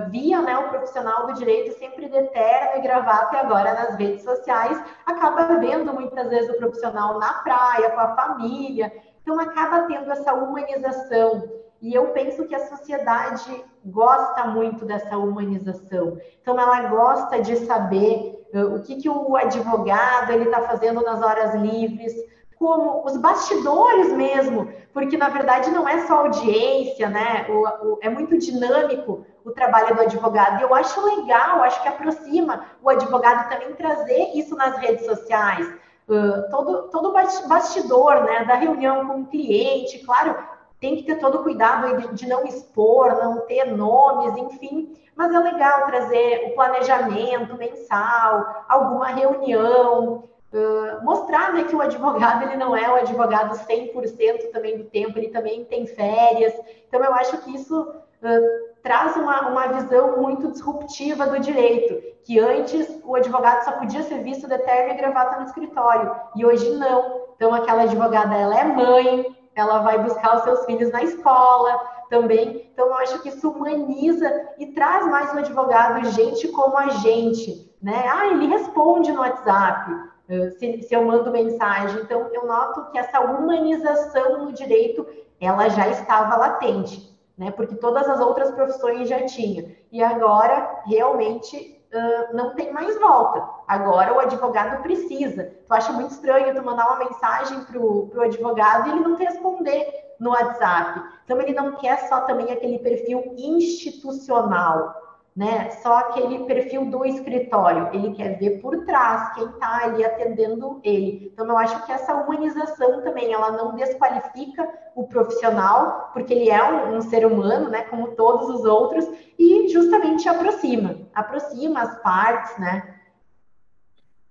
via 0.09 0.41
né, 0.41 0.57
o 0.57 0.69
profissional 0.69 1.27
do 1.27 1.33
direito 1.33 1.77
sempre 1.77 2.07
de 2.07 2.21
terno 2.27 2.77
e 2.77 2.81
gravata, 2.81 3.35
e 3.35 3.39
agora 3.39 3.73
nas 3.73 3.95
redes 3.95 4.23
sociais 4.23 4.81
acaba 5.05 5.59
vendo 5.59 5.93
muitas 5.93 6.29
vezes 6.29 6.49
o 6.49 6.57
profissional 6.57 7.19
na 7.19 7.33
praia, 7.35 7.89
com 7.91 7.99
a 7.99 8.15
família, 8.15 8.91
então 9.21 9.39
acaba 9.39 9.87
tendo 9.87 10.11
essa 10.11 10.33
humanização. 10.33 11.59
E 11.81 11.93
eu 11.93 12.09
penso 12.09 12.45
que 12.45 12.55
a 12.55 12.67
sociedade 12.67 13.63
gosta 13.85 14.45
muito 14.45 14.85
dessa 14.85 15.17
humanização. 15.17 16.17
Então 16.41 16.59
ela 16.59 16.89
gosta 16.89 17.41
de 17.41 17.55
saber 17.65 18.35
o 18.53 18.81
que, 18.81 18.97
que 18.97 19.09
o 19.09 19.35
advogado 19.35 20.31
ele 20.31 20.45
está 20.45 20.61
fazendo 20.61 21.01
nas 21.01 21.21
horas 21.21 21.55
livres, 21.55 22.13
como 22.59 23.05
os 23.05 23.15
bastidores 23.15 24.11
mesmo, 24.11 24.69
porque 24.93 25.17
na 25.17 25.29
verdade 25.29 25.71
não 25.71 25.87
é 25.87 26.05
só 26.05 26.25
audiência, 26.25 27.07
né? 27.09 27.47
O, 27.49 27.87
o, 27.87 27.99
é 28.01 28.09
muito 28.09 28.37
dinâmico 28.37 29.25
o 29.45 29.51
trabalho 29.51 29.95
do 29.95 30.01
advogado. 30.01 30.59
E 30.59 30.63
eu 30.63 30.75
acho 30.75 30.99
legal, 31.01 31.63
acho 31.63 31.81
que 31.81 31.87
aproxima 31.87 32.65
o 32.83 32.89
advogado 32.89 33.49
também 33.49 33.73
trazer 33.75 34.31
isso 34.35 34.57
nas 34.57 34.77
redes 34.77 35.05
sociais. 35.05 35.73
Uh, 36.05 36.49
todo, 36.51 36.89
todo 36.89 37.13
bastidor 37.47 38.23
né, 38.23 38.43
da 38.43 38.55
reunião 38.55 39.07
com 39.07 39.21
o 39.21 39.25
cliente, 39.27 39.99
claro, 39.99 40.35
tem 40.81 40.97
que 40.97 41.03
ter 41.03 41.15
todo 41.15 41.39
o 41.39 41.43
cuidado 41.43 41.97
de, 41.97 42.13
de 42.15 42.27
não 42.27 42.43
expor, 42.45 43.15
não 43.23 43.41
ter 43.41 43.65
nomes, 43.65 44.35
enfim, 44.35 44.97
mas 45.15 45.33
é 45.33 45.39
legal 45.39 45.85
trazer 45.85 46.47
o 46.47 46.55
planejamento 46.55 47.55
mensal, 47.55 48.65
alguma 48.67 49.07
reunião, 49.07 50.23
Uh, 50.51 51.05
mostrar 51.05 51.53
né, 51.53 51.63
que 51.65 51.75
o 51.75 51.81
advogado 51.81 52.43
ele 52.43 52.57
não 52.57 52.75
é 52.75 52.89
o 52.89 52.95
advogado 52.95 53.55
100% 53.55 54.51
também 54.51 54.79
do 54.79 54.83
tempo, 54.85 55.19
ele 55.19 55.29
também 55.29 55.63
tem 55.65 55.85
férias. 55.85 56.53
Então, 56.87 57.03
eu 57.03 57.13
acho 57.13 57.37
que 57.41 57.53
isso 57.53 57.79
uh, 57.79 58.69
traz 58.81 59.15
uma, 59.15 59.47
uma 59.49 59.67
visão 59.67 60.17
muito 60.19 60.51
disruptiva 60.51 61.27
do 61.27 61.39
direito, 61.39 62.01
que 62.23 62.39
antes 62.39 62.99
o 63.03 63.15
advogado 63.15 63.63
só 63.63 63.73
podia 63.73 64.01
ser 64.01 64.23
visto 64.23 64.47
de 64.47 64.57
terno 64.57 64.93
e 64.93 64.97
gravata 64.97 65.39
no 65.39 65.45
escritório, 65.45 66.15
e 66.35 66.43
hoje 66.43 66.67
não. 66.71 67.29
Então, 67.35 67.53
aquela 67.53 67.83
advogada, 67.83 68.35
ela 68.35 68.59
é 68.59 68.63
mãe, 68.63 69.37
ela 69.53 69.79
vai 69.79 69.99
buscar 69.99 70.37
os 70.37 70.43
seus 70.43 70.65
filhos 70.65 70.91
na 70.91 71.03
escola 71.03 71.79
também. 72.09 72.67
Então, 72.73 72.87
eu 72.87 72.95
acho 72.95 73.19
que 73.21 73.29
isso 73.29 73.49
humaniza 73.51 74.49
e 74.57 74.67
traz 74.67 75.05
mais 75.05 75.31
um 75.31 75.37
advogado 75.37 76.03
gente 76.11 76.47
como 76.47 76.75
a 76.75 76.89
gente, 76.89 77.71
né? 77.79 78.05
Ah, 78.11 78.27
ele 78.27 78.47
responde 78.47 79.11
no 79.11 79.21
WhatsApp 79.21 80.09
se, 80.57 80.83
se 80.83 80.93
eu 80.93 81.03
mando 81.05 81.31
mensagem. 81.31 82.01
Então, 82.01 82.29
eu 82.31 82.45
noto 82.45 82.91
que 82.91 82.97
essa 82.97 83.19
humanização 83.19 84.45
no 84.45 84.53
direito, 84.53 85.05
ela 85.39 85.67
já 85.69 85.87
estava 85.87 86.35
latente, 86.35 87.17
né? 87.37 87.51
Porque 87.51 87.75
todas 87.75 88.07
as 88.07 88.19
outras 88.19 88.51
profissões 88.51 89.09
já 89.09 89.25
tinham. 89.25 89.71
E 89.91 90.03
agora, 90.03 90.81
realmente, 90.85 91.83
uh, 91.93 92.35
não 92.35 92.53
tem 92.53 92.71
mais 92.71 92.99
volta. 92.99 93.43
Agora 93.67 94.13
o 94.13 94.19
advogado 94.19 94.81
precisa. 94.83 95.51
Tu 95.67 95.73
acha 95.73 95.91
muito 95.93 96.11
estranho 96.11 96.53
tu 96.53 96.63
mandar 96.63 96.87
uma 96.87 97.05
mensagem 97.05 97.61
para 97.61 97.79
o 97.79 98.21
advogado 98.21 98.87
e 98.87 98.91
ele 98.91 99.01
não 99.01 99.15
te 99.15 99.23
responder 99.23 99.87
no 100.19 100.31
WhatsApp. 100.31 101.01
Então, 101.25 101.41
ele 101.41 101.53
não 101.53 101.75
quer 101.75 102.07
só 102.07 102.21
também 102.21 102.51
aquele 102.51 102.79
perfil 102.79 103.33
institucional 103.37 105.08
né? 105.35 105.69
Só 105.81 105.97
aquele 105.97 106.45
perfil 106.45 106.85
do 106.85 107.05
escritório, 107.05 107.89
ele 107.93 108.13
quer 108.13 108.37
ver 108.37 108.59
por 108.61 108.85
trás 108.85 109.33
quem 109.35 109.45
está 109.45 109.85
ali 109.85 110.03
atendendo 110.03 110.79
ele. 110.83 111.31
Então, 111.31 111.45
eu 111.47 111.57
acho 111.57 111.85
que 111.85 111.91
essa 111.91 112.13
humanização 112.15 113.01
também, 113.01 113.31
ela 113.31 113.51
não 113.51 113.75
desqualifica 113.75 114.67
o 114.95 115.07
profissional, 115.07 116.09
porque 116.13 116.33
ele 116.33 116.49
é 116.49 116.63
um, 116.63 116.97
um 116.97 117.01
ser 117.01 117.25
humano, 117.25 117.69
né? 117.69 117.83
Como 117.83 118.15
todos 118.15 118.49
os 118.49 118.65
outros, 118.65 119.05
e 119.37 119.69
justamente 119.69 120.27
aproxima, 120.27 120.99
aproxima 121.13 121.81
as 121.81 122.01
partes, 122.01 122.57
né? 122.57 122.95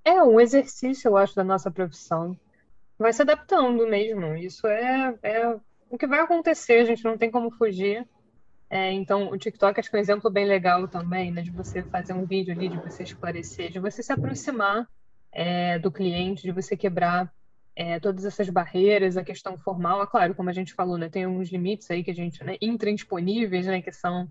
É 0.04 0.22
um 0.22 0.40
exercício, 0.40 1.08
eu 1.08 1.16
acho, 1.16 1.34
da 1.34 1.44
nossa 1.44 1.70
profissão. 1.70 2.36
Vai 2.98 3.12
se 3.12 3.22
adaptando 3.22 3.86
mesmo. 3.86 4.34
Isso 4.36 4.66
é, 4.66 5.14
é 5.22 5.56
o 5.90 5.96
que 5.96 6.06
vai 6.06 6.20
acontecer, 6.20 6.80
a 6.80 6.84
gente 6.84 7.04
não 7.04 7.16
tem 7.16 7.30
como 7.30 7.50
fugir. 7.50 8.06
É, 8.70 8.92
então, 8.92 9.30
o 9.30 9.38
TikTok 9.38 9.80
acho 9.80 9.88
que 9.88 9.96
é 9.96 9.98
um 9.98 10.02
exemplo 10.02 10.30
bem 10.30 10.44
legal 10.44 10.86
também, 10.86 11.30
né, 11.30 11.40
de 11.40 11.50
você 11.50 11.82
fazer 11.82 12.12
um 12.12 12.26
vídeo 12.26 12.52
ali, 12.52 12.68
de 12.68 12.76
você 12.76 13.02
esclarecer, 13.02 13.70
de 13.70 13.78
você 13.78 14.02
se 14.02 14.12
aproximar 14.12 14.86
é, 15.32 15.78
do 15.78 15.90
cliente, 15.90 16.42
de 16.42 16.52
você 16.52 16.76
quebrar 16.76 17.32
é, 17.74 17.98
todas 17.98 18.24
essas 18.26 18.48
barreiras, 18.50 19.16
a 19.16 19.24
questão 19.24 19.56
formal. 19.56 20.02
É 20.02 20.06
claro, 20.06 20.34
como 20.34 20.50
a 20.50 20.52
gente 20.52 20.74
falou, 20.74 20.98
né, 20.98 21.08
tem 21.08 21.26
uns 21.26 21.50
limites 21.50 21.90
aí 21.90 22.04
que 22.04 22.10
a 22.10 22.14
gente, 22.14 22.44
né, 22.44 22.56
intransponíveis, 22.60 23.66
né, 23.66 23.80
que 23.80 23.92
são 23.92 24.28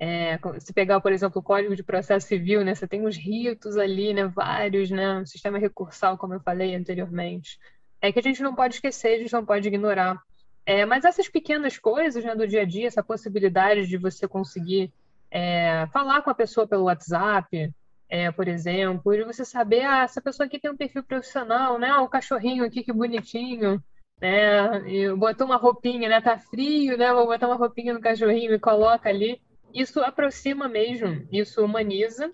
é, 0.00 0.38
se 0.58 0.72
pegar, 0.72 1.00
por 1.00 1.12
exemplo, 1.12 1.40
o 1.40 1.42
Código 1.42 1.76
de 1.76 1.82
Processo 1.82 2.26
Civil, 2.26 2.64
né, 2.64 2.74
você 2.74 2.88
tem 2.88 3.06
os 3.06 3.16
ritos 3.16 3.76
ali, 3.76 4.14
né, 4.14 4.26
vários, 4.26 4.90
né, 4.90 5.18
um 5.18 5.26
sistema 5.26 5.58
recursal, 5.58 6.16
como 6.16 6.34
eu 6.34 6.40
falei 6.40 6.74
anteriormente, 6.74 7.58
é 8.00 8.10
que 8.10 8.18
a 8.18 8.22
gente 8.22 8.42
não 8.42 8.54
pode 8.54 8.74
esquecer, 8.74 9.14
a 9.14 9.18
gente 9.18 9.32
não 9.32 9.44
pode 9.44 9.68
ignorar. 9.68 10.20
É, 10.66 10.86
mas 10.86 11.04
essas 11.04 11.28
pequenas 11.28 11.78
coisas 11.78 12.24
né, 12.24 12.34
do 12.34 12.46
dia 12.46 12.62
a 12.62 12.64
dia, 12.64 12.86
essa 12.86 13.02
possibilidade 13.02 13.86
de 13.86 13.98
você 13.98 14.26
conseguir 14.26 14.92
é, 15.30 15.86
falar 15.92 16.22
com 16.22 16.30
a 16.30 16.34
pessoa 16.34 16.66
pelo 16.66 16.84
WhatsApp, 16.84 17.70
é, 18.08 18.30
por 18.30 18.48
exemplo, 18.48 19.14
de 19.14 19.24
você 19.24 19.44
saber, 19.44 19.82
ah, 19.82 20.04
essa 20.04 20.20
pessoa 20.20 20.46
aqui 20.46 20.58
tem 20.58 20.70
um 20.70 20.76
perfil 20.76 21.02
profissional, 21.02 21.78
né? 21.78 21.88
Ah, 21.90 22.02
o 22.02 22.08
cachorrinho 22.08 22.64
aqui, 22.64 22.82
que 22.82 22.92
bonitinho, 22.92 23.82
né? 24.20 24.88
E 24.88 25.12
botou 25.14 25.46
uma 25.46 25.56
roupinha, 25.56 26.08
né? 26.08 26.20
Tá 26.20 26.38
frio, 26.38 26.96
né? 26.96 27.12
Vou 27.12 27.26
botar 27.26 27.48
uma 27.48 27.56
roupinha 27.56 27.92
no 27.92 28.00
cachorrinho 28.00 28.54
e 28.54 28.58
coloca 28.58 29.08
ali. 29.08 29.40
Isso 29.72 30.00
aproxima 30.00 30.68
mesmo, 30.68 31.26
isso 31.32 31.64
humaniza. 31.64 32.30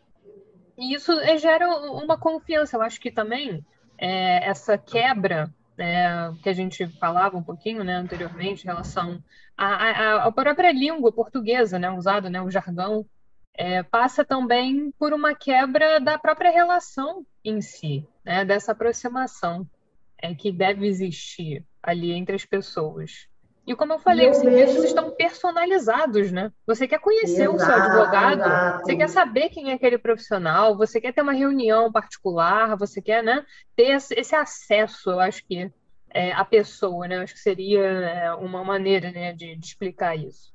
E 0.76 0.94
isso 0.94 1.12
é, 1.12 1.38
gera 1.38 1.68
uma 1.68 2.18
confiança. 2.18 2.76
Eu 2.76 2.82
acho 2.82 3.00
que 3.00 3.10
também 3.10 3.64
é, 3.98 4.46
essa 4.46 4.76
quebra 4.76 5.52
é, 5.80 6.32
que 6.42 6.48
a 6.48 6.52
gente 6.52 6.86
falava 6.98 7.36
um 7.36 7.42
pouquinho 7.42 7.82
né, 7.82 7.94
anteriormente 7.94 8.62
em 8.62 8.66
relação 8.66 9.22
à, 9.56 10.26
à, 10.26 10.32
própria 10.32 10.72
língua 10.72 11.10
portuguesa, 11.10 11.78
né, 11.78 11.90
usada, 11.90 12.28
né, 12.28 12.40
o 12.40 12.50
jargão, 12.50 13.06
é, 13.54 13.82
passa 13.82 14.24
também 14.24 14.92
por 14.98 15.12
uma 15.12 15.34
quebra 15.34 15.98
da 15.98 16.18
própria 16.18 16.50
relação 16.50 17.26
em 17.44 17.60
si, 17.60 18.06
né, 18.24 18.44
dessa 18.44 18.72
aproximação 18.72 19.66
é, 20.18 20.34
que 20.34 20.52
deve 20.52 20.86
existir 20.86 21.64
ali 21.82 22.12
entre 22.12 22.36
as 22.36 22.44
pessoas. 22.44 23.26
E 23.70 23.76
como 23.76 23.92
eu 23.92 24.00
falei, 24.00 24.26
eu 24.26 24.33
os 24.33 24.38
serviços 24.38 24.74
vejo... 24.74 24.87
estão 24.87 25.12
personalizados, 25.12 26.33
né? 26.33 26.50
Você 26.66 26.88
quer 26.88 26.98
conhecer 26.98 27.44
exato, 27.44 27.54
o 27.54 27.61
seu 27.61 27.72
advogado, 27.72 28.40
exato. 28.40 28.85
você 28.85 28.96
quer 28.96 29.09
saber 29.09 29.48
quem 29.50 29.70
é 29.70 29.74
aquele 29.74 29.96
profissional, 29.96 30.76
você 30.76 31.00
quer 31.00 31.14
ter 31.14 31.22
uma 31.22 31.30
reunião 31.30 31.92
particular, 31.92 32.76
você 32.76 33.00
quer, 33.00 33.22
né, 33.22 33.46
ter 33.76 33.96
esse 34.11 34.35
acesso, 34.35 35.11
eu 35.11 35.20
acho 35.20 35.46
que 35.46 35.70
é, 36.12 36.33
a 36.33 36.44
pessoa, 36.44 37.06
né? 37.06 37.18
Eu 37.18 37.22
acho 37.22 37.35
que 37.35 37.38
seria 37.38 37.80
é, 37.80 38.35
uma 38.35 38.64
maneira, 38.64 39.12
né, 39.12 39.33
de, 39.33 39.54
de 39.54 39.64
explicar 39.64 40.16
isso. 40.16 40.52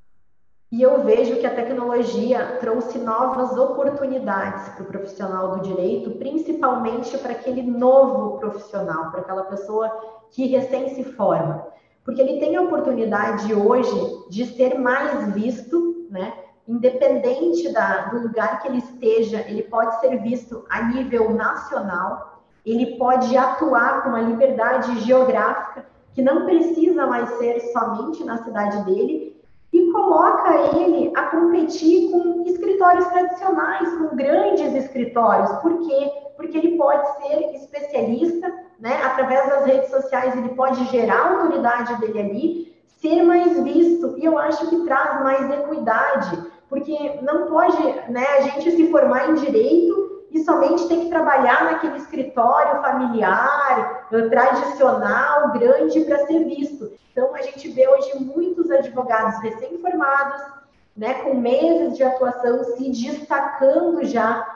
E 0.70 0.82
eu 0.82 1.02
vejo 1.02 1.40
que 1.40 1.46
a 1.46 1.54
tecnologia 1.54 2.58
trouxe 2.60 2.98
novas 2.98 3.56
oportunidades 3.56 4.68
para 4.74 4.82
o 4.82 4.88
profissional 4.88 5.56
do 5.56 5.62
direito, 5.62 6.10
principalmente 6.18 7.16
para 7.16 7.32
aquele 7.32 7.62
novo 7.62 8.38
profissional, 8.38 9.10
para 9.10 9.22
aquela 9.22 9.44
pessoa 9.44 9.88
que 10.32 10.46
recém 10.48 10.90
se 10.90 11.02
forma 11.02 11.74
porque 12.06 12.22
ele 12.22 12.38
tem 12.38 12.56
a 12.56 12.62
oportunidade 12.62 13.52
hoje 13.52 14.24
de 14.30 14.46
ser 14.46 14.78
mais 14.78 15.34
visto, 15.34 16.06
né? 16.08 16.32
Independente 16.66 17.72
da, 17.72 18.06
do 18.06 18.22
lugar 18.22 18.62
que 18.62 18.68
ele 18.68 18.78
esteja, 18.78 19.40
ele 19.40 19.64
pode 19.64 20.00
ser 20.00 20.22
visto 20.22 20.64
a 20.70 20.84
nível 20.84 21.34
nacional, 21.34 22.44
ele 22.64 22.96
pode 22.96 23.36
atuar 23.36 24.02
com 24.02 24.10
uma 24.10 24.20
liberdade 24.20 25.00
geográfica 25.00 25.84
que 26.14 26.22
não 26.22 26.44
precisa 26.44 27.06
mais 27.06 27.28
ser 27.38 27.60
somente 27.72 28.24
na 28.24 28.42
cidade 28.42 28.84
dele 28.84 29.36
e 29.72 29.92
coloca 29.92 30.76
ele 30.76 31.12
a 31.14 31.24
competir 31.24 32.10
com 32.10 32.44
escritórios 32.46 33.06
tradicionais, 33.08 33.88
com 33.98 34.16
grandes 34.16 34.74
escritórios. 34.74 35.50
Por 35.60 35.80
quê? 35.80 36.12
Porque 36.36 36.56
ele 36.56 36.76
pode 36.76 37.06
ser 37.18 37.54
especialista 37.56 38.65
né? 38.78 39.00
Através 39.02 39.48
das 39.48 39.64
redes 39.64 39.90
sociais, 39.90 40.36
ele 40.36 40.50
pode 40.50 40.84
gerar 40.86 41.18
a 41.18 41.30
autoridade 41.30 41.96
dele 41.96 42.20
ali, 42.20 42.76
ser 43.00 43.22
mais 43.22 43.58
visto. 43.62 44.16
E 44.18 44.24
eu 44.24 44.38
acho 44.38 44.68
que 44.68 44.84
traz 44.84 45.22
mais 45.22 45.50
equidade, 45.50 46.42
porque 46.68 47.18
não 47.22 47.46
pode 47.46 47.80
né, 48.10 48.26
a 48.38 48.40
gente 48.42 48.70
se 48.70 48.90
formar 48.90 49.30
em 49.30 49.34
direito 49.34 50.24
e 50.30 50.42
somente 50.44 50.88
ter 50.88 50.96
que 50.96 51.08
trabalhar 51.08 51.64
naquele 51.64 51.96
escritório 51.96 52.82
familiar, 52.82 54.06
eh, 54.12 54.28
tradicional, 54.28 55.52
grande, 55.52 56.00
para 56.00 56.26
ser 56.26 56.44
visto. 56.44 56.90
Então, 57.12 57.34
a 57.34 57.40
gente 57.40 57.68
vê 57.68 57.88
hoje 57.88 58.18
muitos 58.18 58.70
advogados 58.70 59.40
recém-formados, 59.40 60.42
né, 60.94 61.14
com 61.22 61.34
meses 61.34 61.96
de 61.96 62.02
atuação, 62.02 62.64
se 62.64 62.90
destacando 62.90 64.04
já 64.04 64.55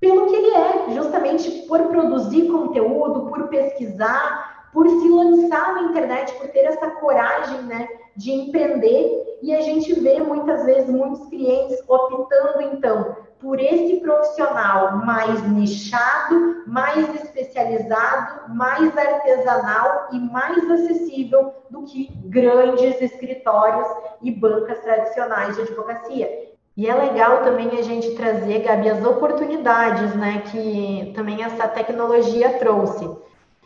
pelo 0.00 0.26
que 0.26 0.34
ele 0.34 0.50
é, 0.50 0.90
justamente 0.94 1.50
por 1.68 1.88
produzir 1.88 2.48
conteúdo, 2.50 3.26
por 3.26 3.48
pesquisar, 3.48 4.68
por 4.72 4.88
se 4.88 5.08
lançar 5.08 5.74
na 5.74 5.82
internet, 5.82 6.32
por 6.34 6.48
ter 6.48 6.60
essa 6.60 6.90
coragem, 6.92 7.62
né, 7.62 7.88
de 8.16 8.32
empreender. 8.32 9.38
E 9.42 9.54
a 9.54 9.60
gente 9.60 9.92
vê 10.00 10.20
muitas 10.20 10.64
vezes 10.64 10.88
muitos 10.88 11.26
clientes 11.28 11.78
optando 11.88 12.62
então 12.62 13.16
por 13.38 13.58
esse 13.58 14.00
profissional 14.00 14.98
mais 14.98 15.42
nichado, 15.48 16.62
mais 16.66 17.08
especializado, 17.22 18.54
mais 18.54 18.96
artesanal 18.96 20.08
e 20.12 20.18
mais 20.18 20.70
acessível 20.70 21.54
do 21.70 21.82
que 21.84 22.12
grandes 22.26 23.00
escritórios 23.00 23.88
e 24.20 24.30
bancas 24.30 24.78
tradicionais 24.80 25.56
de 25.56 25.62
advocacia. 25.62 26.49
E 26.80 26.88
é 26.88 26.94
legal 26.94 27.42
também 27.42 27.78
a 27.78 27.82
gente 27.82 28.12
trazer, 28.12 28.60
Gabi, 28.60 28.88
as 28.88 29.04
oportunidades 29.04 30.14
né, 30.14 30.44
que 30.50 31.12
também 31.14 31.42
essa 31.44 31.68
tecnologia 31.68 32.58
trouxe 32.58 33.06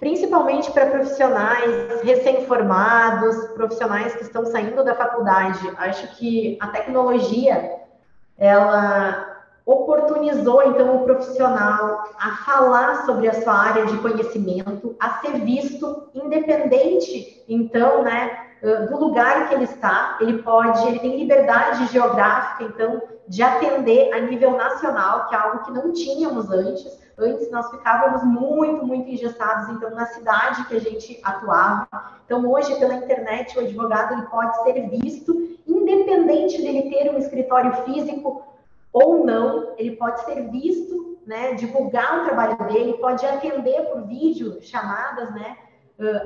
principalmente 0.01 0.73
para 0.73 0.87
profissionais 0.87 2.03
recém-formados, 2.03 3.37
profissionais 3.55 4.17
que 4.17 4.25
estão 4.25 4.45
saindo 4.47 4.83
da 4.83 4.97
faculdade. 4.97 5.61
Acho 5.77 6.17
que 6.17 6.59
a 6.61 6.67
tecnologia 6.67 7.79
ela 8.37 9.45
oportunizou 9.65 10.65
então 10.71 10.97
o 10.97 11.05
profissional 11.05 12.09
a 12.19 12.31
falar 12.45 13.07
sobre 13.07 13.29
a 13.29 13.43
sua 13.43 13.55
área 13.55 13.87
de 13.87 13.97
conhecimento, 13.99 14.97
a 14.99 15.21
ser 15.21 15.39
visto 15.39 16.09
independente 16.13 17.45
então, 17.49 18.03
né, 18.03 18.44
do 18.89 18.99
lugar 18.99 19.49
que 19.49 19.55
ele 19.55 19.65
está, 19.65 20.17
ele 20.21 20.43
pode, 20.43 20.87
ele 20.87 20.99
tem 20.99 21.19
liberdade 21.19 21.87
geográfica 21.89 22.65
então 22.65 23.03
de 23.29 23.43
atender 23.43 24.11
a 24.15 24.21
nível 24.21 24.53
nacional, 24.53 25.29
que 25.29 25.35
é 25.35 25.39
algo 25.39 25.65
que 25.65 25.71
não 25.71 25.93
tínhamos 25.93 26.51
antes. 26.51 27.05
Antes 27.19 27.51
nós 27.51 27.71
ficávamos 27.71 28.25
muito, 28.25 28.87
muito 28.87 29.09
engessados 29.09 29.69
então 29.69 29.91
na 29.91 30.07
cidade 30.07 30.65
que 30.65 30.77
a 30.77 30.81
gente 30.81 31.21
atuava. 31.23 31.87
Então 32.25 32.51
hoje 32.51 32.75
pela 32.77 32.95
internet 32.95 33.57
o 33.57 33.61
advogado 33.61 34.15
ele 34.15 34.27
pode 34.29 34.63
ser 34.63 34.89
visto 34.89 35.59
independente 35.67 36.61
dele 36.61 36.91
ter 36.91 37.11
um 37.11 37.19
escritório 37.19 37.73
físico 37.85 38.43
ou 38.91 39.27
não, 39.27 39.75
ele 39.77 39.97
pode 39.97 40.25
ser 40.25 40.49
visto, 40.51 41.19
né, 41.27 41.53
divulgar 41.55 42.21
o 42.21 42.25
trabalho 42.25 42.57
dele, 42.69 42.95
pode 42.95 43.27
atender 43.27 43.83
por 43.91 44.07
vídeo 44.07 44.59
chamadas, 44.63 45.31
né, 45.33 45.57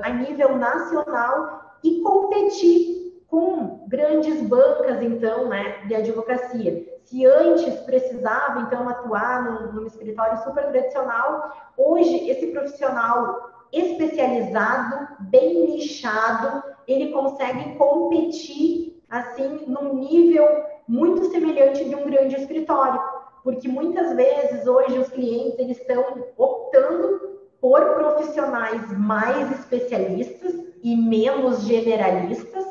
a 0.03 0.09
nível 0.09 0.55
nacional 0.57 1.68
e 1.83 2.01
competir 2.01 3.23
com 3.27 3.85
grandes 3.87 4.41
bancas, 4.41 5.01
então, 5.01 5.47
né, 5.47 5.85
de 5.87 5.95
advocacia. 5.95 6.99
Se 7.03 7.25
antes 7.25 7.75
precisava, 7.81 8.61
então, 8.61 8.87
atuar 8.89 9.43
num, 9.43 9.73
num 9.73 9.87
escritório 9.87 10.43
super 10.43 10.67
tradicional, 10.69 11.51
hoje 11.77 12.29
esse 12.29 12.47
profissional 12.47 13.49
especializado, 13.71 15.07
bem 15.19 15.65
nichado, 15.67 16.63
ele 16.87 17.11
consegue 17.11 17.75
competir, 17.75 19.03
assim, 19.09 19.63
num 19.67 19.95
nível 19.95 20.47
muito 20.87 21.25
semelhante 21.25 21.85
de 21.85 21.95
um 21.95 22.05
grande 22.05 22.35
escritório, 22.35 22.99
porque 23.43 23.67
muitas 23.67 24.15
vezes 24.15 24.65
hoje 24.65 24.97
os 24.97 25.09
clientes 25.09 25.59
eles 25.59 25.79
estão 25.79 26.25
optando 26.35 27.39
por 27.61 27.81
profissionais 27.95 28.91
mais 28.97 29.51
especialistas 29.51 30.68
e 30.83 30.95
menos 30.95 31.61
generalistas, 31.61 32.65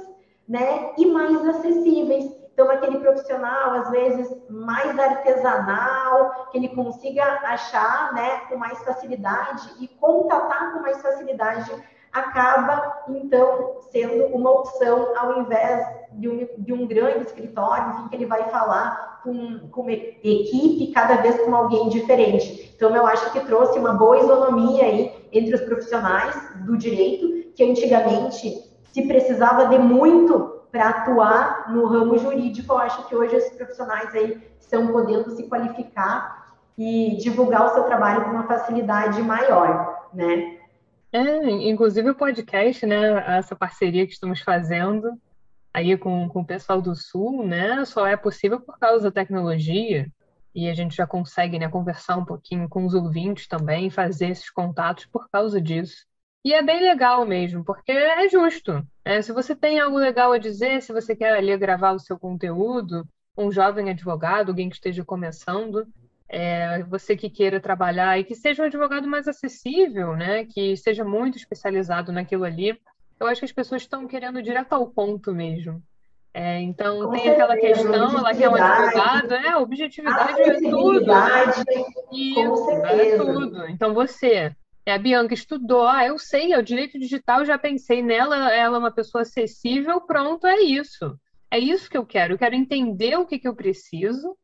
né, 0.48 0.92
e 0.96 1.06
mais 1.06 1.46
acessíveis. 1.46 2.38
Então, 2.52 2.70
aquele 2.70 2.98
profissional, 2.98 3.74
às 3.74 3.90
vezes, 3.90 4.34
mais 4.50 4.98
artesanal, 4.98 6.48
que 6.50 6.58
ele 6.58 6.68
consiga 6.70 7.22
achar 7.44 8.12
né, 8.14 8.40
com 8.48 8.56
mais 8.56 8.82
facilidade 8.82 9.70
e 9.80 9.86
contatar 9.86 10.72
com 10.72 10.80
mais 10.80 11.00
facilidade 11.00 11.70
acaba, 12.12 13.04
então, 13.08 13.76
sendo 13.92 14.34
uma 14.34 14.50
opção 14.50 15.16
ao 15.16 15.40
invés 15.40 15.86
de 16.12 16.28
um, 16.28 16.48
de 16.58 16.72
um 16.72 16.86
grande 16.86 17.26
escritório, 17.26 17.90
enfim, 17.90 18.08
que 18.08 18.16
ele 18.16 18.26
vai 18.26 18.44
falar 18.48 19.20
com, 19.22 19.68
com 19.68 19.82
uma 19.82 19.92
equipe, 19.92 20.92
cada 20.92 21.16
vez 21.16 21.40
com 21.44 21.54
alguém 21.54 21.88
diferente. 21.88 22.72
Então, 22.74 22.94
eu 22.94 23.06
acho 23.06 23.30
que 23.32 23.40
trouxe 23.40 23.78
uma 23.78 23.92
boa 23.92 24.18
isonomia 24.18 24.84
aí 24.84 25.28
entre 25.32 25.54
os 25.54 25.60
profissionais 25.60 26.34
do 26.64 26.76
direito, 26.76 27.37
que 27.58 27.64
antigamente 27.68 28.70
se 28.92 29.02
precisava 29.08 29.66
de 29.66 29.80
muito 29.80 30.62
para 30.70 30.90
atuar 30.90 31.72
no 31.72 31.86
ramo 31.86 32.16
jurídico. 32.16 32.72
Eu 32.72 32.78
acho 32.78 33.08
que 33.08 33.16
hoje 33.16 33.34
esses 33.34 33.56
profissionais 33.56 34.14
aí 34.14 34.40
estão 34.60 34.92
podendo 34.92 35.28
se 35.32 35.42
qualificar 35.48 36.56
e 36.78 37.16
divulgar 37.16 37.66
o 37.66 37.74
seu 37.74 37.82
trabalho 37.82 38.22
com 38.24 38.30
uma 38.30 38.46
facilidade 38.46 39.20
maior, 39.22 40.08
né? 40.14 40.56
É, 41.12 41.50
inclusive 41.50 42.10
o 42.10 42.14
podcast, 42.14 42.86
né? 42.86 43.24
Essa 43.36 43.56
parceria 43.56 44.06
que 44.06 44.12
estamos 44.12 44.40
fazendo 44.40 45.20
aí 45.74 45.98
com, 45.98 46.28
com 46.28 46.42
o 46.42 46.46
pessoal 46.46 46.80
do 46.80 46.94
Sul, 46.94 47.44
né? 47.44 47.84
Só 47.84 48.06
é 48.06 48.16
possível 48.16 48.60
por 48.60 48.78
causa 48.78 49.10
da 49.10 49.10
tecnologia. 49.10 50.06
E 50.54 50.70
a 50.70 50.74
gente 50.74 50.94
já 50.94 51.08
consegue, 51.08 51.58
né, 51.58 51.68
conversar 51.68 52.16
um 52.16 52.24
pouquinho 52.24 52.68
com 52.68 52.86
os 52.86 52.94
ouvintes 52.94 53.48
também, 53.48 53.90
fazer 53.90 54.28
esses 54.28 54.48
contatos 54.48 55.06
por 55.06 55.28
causa 55.28 55.60
disso. 55.60 56.07
E 56.48 56.54
é 56.54 56.62
bem 56.62 56.80
legal 56.80 57.26
mesmo, 57.26 57.62
porque 57.62 57.92
é 57.92 58.26
justo. 58.26 58.82
Né? 59.04 59.20
Se 59.20 59.34
você 59.34 59.54
tem 59.54 59.78
algo 59.78 59.98
legal 59.98 60.32
a 60.32 60.38
dizer, 60.38 60.80
se 60.80 60.94
você 60.94 61.14
quer 61.14 61.34
ali 61.34 61.54
gravar 61.58 61.92
o 61.92 61.98
seu 61.98 62.18
conteúdo, 62.18 63.06
um 63.36 63.52
jovem 63.52 63.90
advogado, 63.90 64.48
alguém 64.48 64.70
que 64.70 64.76
esteja 64.76 65.04
começando, 65.04 65.86
é, 66.26 66.82
você 66.84 67.14
que 67.14 67.28
queira 67.28 67.60
trabalhar 67.60 68.18
e 68.18 68.24
que 68.24 68.34
seja 68.34 68.62
um 68.62 68.64
advogado 68.66 69.06
mais 69.06 69.28
acessível, 69.28 70.16
né? 70.16 70.46
Que 70.46 70.74
seja 70.74 71.04
muito 71.04 71.36
especializado 71.36 72.12
naquilo 72.12 72.44
ali. 72.44 72.80
Eu 73.20 73.26
acho 73.26 73.40
que 73.40 73.44
as 73.44 73.52
pessoas 73.52 73.82
estão 73.82 74.06
querendo 74.06 74.40
direto 74.40 74.72
ao 74.72 74.86
ponto 74.86 75.34
mesmo. 75.34 75.82
É, 76.32 76.62
então 76.62 77.00
Com 77.00 77.10
tem 77.10 77.24
certeza, 77.24 77.44
aquela 77.44 77.60
questão, 77.60 78.18
ela 78.20 78.34
quer 78.34 78.48
um 78.48 78.54
advogado, 78.54 79.34
é, 79.34 79.54
objetividade 79.58 80.40
é 80.40 80.60
tudo. 80.60 81.12
Isso, 82.10 82.70
é 82.70 83.16
tudo. 83.18 83.68
Então 83.68 83.92
você, 83.92 84.32
é, 84.32 84.56
a 84.90 84.98
Bianca 84.98 85.34
estudou, 85.34 85.86
ah, 85.86 86.06
eu 86.06 86.18
sei, 86.18 86.52
é 86.52 86.58
o 86.58 86.62
direito 86.62 86.98
digital, 86.98 87.44
já 87.44 87.58
pensei 87.58 88.02
nela, 88.02 88.52
ela 88.52 88.76
é 88.76 88.78
uma 88.78 88.90
pessoa 88.90 89.22
acessível, 89.22 90.00
pronto, 90.00 90.46
é 90.46 90.60
isso. 90.60 91.18
É 91.50 91.58
isso 91.58 91.88
que 91.90 91.96
eu 91.96 92.04
quero. 92.04 92.34
Eu 92.34 92.38
quero 92.38 92.54
entender 92.54 93.18
o 93.18 93.26
que, 93.26 93.38
que 93.38 93.48
eu 93.48 93.54
preciso, 93.54 94.36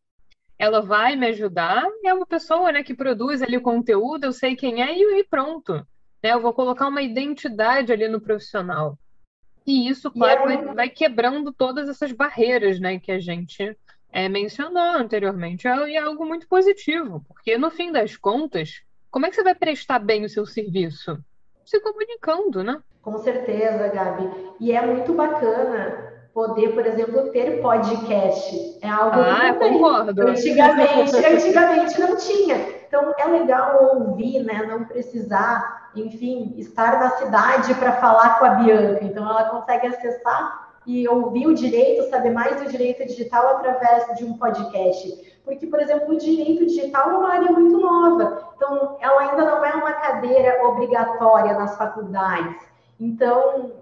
ela 0.58 0.80
vai 0.80 1.16
me 1.16 1.26
ajudar, 1.28 1.84
é 2.04 2.14
uma 2.14 2.26
pessoa 2.26 2.72
né, 2.72 2.82
que 2.82 2.94
produz 2.94 3.42
ali 3.42 3.56
o 3.56 3.62
conteúdo, 3.62 4.24
eu 4.24 4.32
sei 4.32 4.56
quem 4.56 4.82
é 4.82 4.96
e, 4.96 5.20
e 5.20 5.24
pronto. 5.24 5.74
Né? 6.22 6.32
Eu 6.32 6.40
vou 6.40 6.52
colocar 6.52 6.88
uma 6.88 7.02
identidade 7.02 7.92
ali 7.92 8.08
no 8.08 8.20
profissional. 8.20 8.98
E 9.66 9.88
isso, 9.88 10.10
claro, 10.10 10.44
vai, 10.44 10.74
vai, 10.74 10.88
quebrando 10.88 11.52
todas 11.52 11.88
essas 11.88 12.12
barreiras 12.12 12.78
né, 12.78 12.98
que 12.98 13.10
a 13.10 13.18
gente 13.18 13.76
é, 14.12 14.28
mencionou 14.28 14.96
anteriormente. 14.96 15.66
É, 15.66 15.94
é 15.94 15.98
algo 15.98 16.24
muito 16.26 16.46
positivo, 16.46 17.24
porque 17.26 17.56
no 17.58 17.70
fim 17.70 17.90
das 17.90 18.16
contas, 18.16 18.82
como 19.14 19.26
é 19.26 19.30
que 19.30 19.36
você 19.36 19.44
vai 19.44 19.54
prestar 19.54 20.00
bem 20.00 20.24
o 20.24 20.28
seu 20.28 20.44
serviço? 20.44 21.16
Se 21.64 21.78
comunicando, 21.78 22.64
né? 22.64 22.80
Com 23.00 23.16
certeza, 23.18 23.86
Gabi. 23.86 24.28
E 24.58 24.72
é 24.72 24.84
muito 24.84 25.14
bacana 25.14 26.26
poder, 26.34 26.74
por 26.74 26.84
exemplo, 26.84 27.30
ter 27.30 27.62
podcast. 27.62 28.76
É 28.82 28.88
algo 28.88 29.20
ah, 29.20 29.52
que 29.52 29.58
concordo. 29.60 30.20
Antigamente, 30.20 31.14
antigamente 31.24 32.00
não 32.00 32.16
tinha. 32.16 32.56
Então 32.88 33.14
é 33.16 33.24
legal 33.26 34.00
ouvir, 34.00 34.42
né? 34.42 34.66
Não 34.66 34.84
precisar, 34.84 35.92
enfim, 35.94 36.52
estar 36.58 36.98
na 36.98 37.10
cidade 37.10 37.72
para 37.76 37.92
falar 37.92 38.40
com 38.40 38.46
a 38.46 38.50
Bianca. 38.56 39.04
Então 39.04 39.30
ela 39.30 39.48
consegue 39.48 39.86
acessar 39.86 40.74
e 40.84 41.06
ouvir 41.08 41.46
o 41.46 41.54
direito, 41.54 42.10
saber 42.10 42.30
mais 42.30 42.60
do 42.60 42.68
direito 42.68 43.06
digital 43.06 43.58
através 43.58 44.18
de 44.18 44.24
um 44.24 44.36
podcast. 44.36 45.33
Porque, 45.44 45.66
por 45.66 45.80
exemplo, 45.80 46.14
o 46.14 46.18
direito 46.18 46.64
digital 46.66 47.10
é 47.10 47.14
uma 47.14 47.32
área 47.32 47.52
muito 47.52 47.78
nova. 47.78 48.52
Então, 48.56 48.96
ela 49.00 49.20
ainda 49.20 49.44
não 49.44 49.64
é 49.64 49.74
uma 49.74 49.92
cadeira 49.92 50.66
obrigatória 50.66 51.52
nas 51.52 51.76
faculdades. 51.76 52.62
Então, 52.98 53.72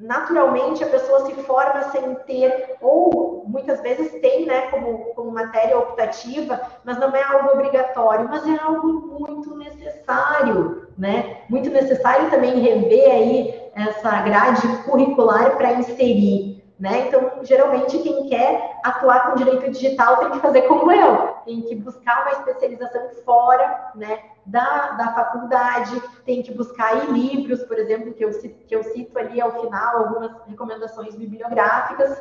naturalmente 0.00 0.82
a 0.82 0.88
pessoa 0.88 1.26
se 1.26 1.34
forma 1.42 1.82
sem 1.90 2.14
ter, 2.26 2.76
ou 2.80 3.44
muitas 3.46 3.80
vezes 3.82 4.10
tem, 4.20 4.46
né, 4.46 4.62
como, 4.70 5.12
como 5.14 5.30
matéria 5.30 5.78
optativa, 5.78 6.60
mas 6.84 6.98
não 6.98 7.14
é 7.14 7.22
algo 7.22 7.50
obrigatório, 7.50 8.26
mas 8.28 8.46
é 8.46 8.58
algo 8.58 8.88
muito 9.20 9.54
necessário, 9.56 10.88
né? 10.96 11.42
Muito 11.48 11.68
necessário 11.68 12.30
também 12.30 12.60
rever 12.60 13.10
aí 13.10 13.60
essa 13.74 14.22
grade 14.22 14.66
curricular 14.84 15.56
para 15.56 15.74
inserir. 15.74 16.59
Né? 16.80 17.08
Então, 17.08 17.30
geralmente, 17.42 17.98
quem 17.98 18.26
quer 18.26 18.80
atuar 18.82 19.26
com 19.26 19.36
direito 19.36 19.70
digital 19.70 20.16
tem 20.16 20.30
que 20.30 20.40
fazer 20.40 20.62
como 20.62 20.90
eu, 20.90 21.34
tem 21.44 21.60
que 21.60 21.74
buscar 21.74 22.22
uma 22.22 22.30
especialização 22.30 23.06
fora 23.22 23.92
né, 23.94 24.18
da, 24.46 24.92
da 24.92 25.12
faculdade, 25.12 26.02
tem 26.24 26.42
que 26.42 26.54
buscar 26.54 27.10
livros, 27.10 27.62
por 27.64 27.78
exemplo, 27.78 28.14
que 28.14 28.24
eu, 28.24 28.30
que 28.30 28.74
eu 28.74 28.82
cito 28.82 29.18
ali 29.18 29.38
ao 29.42 29.60
final, 29.60 29.98
algumas 29.98 30.32
recomendações 30.46 31.14
bibliográficas, 31.14 32.18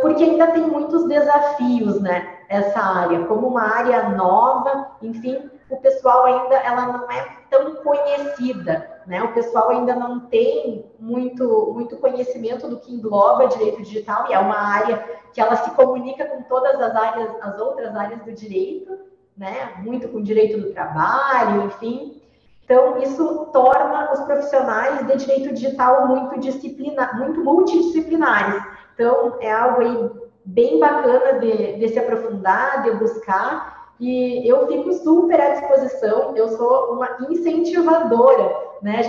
porque 0.00 0.24
ainda 0.24 0.46
tem 0.46 0.62
muitos 0.62 1.06
desafios, 1.06 2.00
né? 2.00 2.38
Essa 2.48 2.80
área, 2.80 3.26
como 3.26 3.48
uma 3.48 3.76
área 3.76 4.08
nova, 4.08 4.92
enfim, 5.02 5.50
o 5.70 5.76
pessoal 5.76 6.24
ainda 6.24 6.56
ela 6.56 6.86
não 6.86 7.10
é 7.10 7.26
tão 7.50 7.76
conhecida, 7.76 9.02
né? 9.06 9.22
O 9.22 9.32
pessoal 9.32 9.70
ainda 9.70 9.94
não 9.94 10.20
tem 10.20 10.84
muito 10.98 11.72
muito 11.74 11.96
conhecimento 11.96 12.68
do 12.68 12.78
que 12.78 12.94
engloba 12.94 13.48
direito 13.48 13.82
digital 13.82 14.26
e 14.28 14.32
é 14.32 14.38
uma 14.38 14.58
área 14.58 15.04
que 15.32 15.40
ela 15.40 15.56
se 15.56 15.70
comunica 15.72 16.24
com 16.26 16.42
todas 16.42 16.80
as 16.80 16.94
áreas, 16.94 17.30
as 17.40 17.60
outras 17.60 17.94
áreas 17.94 18.22
do 18.22 18.32
direito, 18.32 18.98
né? 19.36 19.74
Muito 19.78 20.08
com 20.08 20.22
direito 20.22 20.58
do 20.58 20.72
trabalho, 20.72 21.66
enfim. 21.66 22.22
Então, 22.64 22.98
isso 22.98 23.46
torna 23.50 24.12
os 24.12 24.20
profissionais 24.20 25.06
de 25.06 25.16
direito 25.16 25.54
digital 25.54 26.06
muito 26.06 26.38
disciplina, 26.38 27.12
muito 27.14 27.42
multidisciplinares. 27.42 28.62
Então, 28.92 29.38
é 29.40 29.50
algo 29.50 29.80
aí 29.80 30.10
bem 30.44 30.78
bacana 30.78 31.38
de, 31.38 31.78
de 31.78 31.88
se 31.88 31.98
aprofundar, 31.98 32.82
de 32.82 32.90
buscar, 32.92 33.77
e 34.00 34.48
eu 34.48 34.66
fico 34.68 34.92
super 34.92 35.40
à 35.40 35.50
disposição, 35.50 36.36
eu 36.36 36.48
sou 36.56 36.92
uma 36.92 37.16
incentivadora 37.28 38.68
né, 38.80 39.02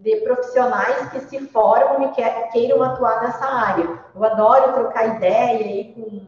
de, 0.00 0.16
profissionais 0.16 1.08
que 1.10 1.20
se 1.20 1.38
formam 1.48 2.02
e 2.02 2.08
que, 2.08 2.22
queiram 2.52 2.82
atuar 2.82 3.22
nessa 3.22 3.44
área. 3.44 4.00
Eu 4.14 4.24
adoro 4.24 4.72
trocar 4.72 5.16
ideia 5.16 5.58
aí 5.58 5.94
com, 5.94 6.26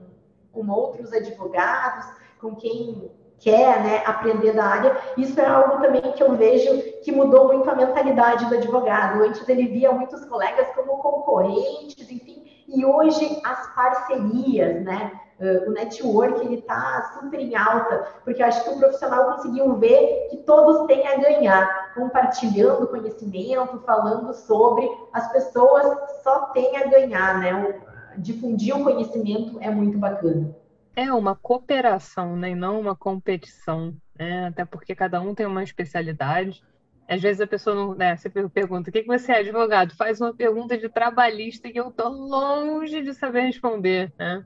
com 0.52 0.72
outros 0.72 1.12
advogados, 1.12 2.06
com 2.40 2.54
quem 2.54 3.10
quer 3.40 3.82
né, 3.82 4.02
aprender 4.06 4.52
da 4.52 4.64
área. 4.64 4.96
Isso 5.16 5.40
é 5.40 5.46
algo 5.46 5.82
também 5.82 6.00
que 6.00 6.22
eu 6.22 6.36
vejo 6.36 6.80
que 7.02 7.10
mudou 7.10 7.48
muito 7.48 7.68
a 7.68 7.74
mentalidade 7.74 8.46
do 8.46 8.54
advogado. 8.54 9.22
Antes 9.22 9.48
ele 9.48 9.66
via 9.66 9.92
muitos 9.92 10.24
colegas 10.24 10.68
como 10.74 10.98
concorrentes, 10.98 12.08
enfim, 12.10 12.44
e 12.68 12.84
hoje 12.84 13.40
as 13.44 13.74
parcerias, 13.74 14.82
né? 14.82 15.12
Uh, 15.39 15.68
o 15.68 15.72
network 15.72 16.41
ele 16.45 16.61
está 16.61 17.18
super 17.18 17.41
em 17.41 17.57
alta, 17.57 18.07
porque 18.24 18.41
eu 18.41 18.47
acho 18.47 18.62
que 18.62 18.70
o 18.70 18.78
profissional 18.78 19.35
conseguiu 19.35 19.74
ver 19.78 20.28
que 20.30 20.37
todos 20.39 20.87
têm 20.87 21.07
a 21.09 21.16
ganhar, 21.16 21.93
compartilhando 21.95 22.87
conhecimento, 22.87 23.80
falando 23.80 24.32
sobre, 24.32 24.89
as 25.12 25.32
pessoas 25.32 25.99
só 26.22 26.47
têm 26.53 26.76
a 26.76 26.87
ganhar, 26.87 27.41
né? 27.41 27.80
Difundir 28.16 28.76
o 28.76 28.85
conhecimento 28.85 29.59
é 29.61 29.70
muito 29.70 29.99
bacana. 29.99 30.55
É 30.95 31.12
uma 31.12 31.35
cooperação, 31.35 32.37
né? 32.37 32.51
E 32.51 32.55
não 32.55 32.78
uma 32.78 32.95
competição, 32.95 33.93
né? 34.16 34.47
Até 34.47 34.64
porque 34.64 34.95
cada 34.95 35.20
um 35.20 35.35
tem 35.35 35.47
uma 35.47 35.64
especialidade. 35.64 36.62
Às 37.09 37.20
vezes 37.20 37.41
a 37.41 37.47
pessoa 37.47 37.76
não, 37.76 37.95
né, 37.95 38.16
você 38.16 38.30
pergunta, 38.30 38.89
o 38.89 38.93
que, 38.93 39.03
que 39.03 39.07
você 39.07 39.32
é 39.32 39.41
advogado? 39.41 39.95
Faz 39.95 40.20
uma 40.20 40.32
pergunta 40.32 40.78
de 40.78 40.89
trabalhista 40.89 41.70
que 41.70 41.78
eu 41.78 41.91
tô 41.91 42.09
longe 42.09 43.03
de 43.03 43.12
saber 43.12 43.43
responder, 43.43 44.11
né? 44.18 44.45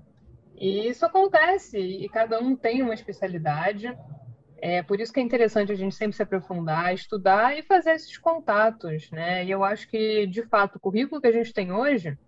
E 0.61 0.89
isso 0.89 1.07
acontece, 1.07 1.79
e 1.79 2.09
cada 2.09 2.41
um 2.41 2.57
tem 2.57 2.83
uma 2.83 2.95
especialidade. 2.95 3.97
É 4.61 4.83
por 4.83 5.01
isso 5.01 5.13
que 5.13 5.21
é 5.21 5.23
interessante 5.23 5.71
a 5.71 5.77
gente 5.77 5.95
sempre 5.95 6.17
se 6.17 6.23
aprofundar, 6.23 6.93
estudar 6.93 7.57
e 7.57 7.63
fazer 7.63 7.93
esses 7.93 8.19
contatos, 8.19 9.09
né? 9.13 9.45
E 9.45 9.51
eu 9.51 9.63
acho 9.63 9.89
que, 9.89 10.27
de 10.27 10.43
fato, 10.43 10.77
o 10.77 10.81
currículo 10.81 11.21
que 11.21 11.29
a 11.29 11.33
gente 11.33 11.53
tem 11.53 11.71
hoje, 11.71 12.19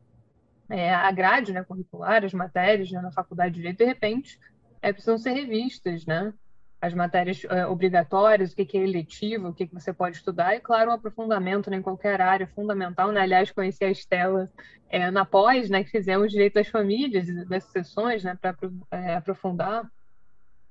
é, 0.69 0.95
a 0.95 1.11
grade 1.11 1.53
né, 1.53 1.65
curricular, 1.65 2.25
as 2.25 2.33
matérias 2.33 2.91
né, 2.93 3.01
na 3.01 3.11
faculdade 3.11 3.55
de 3.55 3.61
Direito, 3.61 3.79
de 3.79 3.85
repente, 3.85 4.39
é, 4.81 4.93
precisam 4.93 5.19
ser 5.19 5.33
revistas, 5.33 6.07
né? 6.07 6.33
As 6.81 6.95
matérias 6.95 7.45
é, 7.45 7.67
obrigatórias, 7.67 8.53
o 8.53 8.57
que, 8.57 8.65
que 8.65 8.79
é 8.79 8.83
eletivo, 8.83 9.49
o 9.49 9.55
que, 9.55 9.67
que 9.67 9.75
você 9.75 9.93
pode 9.93 10.17
estudar, 10.17 10.55
e, 10.57 10.61
claro, 10.61 10.91
um 10.91 10.95
aprofundamento 10.95 11.71
né, 11.71 11.77
em 11.77 11.83
qualquer 11.83 12.21
área 12.21 12.47
fundamental. 12.47 13.13
Né? 13.13 13.21
Aliás, 13.21 13.51
conheci 13.51 13.85
a 13.85 13.91
Estela 13.91 14.51
é, 14.89 15.11
na 15.11 15.25
pós, 15.25 15.69
né, 15.69 15.85
que 15.85 15.91
fizemos 15.91 16.33
direito 16.33 16.55
das 16.55 16.69
famílias, 16.69 17.27
das 17.47 17.65
sessões, 17.65 18.25
né, 18.25 18.37
para 18.41 18.57
é, 18.91 19.17
aprofundar. 19.17 19.91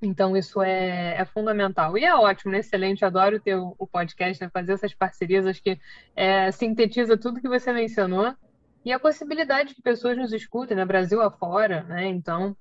Então, 0.02 0.36
isso 0.36 0.62
é, 0.62 1.16
é, 1.18 1.24
fundamental. 1.26 1.96
E 1.96 2.04
é 2.04 2.14
ótimo, 2.14 2.52
né? 2.52 2.60
excelente, 2.60 3.04
adoro 3.04 3.38
ter 3.38 3.54
o, 3.54 3.74
o 3.78 3.86
podcast, 3.86 4.42
né? 4.42 4.50
fazer 4.52 4.72
essas 4.72 4.94
parcerias, 4.94 5.46
acho 5.46 5.62
que 5.62 5.78
é, 6.16 6.50
sintetiza 6.50 7.18
tudo 7.18 7.40
que 7.40 7.48
você 7.48 7.70
mencionou. 7.70 8.34
E 8.82 8.92
a 8.92 8.98
possibilidade 8.98 9.74
que 9.74 9.82
pessoas 9.82 10.16
nos 10.16 10.32
escutem, 10.32 10.74
né? 10.74 10.86
Brasil 10.86 11.20
afora, 11.20 11.82
né? 11.82 12.06
Então, 12.06 12.56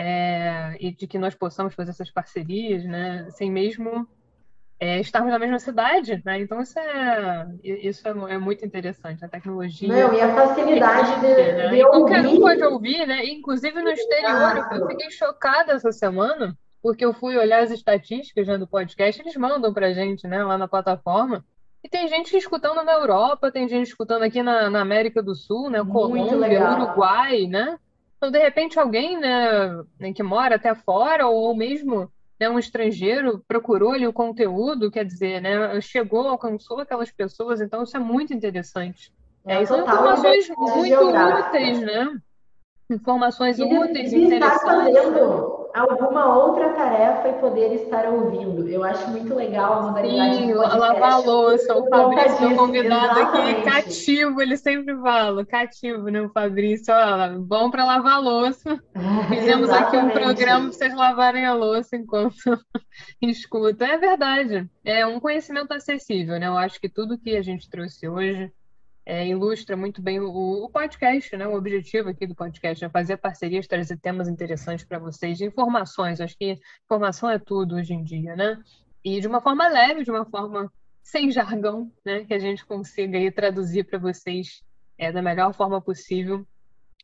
é, 0.00 0.76
e 0.78 0.92
de 0.92 1.08
que 1.08 1.18
nós 1.18 1.34
possamos 1.34 1.74
fazer 1.74 1.90
essas 1.90 2.08
parcerias, 2.08 2.84
né, 2.84 3.26
sem 3.30 3.50
mesmo 3.50 4.06
é, 4.78 5.00
estarmos 5.00 5.32
na 5.32 5.40
mesma 5.40 5.58
cidade, 5.58 6.22
né? 6.24 6.40
Então 6.40 6.62
isso 6.62 6.78
é 6.78 7.48
isso 7.64 8.06
é, 8.06 8.34
é 8.34 8.38
muito 8.38 8.64
interessante, 8.64 9.24
a 9.24 9.28
tecnologia. 9.28 9.88
Não, 9.88 10.14
e 10.14 10.20
a 10.20 10.32
facilidade 10.32 11.20
de, 11.20 11.52
né? 11.52 11.68
de 11.70 11.82
qualquer 11.82 12.24
um 12.24 12.38
pode 12.38 12.62
ouvir, 12.62 13.04
né? 13.08 13.26
Inclusive 13.26 13.82
no 13.82 13.90
exterior, 13.90 14.68
eu 14.70 14.86
fiquei 14.86 15.10
chocada 15.10 15.72
essa 15.72 15.90
semana 15.90 16.56
porque 16.80 17.04
eu 17.04 17.12
fui 17.12 17.36
olhar 17.36 17.64
as 17.64 17.72
estatísticas 17.72 18.46
né, 18.46 18.56
do 18.56 18.68
podcast, 18.68 19.20
eles 19.20 19.34
mandam 19.34 19.74
para 19.74 19.92
gente, 19.92 20.28
né, 20.28 20.44
lá 20.44 20.56
na 20.56 20.68
plataforma. 20.68 21.44
E 21.82 21.88
tem 21.88 22.06
gente 22.06 22.36
escutando 22.36 22.84
na 22.84 22.92
Europa, 22.92 23.50
tem 23.50 23.68
gente 23.68 23.88
escutando 23.88 24.22
aqui 24.22 24.44
na, 24.44 24.70
na 24.70 24.80
América 24.80 25.20
do 25.20 25.34
Sul, 25.34 25.70
né? 25.70 25.84
Colômbia, 25.84 26.70
Uruguai, 26.70 27.48
né? 27.48 27.76
Então, 28.18 28.32
de 28.32 28.38
repente, 28.38 28.78
alguém 28.78 29.16
né, 29.16 29.82
né, 29.98 30.12
que 30.12 30.22
mora 30.22 30.56
até 30.56 30.74
fora, 30.74 31.28
ou 31.28 31.56
mesmo 31.56 32.10
né, 32.38 32.50
um 32.50 32.58
estrangeiro, 32.58 33.42
procurou 33.46 33.92
ali 33.92 34.06
o 34.06 34.12
conteúdo, 34.12 34.90
quer 34.90 35.04
dizer, 35.04 35.40
né, 35.40 35.80
chegou, 35.80 36.28
alcançou 36.28 36.80
aquelas 36.80 37.10
pessoas, 37.10 37.60
então 37.60 37.84
isso 37.84 37.96
é 37.96 38.00
muito 38.00 38.34
interessante. 38.34 39.12
É, 39.46 39.62
é 39.62 39.64
são 39.64 39.82
informações 39.82 40.48
muito 40.48 41.00
úteis, 41.00 41.80
né? 41.80 42.20
Informações 42.90 43.58
e 43.58 43.62
úteis, 43.62 44.12
e 44.12 44.24
interessantes. 44.24 44.96
Fazendo 44.96 45.68
alguma 45.74 46.36
outra 46.36 46.70
tarefa 46.70 47.28
e 47.28 47.32
poder 47.34 47.74
estar 47.74 48.08
ouvindo. 48.08 48.66
Eu 48.68 48.82
acho 48.82 49.10
muito 49.10 49.34
legal 49.34 49.74
a 49.74 49.82
modalidade 49.82 50.36
Sim, 50.36 50.54
lavar 50.54 51.12
a 51.12 51.18
louça. 51.18 51.76
O 51.76 51.88
Fabrício, 51.88 52.48
meu 52.48 52.56
convidado 52.56 53.20
aqui, 53.20 53.62
cativo, 53.62 54.40
ele 54.40 54.56
sempre 54.56 54.96
fala, 54.96 55.44
cativo, 55.44 56.08
né, 56.08 56.22
o 56.22 56.30
Fabrício? 56.30 56.94
Ó, 56.94 57.38
bom 57.40 57.70
para 57.70 57.84
lavar 57.84 58.22
louça. 58.22 58.82
Fizemos 59.28 59.70
aqui 59.70 59.96
um 59.96 60.10
programa 60.10 60.66
para 60.66 60.72
vocês 60.72 60.94
lavarem 60.94 61.44
a 61.44 61.54
louça 61.54 61.96
enquanto 61.96 62.34
escutam. 63.22 63.86
É 63.86 63.98
verdade. 63.98 64.68
É 64.84 65.06
um 65.06 65.20
conhecimento 65.20 65.72
acessível, 65.72 66.38
né? 66.38 66.46
Eu 66.46 66.56
acho 66.56 66.80
que 66.80 66.88
tudo 66.88 67.18
que 67.18 67.36
a 67.36 67.42
gente 67.42 67.68
trouxe 67.68 68.08
hoje 68.08 68.50
é, 69.08 69.26
ilustra 69.26 69.74
muito 69.74 70.02
bem 70.02 70.20
o, 70.20 70.64
o, 70.64 70.68
podcast, 70.68 71.34
né? 71.34 71.48
O 71.48 71.54
objetivo 71.54 72.10
aqui 72.10 72.26
do 72.26 72.34
podcast 72.34 72.84
é 72.84 72.90
fazer 72.90 73.16
parcerias, 73.16 73.66
trazer 73.66 73.96
temas 73.96 74.28
interessantes 74.28 74.84
para 74.84 74.98
vocês, 74.98 75.40
informações. 75.40 76.20
Acho 76.20 76.36
que 76.36 76.60
informação 76.84 77.30
é 77.30 77.38
tudo 77.38 77.76
hoje 77.76 77.94
em 77.94 78.04
dia, 78.04 78.36
né? 78.36 78.62
E 79.02 79.18
de 79.18 79.26
uma 79.26 79.40
forma 79.40 79.66
leve, 79.66 80.04
de 80.04 80.10
uma 80.10 80.26
forma 80.26 80.70
sem 81.02 81.30
jargão, 81.30 81.90
né? 82.04 82.26
Que 82.26 82.34
a 82.34 82.38
gente 82.38 82.66
consiga 82.66 83.16
aí 83.16 83.30
traduzir 83.30 83.84
para 83.84 83.98
vocês 83.98 84.62
é, 84.98 85.10
da 85.10 85.22
melhor 85.22 85.54
forma 85.54 85.80
possível. 85.80 86.46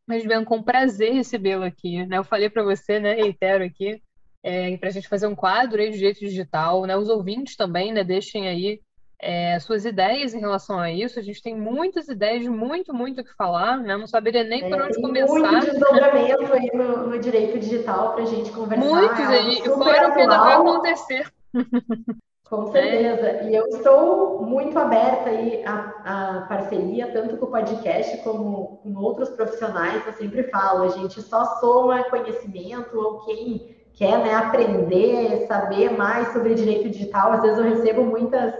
Mas 0.06 0.22
venho 0.24 0.44
com 0.44 0.62
prazer 0.62 1.14
recebê-lo 1.14 1.64
aqui, 1.64 2.04
né? 2.04 2.18
Eu 2.18 2.24
falei 2.24 2.50
para 2.50 2.62
você, 2.62 3.00
né? 3.00 3.14
Reitero 3.14 3.64
aqui, 3.64 4.02
é, 4.42 4.76
para 4.76 4.90
a 4.90 4.92
gente 4.92 5.08
fazer 5.08 5.26
um 5.26 5.34
quadro 5.34 5.80
aí 5.80 5.90
de 5.90 5.96
jeito 5.96 6.20
digital, 6.20 6.84
né? 6.84 6.98
Os 6.98 7.08
ouvintes 7.08 7.56
também, 7.56 7.94
né? 7.94 8.04
Deixem 8.04 8.46
aí 8.46 8.82
é, 9.24 9.58
suas 9.58 9.86
ideias 9.86 10.34
em 10.34 10.38
relação 10.38 10.78
a 10.78 10.90
isso. 10.90 11.18
A 11.18 11.22
gente 11.22 11.42
tem 11.42 11.56
muitas 11.56 12.08
ideias, 12.08 12.46
muito, 12.46 12.92
muito 12.92 13.22
o 13.22 13.24
que 13.24 13.34
falar, 13.34 13.78
né? 13.78 13.96
Não 13.96 14.06
saberia 14.06 14.44
nem 14.44 14.68
por 14.68 14.78
é, 14.78 14.84
onde 14.84 15.00
começar. 15.00 15.52
Muito 15.52 15.70
desdobramento 15.70 16.52
aí 16.52 16.70
no, 16.74 17.08
no 17.08 17.18
direito 17.18 17.58
digital 17.58 18.12
para 18.12 18.24
a 18.24 18.26
gente 18.26 18.50
conversar. 18.52 18.84
Muitos, 18.84 19.30
é 19.30 19.40
e 19.42 19.62
fora 19.62 20.08
o 20.08 20.12
que 20.12 20.20
ainda 20.20 20.38
vai 20.38 20.54
acontecer. 20.54 21.26
Com 22.50 22.70
certeza. 22.70 23.26
É. 23.26 23.48
E 23.48 23.54
eu 23.54 23.66
estou 23.68 24.42
muito 24.42 24.78
aberta 24.78 25.30
aí 25.30 25.64
à, 25.64 25.94
à, 26.04 26.40
parceria, 26.42 27.10
tanto 27.10 27.38
com 27.38 27.46
o 27.46 27.50
podcast 27.50 28.18
como 28.18 28.80
com 28.82 28.94
outros 28.96 29.30
profissionais. 29.30 30.06
Eu 30.06 30.12
sempre 30.12 30.42
falo, 30.44 30.84
a 30.84 30.88
gente 30.88 31.22
só 31.22 31.44
soma 31.56 32.04
conhecimento 32.04 32.96
ou 32.98 33.20
quem 33.24 33.74
quer 33.94 34.18
né, 34.18 34.34
aprender, 34.34 35.46
saber 35.46 35.96
mais 35.96 36.32
sobre 36.32 36.54
direito 36.54 36.90
digital. 36.90 37.32
Às 37.32 37.42
vezes 37.42 37.58
eu 37.58 37.64
recebo 37.64 38.04
muitas 38.04 38.54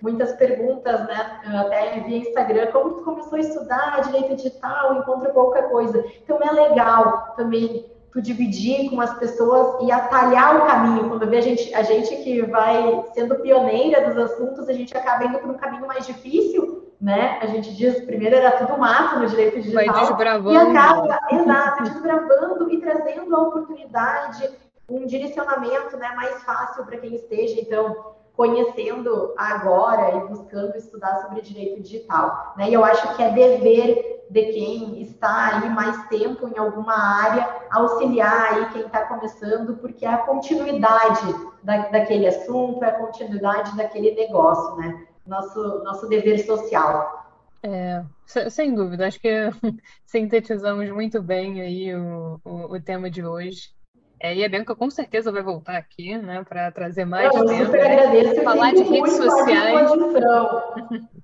muitas 0.00 0.32
perguntas, 0.32 1.00
né? 1.06 1.40
Até 1.44 2.00
via 2.00 2.18
Instagram, 2.18 2.66
como 2.72 2.94
tu 2.94 3.04
começou 3.04 3.36
a 3.36 3.40
estudar 3.40 4.00
direito 4.02 4.36
digital, 4.36 4.96
encontra 4.96 5.30
pouca 5.30 5.62
coisa. 5.64 6.04
Então 6.22 6.38
é 6.42 6.50
legal 6.50 7.34
também 7.36 7.86
tu 8.12 8.22
dividir 8.22 8.90
com 8.90 9.00
as 9.00 9.14
pessoas 9.18 9.82
e 9.82 9.92
atalhar 9.92 10.56
o 10.56 10.66
caminho. 10.66 11.08
Quando 11.08 11.26
vê 11.26 11.38
a 11.38 11.42
gente, 11.42 11.74
a 11.74 11.82
gente 11.82 12.16
que 12.16 12.42
vai 12.42 13.04
sendo 13.14 13.36
pioneira 13.36 14.08
dos 14.08 14.16
assuntos, 14.16 14.68
a 14.68 14.72
gente 14.72 14.96
acaba 14.96 15.24
indo 15.24 15.38
por 15.38 15.50
um 15.50 15.58
caminho 15.58 15.86
mais 15.86 16.06
difícil, 16.06 16.92
né? 17.00 17.38
A 17.40 17.46
gente 17.46 17.74
diz, 17.74 18.00
primeiro 18.04 18.36
era 18.36 18.52
tudo 18.52 18.78
mato 18.78 19.18
no 19.18 19.26
direito 19.26 19.60
digital. 19.60 19.94
Vai 19.94 20.06
desbravando. 20.06 20.52
E 20.52 20.56
acaba, 20.56 21.20
exato, 21.30 21.82
desbravando 21.84 22.72
e 22.72 22.80
trazendo 22.80 23.36
a 23.36 23.42
oportunidade, 23.42 24.50
um 24.90 25.06
direcionamento 25.06 25.96
né, 25.96 26.12
mais 26.16 26.42
fácil 26.42 26.84
para 26.86 26.96
quem 26.96 27.14
esteja, 27.14 27.60
então, 27.60 28.16
conhecendo 28.38 29.34
agora 29.36 30.16
e 30.16 30.28
buscando 30.28 30.76
estudar 30.76 31.22
sobre 31.22 31.42
direito 31.42 31.82
digital. 31.82 32.54
Né? 32.56 32.70
E 32.70 32.74
eu 32.74 32.84
acho 32.84 33.16
que 33.16 33.22
é 33.24 33.32
dever 33.32 34.26
de 34.30 34.42
quem 34.52 35.02
está 35.02 35.56
aí 35.56 35.68
mais 35.70 36.06
tempo 36.06 36.46
em 36.46 36.56
alguma 36.56 36.94
área 36.94 37.48
auxiliar 37.68 38.54
aí 38.54 38.68
quem 38.72 38.82
está 38.82 39.06
começando, 39.06 39.76
porque 39.78 40.06
é 40.06 40.10
a 40.10 40.18
continuidade 40.18 41.34
da, 41.64 41.88
daquele 41.88 42.28
assunto, 42.28 42.84
é 42.84 42.90
a 42.90 42.98
continuidade 42.98 43.76
daquele 43.76 44.14
negócio, 44.14 44.76
né? 44.76 45.04
Nosso, 45.26 45.82
nosso 45.82 46.08
dever 46.08 46.38
social. 46.46 47.26
É, 47.60 48.04
sem 48.50 48.72
dúvida, 48.72 49.08
acho 49.08 49.18
que 49.18 49.28
sintetizamos 50.06 50.88
muito 50.90 51.20
bem 51.20 51.60
aí 51.60 51.92
o, 51.92 52.40
o, 52.44 52.76
o 52.76 52.80
tema 52.80 53.10
de 53.10 53.24
hoje. 53.24 53.76
É, 54.20 54.34
e 54.34 54.44
a 54.44 54.48
Bianca 54.48 54.74
com 54.74 54.90
certeza 54.90 55.30
vai 55.30 55.42
voltar 55.42 55.76
aqui, 55.76 56.16
né, 56.18 56.44
para 56.48 56.72
trazer 56.72 57.04
mais 57.04 57.32
eu 57.34 57.46
tempo, 57.46 57.66
super 57.66 57.80
agradeço, 57.80 58.42
falar 58.42 58.72
de 58.72 58.82
redes 58.82 59.12
sociais. 59.12 59.90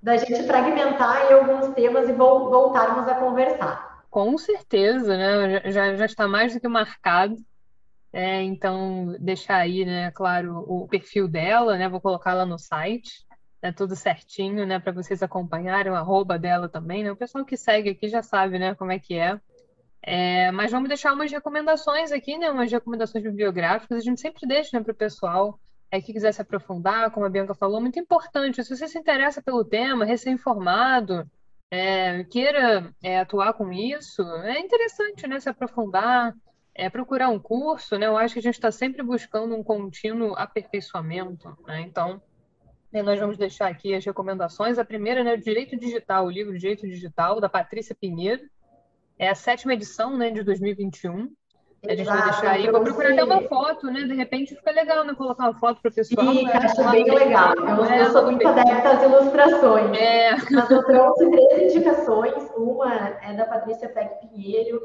da 0.00 0.16
gente 0.16 0.44
fragmentar 0.44 1.30
em 1.30 1.34
alguns 1.34 1.74
temas 1.74 2.08
e 2.08 2.12
voltarmos 2.12 3.08
a 3.08 3.14
conversar. 3.16 4.04
Com 4.10 4.38
certeza, 4.38 5.16
né? 5.16 5.70
Já, 5.72 5.96
já 5.96 6.04
está 6.04 6.28
mais 6.28 6.54
do 6.54 6.60
que 6.60 6.68
marcado. 6.68 7.34
É, 8.12 8.40
então, 8.42 9.16
deixar 9.18 9.56
aí, 9.56 9.84
né, 9.84 10.12
claro, 10.12 10.64
o 10.68 10.86
perfil 10.86 11.26
dela, 11.26 11.76
né? 11.76 11.88
Vou 11.88 12.00
colocar 12.00 12.32
lá 12.32 12.46
no 12.46 12.56
site, 12.56 13.10
né, 13.60 13.72
tudo 13.72 13.96
certinho, 13.96 14.64
né, 14.64 14.78
para 14.78 14.92
vocês 14.92 15.20
acompanharem, 15.20 15.90
o 15.90 15.96
arroba 15.96 16.38
dela 16.38 16.68
também, 16.68 17.02
né? 17.02 17.10
O 17.10 17.16
pessoal 17.16 17.44
que 17.44 17.56
segue 17.56 17.90
aqui 17.90 18.06
já 18.08 18.22
sabe, 18.22 18.56
né, 18.56 18.76
como 18.76 18.92
é 18.92 19.00
que 19.00 19.14
é. 19.14 19.40
É, 20.06 20.50
mas 20.52 20.70
vamos 20.70 20.88
deixar 20.88 21.14
umas 21.14 21.32
recomendações 21.32 22.12
aqui, 22.12 22.36
né? 22.36 22.50
Umas 22.50 22.70
recomendações 22.70 23.24
bibliográficas. 23.24 23.98
A 23.98 24.02
gente 24.02 24.20
sempre 24.20 24.46
deixa 24.46 24.76
né, 24.76 24.84
para 24.84 24.92
o 24.92 24.96
pessoal 24.96 25.58
é, 25.90 25.98
que 26.00 26.12
quiser 26.12 26.32
se 26.32 26.42
aprofundar, 26.42 27.10
como 27.10 27.24
a 27.24 27.30
Bianca 27.30 27.54
falou, 27.54 27.80
muito 27.80 27.98
importante. 27.98 28.62
Se 28.62 28.76
você 28.76 28.86
se 28.86 28.98
interessa 28.98 29.42
pelo 29.42 29.64
tema, 29.64 30.04
recém-informado, 30.04 31.24
é, 31.70 32.22
queira 32.24 32.92
é, 33.02 33.20
atuar 33.20 33.54
com 33.54 33.72
isso, 33.72 34.22
é 34.42 34.60
interessante 34.60 35.26
né, 35.26 35.40
se 35.40 35.48
aprofundar, 35.48 36.34
é, 36.74 36.90
procurar 36.90 37.30
um 37.30 37.38
curso. 37.38 37.96
Né? 37.98 38.06
Eu 38.06 38.18
acho 38.18 38.34
que 38.34 38.40
a 38.40 38.42
gente 38.42 38.56
está 38.56 38.70
sempre 38.70 39.02
buscando 39.02 39.54
um 39.54 39.64
contínuo 39.64 40.34
aperfeiçoamento. 40.36 41.56
Né? 41.66 41.80
Então, 41.80 42.20
né, 42.92 43.02
nós 43.02 43.18
vamos 43.18 43.38
deixar 43.38 43.68
aqui 43.68 43.94
as 43.94 44.04
recomendações. 44.04 44.78
A 44.78 44.84
primeira, 44.84 45.24
né, 45.24 45.36
Direito 45.38 45.78
Digital, 45.78 46.26
o 46.26 46.30
livro 46.30 46.58
Direito 46.58 46.86
Digital, 46.86 47.40
da 47.40 47.48
Patrícia 47.48 47.96
Pinheiro. 47.98 48.42
É 49.18 49.28
a 49.28 49.34
sétima 49.34 49.74
edição, 49.74 50.16
né, 50.16 50.30
de 50.30 50.42
2021. 50.42 51.28
A 51.88 51.94
gente 51.94 52.06
vai 52.06 52.22
deixar 52.24 52.50
aí. 52.50 52.70
Vou 52.70 52.82
procurar 52.82 53.12
até 53.12 53.24
uma 53.24 53.42
foto, 53.42 53.86
né? 53.88 54.04
De 54.04 54.14
repente 54.14 54.54
fica 54.54 54.70
legal, 54.70 55.04
né? 55.04 55.14
Colocar 55.14 55.44
uma 55.44 55.54
foto 55.54 55.80
para 55.82 55.90
o 55.90 55.94
pessoal. 55.94 56.32
Sim, 56.32 56.44
né? 56.44 56.52
acho 56.54 56.90
bem 56.90 57.04
legal. 57.04 57.54
Eu, 57.54 57.84
é, 57.84 58.00
eu 58.00 58.10
sou 58.10 58.22
muito 58.24 58.46
adepta 58.46 58.90
às 58.90 59.02
ilustrações. 59.02 59.96
É. 59.98 60.34
Mas 60.50 60.70
eu 60.70 60.82
trouxe 60.82 61.30
três 61.30 61.74
indicações. 61.74 62.50
Uma 62.56 62.94
é 62.94 63.34
da 63.34 63.44
Patrícia 63.44 63.88
Peck 63.88 64.26
Pinheiro, 64.26 64.80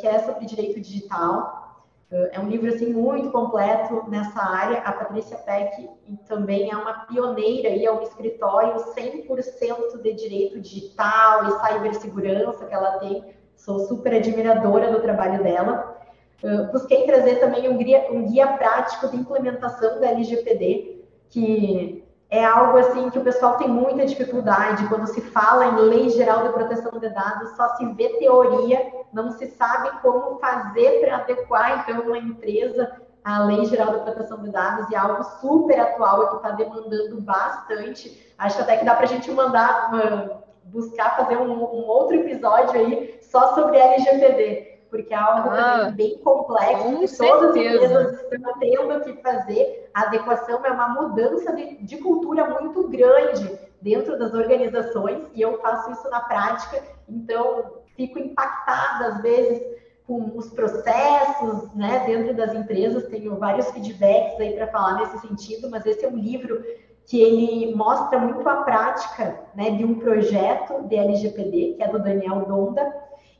que 0.00 0.06
é 0.06 0.18
sobre 0.20 0.46
direito 0.46 0.80
digital. 0.80 1.84
É 2.10 2.38
um 2.38 2.48
livro 2.48 2.68
assim 2.68 2.92
muito 2.92 3.30
completo 3.30 4.04
nessa 4.08 4.42
área. 4.42 4.78
A 4.80 4.92
Patrícia 4.92 5.36
Peck 5.36 5.88
também 6.26 6.70
é 6.70 6.76
uma 6.76 7.06
pioneira 7.06 7.68
e 7.68 7.84
é 7.84 7.92
um 7.92 8.02
escritório 8.02 8.74
100% 8.94 10.02
de 10.02 10.12
direito 10.14 10.60
digital 10.60 11.46
e 11.46 11.74
cibersegurança 11.74 12.66
que 12.66 12.74
ela 12.74 12.98
tem 12.98 13.41
sou 13.64 13.78
super 13.86 14.14
admiradora 14.14 14.90
do 14.90 15.00
trabalho 15.00 15.42
dela. 15.42 15.96
Uh, 16.42 16.72
busquei 16.72 17.06
trazer 17.06 17.36
também 17.36 17.68
um 17.68 17.76
guia, 17.76 18.08
um 18.10 18.24
guia 18.24 18.46
prático 18.48 19.08
de 19.08 19.16
implementação 19.16 20.00
da 20.00 20.08
LGPD, 20.08 21.04
que 21.30 22.04
é 22.28 22.44
algo 22.44 22.76
assim 22.78 23.08
que 23.10 23.18
o 23.18 23.22
pessoal 23.22 23.56
tem 23.58 23.68
muita 23.68 24.04
dificuldade 24.04 24.88
quando 24.88 25.06
se 25.06 25.20
fala 25.20 25.66
em 25.66 25.76
lei 25.76 26.08
geral 26.10 26.42
de 26.42 26.52
proteção 26.52 26.98
de 26.98 27.08
dados, 27.10 27.54
só 27.56 27.76
se 27.76 27.86
vê 27.92 28.08
teoria, 28.18 28.84
não 29.12 29.30
se 29.30 29.46
sabe 29.48 29.90
como 30.00 30.38
fazer 30.40 31.00
para 31.00 31.18
adequar 31.18 31.84
então 31.88 32.02
uma 32.06 32.18
empresa 32.18 32.90
à 33.22 33.44
lei 33.44 33.64
geral 33.66 33.92
de 33.92 34.00
proteção 34.00 34.42
de 34.42 34.50
dados 34.50 34.90
e 34.90 34.94
é 34.94 34.98
algo 34.98 35.22
super 35.40 35.78
atual 35.78 36.24
e 36.24 36.28
que 36.30 36.36
está 36.36 36.50
demandando 36.50 37.20
bastante. 37.20 38.34
Acho 38.36 38.60
até 38.60 38.78
que 38.78 38.84
dá 38.84 38.94
para 38.94 39.04
a 39.04 39.08
gente 39.08 39.30
mandar 39.30 39.90
uma, 39.90 40.42
buscar 40.64 41.16
fazer 41.16 41.36
um, 41.36 41.52
um, 41.52 41.86
outro 41.86 42.16
episódio 42.16 42.80
aí 42.80 43.18
só 43.32 43.54
sobre 43.54 43.78
LGPD, 43.78 44.80
porque 44.90 45.14
é 45.14 45.16
algo 45.16 45.48
ah, 45.50 45.90
bem 45.96 46.18
complexo, 46.18 47.00
que 47.00 47.08
certeza. 47.08 47.40
todas 47.40 47.56
as 47.56 47.56
empresas 47.56 48.32
estão 48.32 48.58
tendo 48.60 49.00
que 49.00 49.22
fazer. 49.22 49.90
A 49.94 50.02
adequação 50.02 50.64
é 50.64 50.70
uma 50.70 50.88
mudança 50.88 51.52
de, 51.54 51.82
de 51.82 51.96
cultura 51.96 52.60
muito 52.60 52.86
grande 52.88 53.58
dentro 53.80 54.18
das 54.18 54.34
organizações, 54.34 55.24
e 55.34 55.40
eu 55.40 55.60
faço 55.60 55.90
isso 55.90 56.08
na 56.10 56.20
prática, 56.20 56.80
então 57.08 57.82
fico 57.96 58.18
impactada 58.18 59.06
às 59.06 59.22
vezes 59.22 59.60
com 60.06 60.36
os 60.36 60.50
processos, 60.50 61.72
né, 61.74 62.04
dentro 62.06 62.34
das 62.34 62.54
empresas, 62.54 63.06
tenho 63.06 63.36
vários 63.36 63.70
feedbacks 63.70 64.38
aí 64.40 64.52
para 64.52 64.66
falar 64.66 64.98
nesse 64.98 65.26
sentido, 65.26 65.70
mas 65.70 65.86
esse 65.86 66.04
é 66.04 66.08
um 66.08 66.16
livro 66.16 66.62
que 67.06 67.20
ele 67.20 67.74
mostra 67.74 68.18
muito 68.18 68.46
a 68.48 68.56
prática 68.62 69.40
né, 69.54 69.70
de 69.70 69.84
um 69.84 69.98
projeto 69.98 70.82
de 70.86 70.96
LGPD, 70.96 71.74
que 71.76 71.82
é 71.82 71.88
do 71.88 71.98
Daniel 71.98 72.44
Donda. 72.46 72.82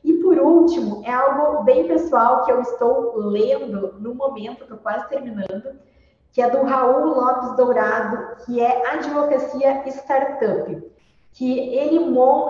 E 0.03 0.13
por 0.13 0.37
último, 0.37 1.01
é 1.05 1.11
algo 1.11 1.63
bem 1.63 1.87
pessoal 1.87 2.43
que 2.43 2.51
eu 2.51 2.61
estou 2.61 3.15
lendo 3.17 3.95
no 3.99 4.13
momento, 4.13 4.63
estou 4.63 4.77
quase 4.77 5.07
terminando, 5.07 5.79
que 6.31 6.41
é 6.41 6.49
do 6.49 6.63
Raul 6.63 7.15
Lopes 7.15 7.55
Dourado, 7.55 8.43
que 8.45 8.59
é 8.59 8.87
Advocacia 8.91 9.83
Startup, 9.87 10.91
que 11.31 11.59
ele, 11.59 11.97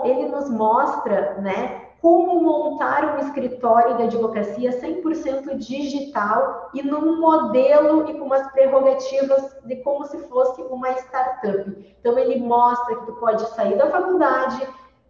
ele 0.04 0.28
nos 0.28 0.50
mostra 0.50 1.34
né, 1.34 1.84
como 2.04 2.38
montar 2.42 3.16
um 3.16 3.18
escritório 3.20 3.96
de 3.96 4.02
advocacia 4.02 4.78
100% 4.78 5.56
digital 5.56 6.70
e 6.74 6.82
num 6.82 7.18
modelo 7.18 8.10
e 8.10 8.18
com 8.18 8.26
umas 8.26 8.46
prerrogativas 8.52 9.56
de 9.64 9.76
como 9.76 10.04
se 10.04 10.18
fosse 10.28 10.60
uma 10.62 10.90
startup. 10.98 11.96
Então, 11.98 12.18
ele 12.18 12.40
mostra 12.40 12.96
que 12.96 13.06
tu 13.06 13.12
pode 13.14 13.48
sair 13.54 13.78
da 13.78 13.90
faculdade, 13.90 14.68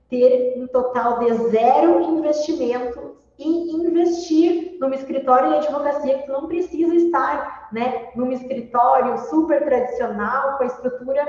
ter 0.09 0.55
um 0.57 0.67
total 0.67 1.19
de 1.21 1.35
zero 1.51 2.01
investimento 2.01 3.17
e 3.39 3.73
investir 3.73 4.77
num 4.81 4.93
escritório 4.93 5.51
de 5.51 5.67
advocacia 5.67 6.19
que 6.19 6.29
não 6.29 6.47
precisa 6.47 6.95
estar, 6.95 7.69
né, 7.73 8.11
num 8.15 8.31
escritório 8.31 9.19
super 9.29 9.65
tradicional, 9.65 10.57
com 10.57 10.63
a 10.63 10.67
estrutura 10.67 11.27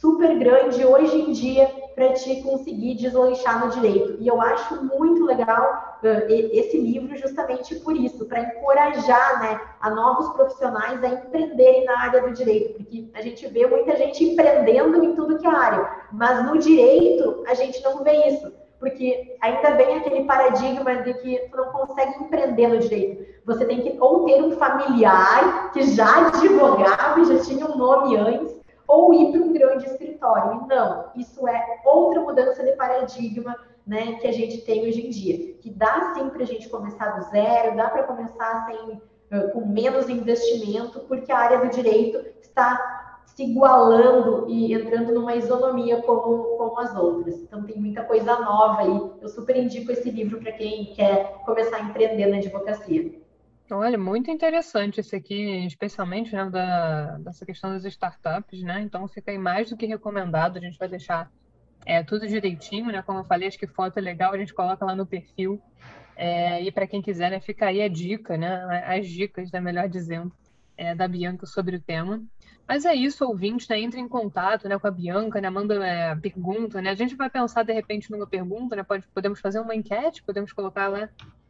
super 0.00 0.38
grande 0.38 0.84
hoje 0.84 1.16
em 1.20 1.32
dia 1.32 1.70
para 1.94 2.12
te 2.12 2.42
conseguir 2.42 2.94
deslanchar 2.94 3.64
no 3.64 3.72
direito. 3.72 4.16
E 4.20 4.28
eu 4.28 4.40
acho 4.40 4.84
muito 4.84 5.24
legal 5.24 5.98
uh, 6.02 6.30
esse 6.30 6.78
livro 6.78 7.16
justamente 7.16 7.74
por 7.76 7.96
isso, 7.96 8.26
para 8.26 8.40
encorajar 8.40 9.40
né, 9.40 9.60
a 9.80 9.90
novos 9.90 10.28
profissionais 10.34 11.02
a 11.02 11.08
empreenderem 11.08 11.84
na 11.84 11.98
área 11.98 12.22
do 12.22 12.32
direito, 12.32 12.74
porque 12.74 13.08
a 13.14 13.22
gente 13.22 13.46
vê 13.48 13.66
muita 13.66 13.96
gente 13.96 14.24
empreendendo 14.24 15.02
em 15.02 15.14
tudo 15.14 15.38
que 15.38 15.46
é 15.46 15.50
área, 15.50 15.90
mas 16.12 16.44
no 16.44 16.58
direito 16.58 17.44
a 17.46 17.54
gente 17.54 17.82
não 17.82 18.04
vê 18.04 18.28
isso. 18.28 18.52
Porque 18.78 19.38
ainda 19.40 19.70
vem 19.70 19.96
aquele 19.96 20.24
paradigma 20.24 20.96
de 20.96 21.14
que 21.14 21.38
tu 21.50 21.56
não 21.56 21.72
consegue 21.72 22.22
empreender 22.22 22.68
no 22.68 22.78
direito. 22.78 23.24
Você 23.46 23.64
tem 23.64 23.80
que 23.80 23.96
ou 23.98 24.26
ter 24.26 24.42
um 24.42 24.50
familiar 24.50 25.72
que 25.72 25.82
já 25.82 26.26
advogava 26.26 27.20
e 27.20 27.24
já 27.24 27.38
tinha 27.38 27.64
um 27.64 27.78
nome 27.78 28.16
antes, 28.16 28.54
ou 28.86 29.12
ir 29.14 29.32
para 29.32 29.40
um 29.40 29.52
grande 29.52 29.86
escritório. 29.86 30.62
E 30.62 30.68
não, 30.68 31.10
isso 31.16 31.46
é 31.46 31.80
outra 31.84 32.20
mudança 32.20 32.62
de 32.62 32.72
paradigma 32.72 33.56
né, 33.86 34.14
que 34.14 34.26
a 34.26 34.32
gente 34.32 34.62
tem 34.62 34.86
hoje 34.86 35.06
em 35.06 35.10
dia. 35.10 35.54
Que 35.60 35.70
dá 35.70 36.14
sim 36.14 36.28
para 36.28 36.42
a 36.42 36.46
gente 36.46 36.68
começar 36.68 37.10
do 37.10 37.24
zero, 37.30 37.76
dá 37.76 37.88
para 37.88 38.02
começar 38.02 38.66
sem, 38.66 39.00
com 39.52 39.66
menos 39.66 40.08
investimento, 40.08 41.00
porque 41.00 41.30
a 41.30 41.38
área 41.38 41.58
do 41.60 41.70
direito 41.70 42.24
está 42.40 43.22
se 43.26 43.42
igualando 43.44 44.46
e 44.48 44.72
entrando 44.72 45.12
numa 45.12 45.36
isonomia 45.36 46.00
como, 46.02 46.56
como 46.56 46.80
as 46.80 46.96
outras. 46.96 47.36
Então 47.36 47.62
tem 47.64 47.76
muita 47.76 48.02
coisa 48.02 48.40
nova 48.40 48.80
aí. 48.80 49.10
Eu 49.20 49.28
super 49.28 49.56
indico 49.56 49.92
esse 49.92 50.10
livro 50.10 50.40
para 50.40 50.52
quem 50.52 50.86
quer 50.94 51.42
começar 51.44 51.76
a 51.76 51.82
empreender 51.82 52.26
na 52.26 52.38
advocacia. 52.38 53.25
Olha, 53.70 53.98
muito 53.98 54.30
interessante 54.30 55.00
esse 55.00 55.16
aqui, 55.16 55.66
especialmente, 55.66 56.32
né, 56.32 56.48
da, 56.48 57.18
dessa 57.18 57.44
questão 57.44 57.70
das 57.70 57.84
startups, 57.84 58.62
né? 58.62 58.80
Então 58.80 59.08
fica 59.08 59.32
aí 59.32 59.38
mais 59.38 59.70
do 59.70 59.76
que 59.76 59.86
recomendado. 59.86 60.56
A 60.56 60.60
gente 60.60 60.78
vai 60.78 60.88
deixar 60.88 61.30
é, 61.84 62.02
tudo 62.02 62.28
direitinho, 62.28 62.86
né? 62.86 63.02
Como 63.02 63.18
eu 63.18 63.24
falei, 63.24 63.48
acho 63.48 63.58
que 63.58 63.66
foto 63.66 63.98
é 63.98 64.00
legal, 64.00 64.32
a 64.32 64.38
gente 64.38 64.54
coloca 64.54 64.84
lá 64.84 64.94
no 64.94 65.04
perfil. 65.04 65.60
É, 66.14 66.62
e 66.62 66.70
para 66.70 66.86
quem 66.86 67.02
quiser, 67.02 67.30
né, 67.30 67.40
fica 67.40 67.66
aí 67.66 67.82
a 67.82 67.88
dica, 67.88 68.36
né? 68.36 68.84
As 68.86 69.08
dicas, 69.08 69.50
né, 69.50 69.60
melhor 69.60 69.88
dizendo, 69.88 70.32
é, 70.76 70.94
da 70.94 71.08
Bianca 71.08 71.44
sobre 71.44 71.76
o 71.76 71.80
tema. 71.80 72.22
Mas 72.68 72.84
é 72.84 72.94
isso, 72.94 73.24
ouvinte, 73.26 73.68
né? 73.68 73.80
Entre 73.80 74.00
em 74.00 74.08
contato, 74.08 74.68
né, 74.68 74.78
com 74.78 74.86
a 74.86 74.90
Bianca, 74.92 75.40
né? 75.40 75.50
Manda 75.50 75.74
é, 75.84 76.14
pergunta, 76.14 76.80
né? 76.80 76.90
A 76.90 76.94
gente 76.94 77.16
vai 77.16 77.28
pensar 77.28 77.64
de 77.64 77.72
repente 77.72 78.12
numa 78.12 78.28
pergunta, 78.28 78.76
né? 78.76 78.84
Pode, 78.84 79.06
podemos 79.08 79.40
fazer 79.40 79.58
uma 79.58 79.74
enquete, 79.74 80.22
podemos 80.22 80.52
colocar 80.52 80.86
lá, 80.88 81.08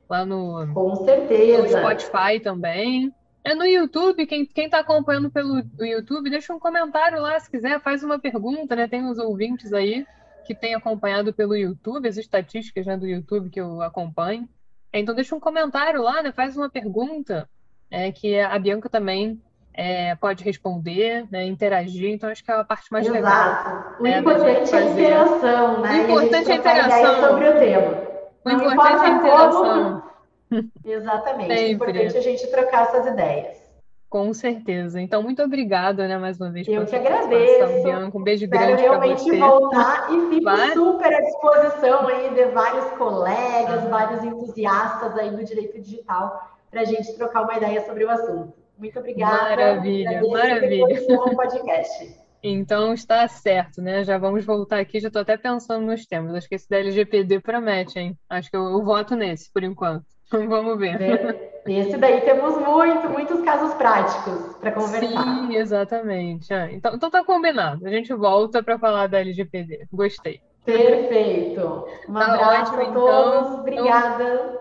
lá 0.09 0.25
no, 0.25 0.73
Com 0.73 0.97
certeza. 0.97 1.63
no 1.63 1.69
Spotify 1.69 2.41
também. 2.43 3.13
É 3.45 3.55
no 3.55 3.65
YouTube, 3.65 4.27
quem, 4.27 4.45
quem 4.45 4.69
tá 4.69 4.81
acompanhando 4.81 5.31
pelo 5.31 5.63
YouTube, 5.79 6.31
deixa 6.31 6.53
um 6.53 6.59
comentário 6.59 7.21
lá, 7.21 7.39
se 7.39 7.49
quiser, 7.49 7.81
faz 7.81 8.03
uma 8.03 8.19
pergunta, 8.19 8.75
né? 8.75 8.89
Tem 8.89 9.09
os 9.09 9.19
ouvintes 9.19 9.73
aí 9.73 10.05
que 10.45 10.55
têm 10.55 10.75
acompanhado 10.75 11.33
pelo 11.33 11.55
YouTube, 11.55 12.09
as 12.09 12.17
estatísticas 12.17 12.87
né, 12.87 12.97
do 12.97 13.07
YouTube 13.07 13.51
que 13.51 13.61
eu 13.61 13.83
acompanho. 13.83 14.49
Então 14.93 15.15
deixa 15.15 15.35
um 15.35 15.41
comentário 15.41 16.03
lá, 16.03 16.23
né? 16.23 16.33
Faz 16.33 16.57
uma 16.57 16.69
pergunta, 16.69 17.49
é, 17.91 18.11
que 18.11 18.39
a 18.39 18.59
Bianca 18.59 18.89
também 18.89 19.41
é, 19.75 20.15
pode 20.15 20.43
responder, 20.43 21.27
né, 21.31 21.45
interagir, 21.45 22.11
então 22.11 22.31
acho 22.31 22.43
que 22.43 22.51
é 22.51 22.55
a 22.55 22.65
parte 22.65 22.91
mais 22.91 23.07
Exato. 23.07 23.23
legal. 23.23 23.97
O 24.01 24.03
né, 24.03 24.19
importante 24.19 24.75
é 24.75 24.79
a 24.79 24.91
interação, 24.91 25.81
né? 25.83 25.93
O 25.93 26.03
importante 26.03 26.51
é 26.51 26.53
a 26.53 26.57
interação. 26.57 27.21
sobre 27.21 27.49
o 27.49 27.59
tema. 27.59 28.16
O 28.47 28.49
Não 28.49 28.73
importante 28.73 29.05
é 29.05 29.07
a 29.07 29.11
interação. 29.11 30.03
Como... 30.49 30.71
Exatamente. 30.85 31.55
Sempre. 31.55 31.67
O 31.67 31.91
importante 31.91 32.17
é 32.17 32.19
a 32.19 32.23
gente 32.23 32.47
trocar 32.47 32.83
essas 32.85 33.07
ideias. 33.09 33.67
Com 34.09 34.33
certeza. 34.33 35.01
Então, 35.01 35.21
muito 35.21 35.43
obrigada, 35.43 36.07
né, 36.07 36.17
mais 36.17 36.41
uma 36.41 36.51
vez. 36.51 36.69
Eu 36.69 36.87
que 36.87 36.95
agradeço. 36.95 37.83
Bianca. 37.83 38.17
Um 38.17 38.23
beijo 38.23 38.45
Espero 38.45 38.65
grande 38.65 38.85
para 38.85 38.99
você. 38.99 39.17
realmente 39.17 39.39
voltar 39.41 40.13
e 40.13 40.29
fico 40.31 40.45
Vai. 40.45 40.71
super 40.71 41.13
à 41.13 41.21
disposição 41.21 42.07
aí 42.07 42.35
de 42.35 42.45
vários 42.47 42.85
colegas, 42.93 43.85
ah. 43.85 43.89
vários 43.89 44.23
entusiastas 44.23 45.19
aí 45.19 45.31
do 45.31 45.45
direito 45.45 45.81
digital 45.81 46.49
para 46.71 46.83
a 46.83 46.85
gente 46.85 47.13
trocar 47.17 47.43
uma 47.43 47.57
ideia 47.57 47.85
sobre 47.85 48.05
o 48.05 48.11
assunto. 48.11 48.53
Muito 48.79 48.97
obrigada. 48.97 49.43
Maravilha, 49.43 50.23
maravilha. 50.23 50.87
Um 51.11 51.35
podcast. 51.35 52.26
Então 52.49 52.93
está 52.93 53.27
certo, 53.29 53.83
né? 53.83 54.05
Já 54.05 54.19
vamos 54.19 54.45
voltar 54.45 54.79
aqui, 54.79 55.01
já 55.01 55.09
estou 55.09 55.23
até 55.23 55.37
pensando 55.37 55.87
nos 55.87 56.07
temas. 56.07 56.35
Acho 56.35 56.49
que 56.49 56.55
esse 56.55 56.69
da 56.69 56.79
LGPD 56.79 57.41
promete, 57.41 57.99
hein? 57.99 58.17
Acho 58.29 58.51
que 58.51 58.57
eu, 58.57 58.63
eu 58.63 58.85
voto 58.85 59.17
nesse, 59.17 59.53
por 59.53 59.65
enquanto. 59.65 60.05
Vamos 60.31 60.79
ver. 60.79 61.57
Esse 61.67 61.97
daí 61.97 62.21
temos 62.21 62.57
muito, 62.59 63.09
muitos 63.11 63.41
casos 63.43 63.75
práticos 63.75 64.55
para 64.61 64.73
conversar. 64.73 65.23
Sim, 65.23 65.57
exatamente. 65.57 66.53
Ah, 66.53 66.71
então, 66.71 66.95
então 66.95 67.11
tá 67.11 67.25
combinado. 67.25 67.87
A 67.87 67.91
gente 67.91 68.13
volta 68.15 68.63
para 68.63 68.79
falar 68.79 69.09
da 69.09 69.21
LGPD. 69.21 69.87
Gostei. 69.93 70.41
Perfeito. 70.65 71.87
Um 72.09 72.15
tá 72.15 72.35
abraço 72.35 72.75
ótimo, 72.75 72.91
a 72.91 72.93
todos. 72.93 73.47
Então. 73.47 73.61
Obrigada. 73.61 74.61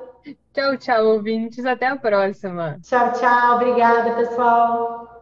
Tchau, 0.53 0.77
tchau, 0.77 1.05
ouvintes. 1.07 1.65
Até 1.65 1.87
a 1.87 1.95
próxima. 1.95 2.79
Tchau, 2.83 3.11
tchau. 3.13 3.55
Obrigada, 3.55 4.11
pessoal. 4.15 5.14